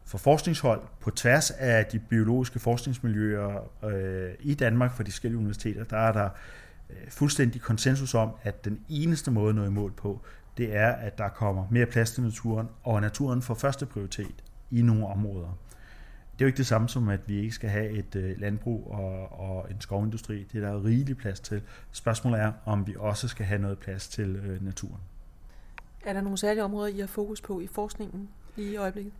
for 0.04 0.18
forskningshold 0.18 0.80
på 1.00 1.10
tværs 1.10 1.50
af 1.50 1.86
de 1.86 1.98
biologiske 1.98 2.58
forskningsmiljøer 2.58 3.68
øh, 3.84 4.30
i 4.40 4.54
Danmark 4.54 4.96
for 4.96 5.02
de 5.02 5.10
forskellige 5.10 5.38
universiteter, 5.38 5.84
der 5.84 5.96
er 5.96 6.12
der 6.12 6.24
øh, 6.24 6.30
Øh, 6.92 7.10
fuldstændig 7.10 7.60
konsensus 7.60 8.14
om, 8.14 8.30
at 8.42 8.64
den 8.64 8.80
eneste 8.88 9.30
måde 9.30 9.48
at 9.48 9.54
nå 9.54 9.64
i 9.64 9.70
mål 9.70 9.92
på, 9.92 10.20
det 10.56 10.76
er, 10.76 10.92
at 10.92 11.18
der 11.18 11.28
kommer 11.28 11.66
mere 11.70 11.86
plads 11.86 12.10
til 12.10 12.22
naturen, 12.22 12.68
og 12.82 13.00
naturen 13.00 13.42
får 13.42 13.54
første 13.54 13.86
prioritet 13.86 14.44
i 14.70 14.82
nogle 14.82 15.06
områder 15.06 15.56
det 16.32 16.40
er 16.40 16.44
jo 16.44 16.48
ikke 16.48 16.56
det 16.56 16.66
samme 16.66 16.88
som, 16.88 17.08
at 17.08 17.20
vi 17.26 17.38
ikke 17.38 17.52
skal 17.52 17.70
have 17.70 17.90
et 17.90 18.16
øh, 18.16 18.40
landbrug 18.40 18.90
og, 18.90 19.40
og 19.40 19.70
en 19.70 19.80
skovindustri. 19.80 20.44
Det 20.52 20.64
er 20.64 20.70
der 20.70 20.84
rigelig 20.84 21.16
plads 21.16 21.40
til. 21.40 21.62
Spørgsmålet 21.92 22.40
er, 22.40 22.52
om 22.64 22.86
vi 22.86 22.94
også 22.98 23.28
skal 23.28 23.46
have 23.46 23.60
noget 23.60 23.78
plads 23.78 24.08
til 24.08 24.36
øh, 24.36 24.64
naturen. 24.64 25.00
Er 26.04 26.12
der 26.12 26.20
nogle 26.20 26.38
særlige 26.38 26.64
områder, 26.64 26.88
I 26.88 27.00
har 27.00 27.06
fokus 27.06 27.40
på 27.40 27.60
i 27.60 27.66
forskningen 27.66 28.28
lige 28.56 28.72
i 28.72 28.76
øjeblikket? 28.76 29.12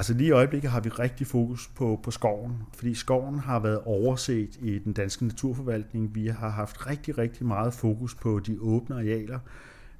Altså 0.00 0.14
lige 0.14 0.28
i 0.28 0.30
øjeblikket 0.30 0.70
har 0.70 0.80
vi 0.80 0.88
rigtig 0.88 1.26
fokus 1.26 1.68
på, 1.68 2.00
på 2.02 2.10
skoven, 2.10 2.62
fordi 2.74 2.94
skoven 2.94 3.38
har 3.38 3.58
været 3.58 3.80
overset 3.84 4.56
i 4.62 4.78
den 4.78 4.92
danske 4.92 5.26
naturforvaltning. 5.26 6.14
Vi 6.14 6.26
har 6.26 6.48
haft 6.48 6.86
rigtig, 6.86 7.18
rigtig 7.18 7.46
meget 7.46 7.74
fokus 7.74 8.14
på 8.14 8.38
de 8.38 8.58
åbne 8.60 8.96
arealer, 8.96 9.38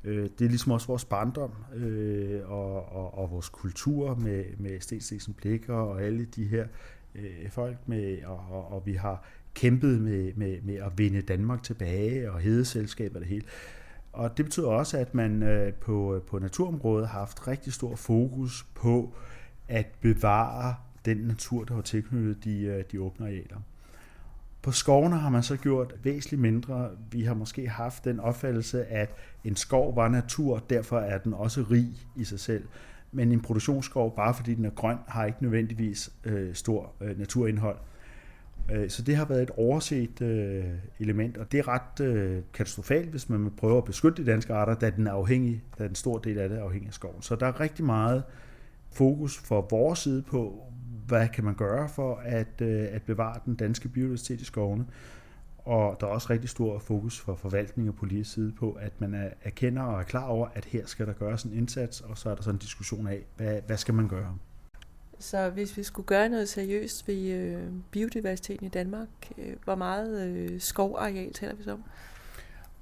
øh, 0.04 0.28
det 0.38 0.44
er 0.44 0.48
ligesom 0.48 0.72
også 0.72 0.86
vores 0.86 1.04
barndom 1.04 1.52
øh, 1.74 2.50
og, 2.50 2.92
og, 2.92 3.18
og 3.18 3.30
vores 3.30 3.48
kultur 3.48 4.14
med, 4.14 4.44
med 4.58 4.80
Stenstesen 4.80 5.34
Blikker 5.34 5.74
og 5.74 6.02
alle 6.02 6.24
de 6.24 6.44
her 6.44 6.66
øh, 7.14 7.50
folk 7.50 7.76
med, 7.86 8.24
og, 8.24 8.44
og, 8.50 8.72
og 8.72 8.82
vi 8.86 8.92
har 8.92 9.24
kæmpet 9.54 10.00
med, 10.00 10.32
med, 10.34 10.60
med 10.62 10.74
at 10.74 10.92
vinde 10.96 11.20
Danmark 11.20 11.62
tilbage 11.62 12.32
og 12.32 12.40
hedeselskaber 12.40 13.18
det 13.18 13.28
hele. 13.28 13.44
Og 14.12 14.36
det 14.36 14.44
betyder 14.44 14.68
også, 14.68 14.98
at 14.98 15.14
man 15.14 15.42
øh, 15.42 15.72
på, 15.72 16.22
på 16.26 16.38
naturområdet 16.38 17.08
har 17.08 17.18
haft 17.18 17.48
rigtig 17.48 17.72
stor 17.72 17.96
fokus 17.96 18.66
på 18.74 19.14
at 19.70 19.86
bevare 20.00 20.74
den 21.04 21.16
natur, 21.16 21.64
der 21.64 21.74
har 21.74 21.82
tilknyttet 21.82 22.44
de, 22.44 22.62
øh, 22.62 22.84
de 22.92 23.00
åbne 23.00 23.26
arealer. 23.26 23.56
På 24.62 24.72
skovene 24.72 25.16
har 25.16 25.30
man 25.30 25.42
så 25.42 25.56
gjort 25.56 25.94
væsentligt 26.02 26.42
mindre. 26.42 26.90
Vi 27.10 27.22
har 27.22 27.34
måske 27.34 27.68
haft 27.68 28.04
den 28.04 28.20
opfattelse, 28.20 28.84
at 28.84 29.14
en 29.44 29.56
skov 29.56 29.96
var 29.96 30.08
natur, 30.08 30.58
derfor 30.70 30.98
er 30.98 31.18
den 31.18 31.34
også 31.34 31.64
rig 31.70 31.88
i 32.16 32.24
sig 32.24 32.40
selv. 32.40 32.64
Men 33.12 33.32
en 33.32 33.40
produktionsskov, 33.40 34.16
bare 34.16 34.34
fordi 34.34 34.54
den 34.54 34.64
er 34.64 34.70
grøn, 34.70 34.96
har 35.08 35.24
ikke 35.24 35.42
nødvendigvis 35.42 36.12
øh, 36.24 36.54
stor 36.54 36.92
øh, 37.00 37.18
naturindhold. 37.18 37.76
Øh, 38.72 38.90
så 38.90 39.02
det 39.02 39.16
har 39.16 39.24
været 39.24 39.42
et 39.42 39.50
overset 39.50 40.22
øh, 40.22 40.64
element, 40.98 41.36
og 41.36 41.52
det 41.52 41.58
er 41.58 41.68
ret 41.68 42.04
øh, 42.06 42.42
katastrofalt, 42.54 43.10
hvis 43.10 43.28
man 43.28 43.50
prøver 43.56 43.78
at 43.78 43.84
beskytte 43.84 44.24
de 44.24 44.30
danske 44.30 44.54
arter, 44.54 44.74
da 44.74 44.90
den 44.90 45.06
er 45.06 45.12
afhængig, 45.12 45.62
da 45.78 45.84
en 45.84 45.94
stor 45.94 46.18
del 46.18 46.38
af 46.38 46.48
det 46.48 46.58
er 46.58 46.62
afhængig 46.62 46.88
af 46.88 46.94
skoven. 46.94 47.22
Så 47.22 47.36
der 47.36 47.46
er 47.46 47.60
rigtig 47.60 47.84
meget 47.84 48.22
fokus 48.92 49.38
fra 49.38 49.62
vores 49.70 49.98
side 49.98 50.22
på, 50.22 50.62
hvad 51.06 51.28
kan 51.28 51.44
man 51.44 51.54
gøre 51.54 51.88
for 51.88 52.16
at, 52.24 52.60
øh, 52.60 52.88
at 52.92 53.02
bevare 53.02 53.40
den 53.44 53.54
danske 53.54 53.88
biodiversitet 53.88 54.40
i 54.40 54.44
skovene. 54.44 54.86
Og 55.58 55.96
der 56.00 56.06
er 56.06 56.10
også 56.10 56.30
rigtig 56.30 56.50
stor 56.50 56.78
fokus 56.78 57.20
fra 57.20 57.34
forvaltning 57.34 57.88
og 57.88 57.94
politisk 57.94 58.32
side 58.32 58.52
på, 58.52 58.72
at 58.72 59.00
man 59.00 59.30
erkender 59.42 59.82
og 59.82 60.00
er 60.00 60.04
klar 60.04 60.26
over, 60.26 60.48
at 60.54 60.64
her 60.64 60.86
skal 60.86 61.06
der 61.06 61.12
gøres 61.12 61.42
en 61.42 61.52
indsats, 61.52 62.00
og 62.00 62.18
så 62.18 62.30
er 62.30 62.34
der 62.34 62.42
sådan 62.42 62.54
en 62.54 62.58
diskussion 62.58 63.06
af, 63.06 63.26
hvad, 63.36 63.60
hvad 63.66 63.76
skal 63.76 63.94
man 63.94 64.08
gøre? 64.08 64.38
Så 65.18 65.50
hvis 65.50 65.76
vi 65.76 65.82
skulle 65.82 66.06
gøre 66.06 66.28
noget 66.28 66.48
seriøst 66.48 67.08
ved 67.08 67.30
øh, 67.32 67.62
biodiversiteten 67.90 68.66
i 68.66 68.68
Danmark, 68.68 69.08
øh, 69.38 69.56
hvor 69.64 69.74
meget 69.74 70.28
øh, 70.28 70.60
skovareal 70.60 71.32
taler 71.32 71.54
vi 71.54 71.62
så 71.62 71.72
om? 71.72 71.84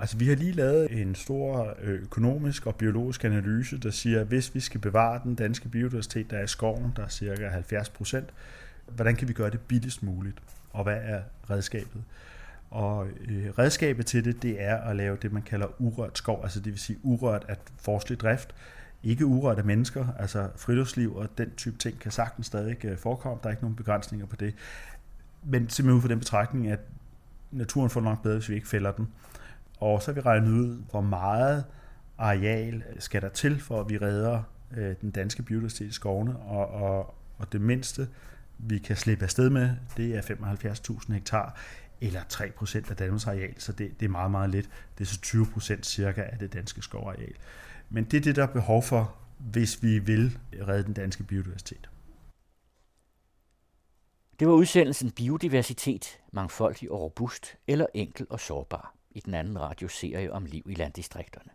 Altså, 0.00 0.16
vi 0.16 0.28
har 0.28 0.36
lige 0.36 0.52
lavet 0.52 1.02
en 1.02 1.14
stor 1.14 1.74
øh, 1.82 2.02
økonomisk 2.02 2.66
og 2.66 2.74
biologisk 2.76 3.24
analyse, 3.24 3.78
der 3.78 3.90
siger, 3.90 4.20
at 4.20 4.26
hvis 4.26 4.54
vi 4.54 4.60
skal 4.60 4.80
bevare 4.80 5.20
den 5.24 5.34
danske 5.34 5.68
biodiversitet, 5.68 6.30
der 6.30 6.38
er 6.38 6.44
i 6.44 6.46
skoven, 6.46 6.92
der 6.96 7.04
er 7.04 7.08
cirka 7.08 7.48
70 7.48 7.88
procent, 7.88 8.28
hvordan 8.86 9.16
kan 9.16 9.28
vi 9.28 9.32
gøre 9.32 9.50
det 9.50 9.60
billigst 9.60 10.02
muligt? 10.02 10.38
Og 10.70 10.84
hvad 10.84 10.98
er 11.02 11.22
redskabet? 11.50 12.02
Og 12.70 13.06
øh, 13.06 13.50
redskabet 13.58 14.06
til 14.06 14.24
det, 14.24 14.42
det 14.42 14.62
er 14.62 14.76
at 14.76 14.96
lave 14.96 15.16
det, 15.22 15.32
man 15.32 15.42
kalder 15.42 15.66
urørt 15.78 16.18
skov, 16.18 16.40
altså 16.42 16.60
det 16.60 16.72
vil 16.72 16.80
sige 16.80 16.98
urørt 17.02 17.44
af 17.48 17.56
forskelig 17.76 18.20
drift, 18.20 18.54
ikke 19.02 19.26
urørt 19.26 19.58
af 19.58 19.64
mennesker, 19.64 20.06
altså 20.18 20.48
friluftsliv 20.56 21.16
og 21.16 21.28
den 21.38 21.50
type 21.56 21.78
ting 21.78 21.98
kan 21.98 22.12
sagtens 22.12 22.46
stadig 22.46 22.84
øh, 22.84 22.98
forekomme, 22.98 23.38
der 23.42 23.48
er 23.48 23.50
ikke 23.50 23.62
nogen 23.62 23.76
begrænsninger 23.76 24.26
på 24.26 24.36
det. 24.36 24.54
Men 25.44 25.68
simpelthen 25.68 25.96
ud 25.96 26.02
fra 26.02 26.08
den 26.08 26.18
betragtning, 26.18 26.68
at 26.68 26.80
naturen 27.50 27.90
får 27.90 28.00
nok 28.00 28.22
bedre, 28.22 28.36
hvis 28.36 28.48
vi 28.48 28.54
ikke 28.54 28.68
fælder 28.68 28.92
den. 28.92 29.08
Og 29.80 30.02
så 30.02 30.10
har 30.10 30.14
vi 30.14 30.20
regnet 30.20 30.48
ud, 30.48 30.82
hvor 30.90 31.00
meget 31.00 31.64
areal 32.18 32.82
skal 32.98 33.22
der 33.22 33.28
til, 33.28 33.60
for 33.60 33.80
at 33.80 33.88
vi 33.88 33.98
redder 33.98 34.42
øh, 34.76 34.94
den 35.00 35.10
danske 35.10 35.42
biodiversitet 35.42 35.88
i 35.88 35.92
skovene, 35.92 36.36
og, 36.36 36.68
og, 36.68 37.14
og 37.38 37.52
det 37.52 37.60
mindste, 37.60 38.08
vi 38.58 38.78
kan 38.78 38.96
slippe 38.96 39.24
afsted 39.24 39.50
med, 39.50 39.70
det 39.96 40.16
er 40.16 40.22
75.000 40.22 41.12
hektar, 41.12 41.56
eller 42.00 42.20
3% 42.20 42.90
af 42.90 42.96
Danmarks 42.96 43.26
areal, 43.26 43.54
så 43.60 43.72
det, 43.72 44.00
det 44.00 44.06
er 44.06 44.10
meget, 44.10 44.30
meget 44.30 44.50
lidt. 44.50 44.70
Det 44.98 45.04
er 45.04 45.08
så 45.08 45.20
20% 45.76 45.82
cirka 45.82 46.22
af 46.22 46.38
det 46.38 46.52
danske 46.52 46.82
skovareal. 46.82 47.34
Men 47.90 48.04
det 48.04 48.16
er 48.16 48.20
det, 48.20 48.36
der 48.36 48.42
er 48.42 48.52
behov 48.52 48.82
for, 48.82 49.14
hvis 49.38 49.82
vi 49.82 49.98
vil 49.98 50.38
redde 50.68 50.84
den 50.84 50.94
danske 50.94 51.22
biodiversitet. 51.22 51.90
Det 54.40 54.48
var 54.48 54.54
udsendelsen 54.54 55.10
Biodiversitet, 55.10 56.20
mangfoldig 56.32 56.90
og 56.90 57.00
robust, 57.00 57.56
eller 57.66 57.86
enkel 57.94 58.26
og 58.30 58.40
sårbar 58.40 58.97
i 59.10 59.20
den 59.20 59.34
anden 59.34 59.60
radioserie 59.60 60.32
om 60.32 60.44
liv 60.44 60.62
i 60.70 60.74
landdistrikterne. 60.74 61.50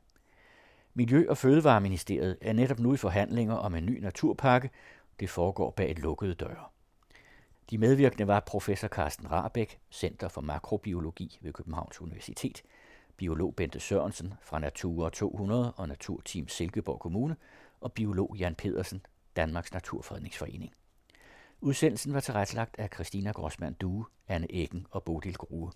Miljø- 0.93 1.29
og 1.29 1.37
Fødevareministeriet 1.37 2.37
er 2.41 2.53
netop 2.53 2.79
nu 2.79 2.93
i 2.93 2.97
forhandlinger 2.97 3.55
om 3.55 3.75
en 3.75 3.85
ny 3.85 3.99
naturpakke. 3.99 4.69
Det 5.19 5.29
foregår 5.29 5.71
bag 5.71 5.91
et 5.91 5.99
lukket 5.99 6.39
døre. 6.39 6.65
De 7.69 7.77
medvirkende 7.77 8.27
var 8.27 8.39
professor 8.39 8.87
Carsten 8.87 9.31
Rabeck, 9.31 9.79
Center 9.91 10.27
for 10.27 10.41
Makrobiologi 10.41 11.39
ved 11.41 11.53
Københavns 11.53 12.01
Universitet, 12.01 12.63
biolog 13.17 13.55
Bente 13.55 13.79
Sørensen 13.79 14.33
fra 14.41 14.59
Natur 14.59 15.09
200 15.09 15.73
og 15.73 15.87
Naturteam 15.87 16.47
Silkeborg 16.47 16.99
Kommune 16.99 17.35
og 17.81 17.93
biolog 17.93 18.35
Jan 18.39 18.55
Pedersen, 18.55 19.05
Danmarks 19.35 19.73
Naturfredningsforening. 19.73 20.73
Udsendelsen 21.61 22.13
var 22.13 22.19
tilrettelagt 22.19 22.75
af 22.79 22.89
Christina 22.93 23.31
Grossmann 23.31 23.75
Due, 23.75 24.05
Anne 24.27 24.47
Eggen 24.49 24.87
og 24.91 25.03
Bodil 25.03 25.33
Grue. 25.33 25.71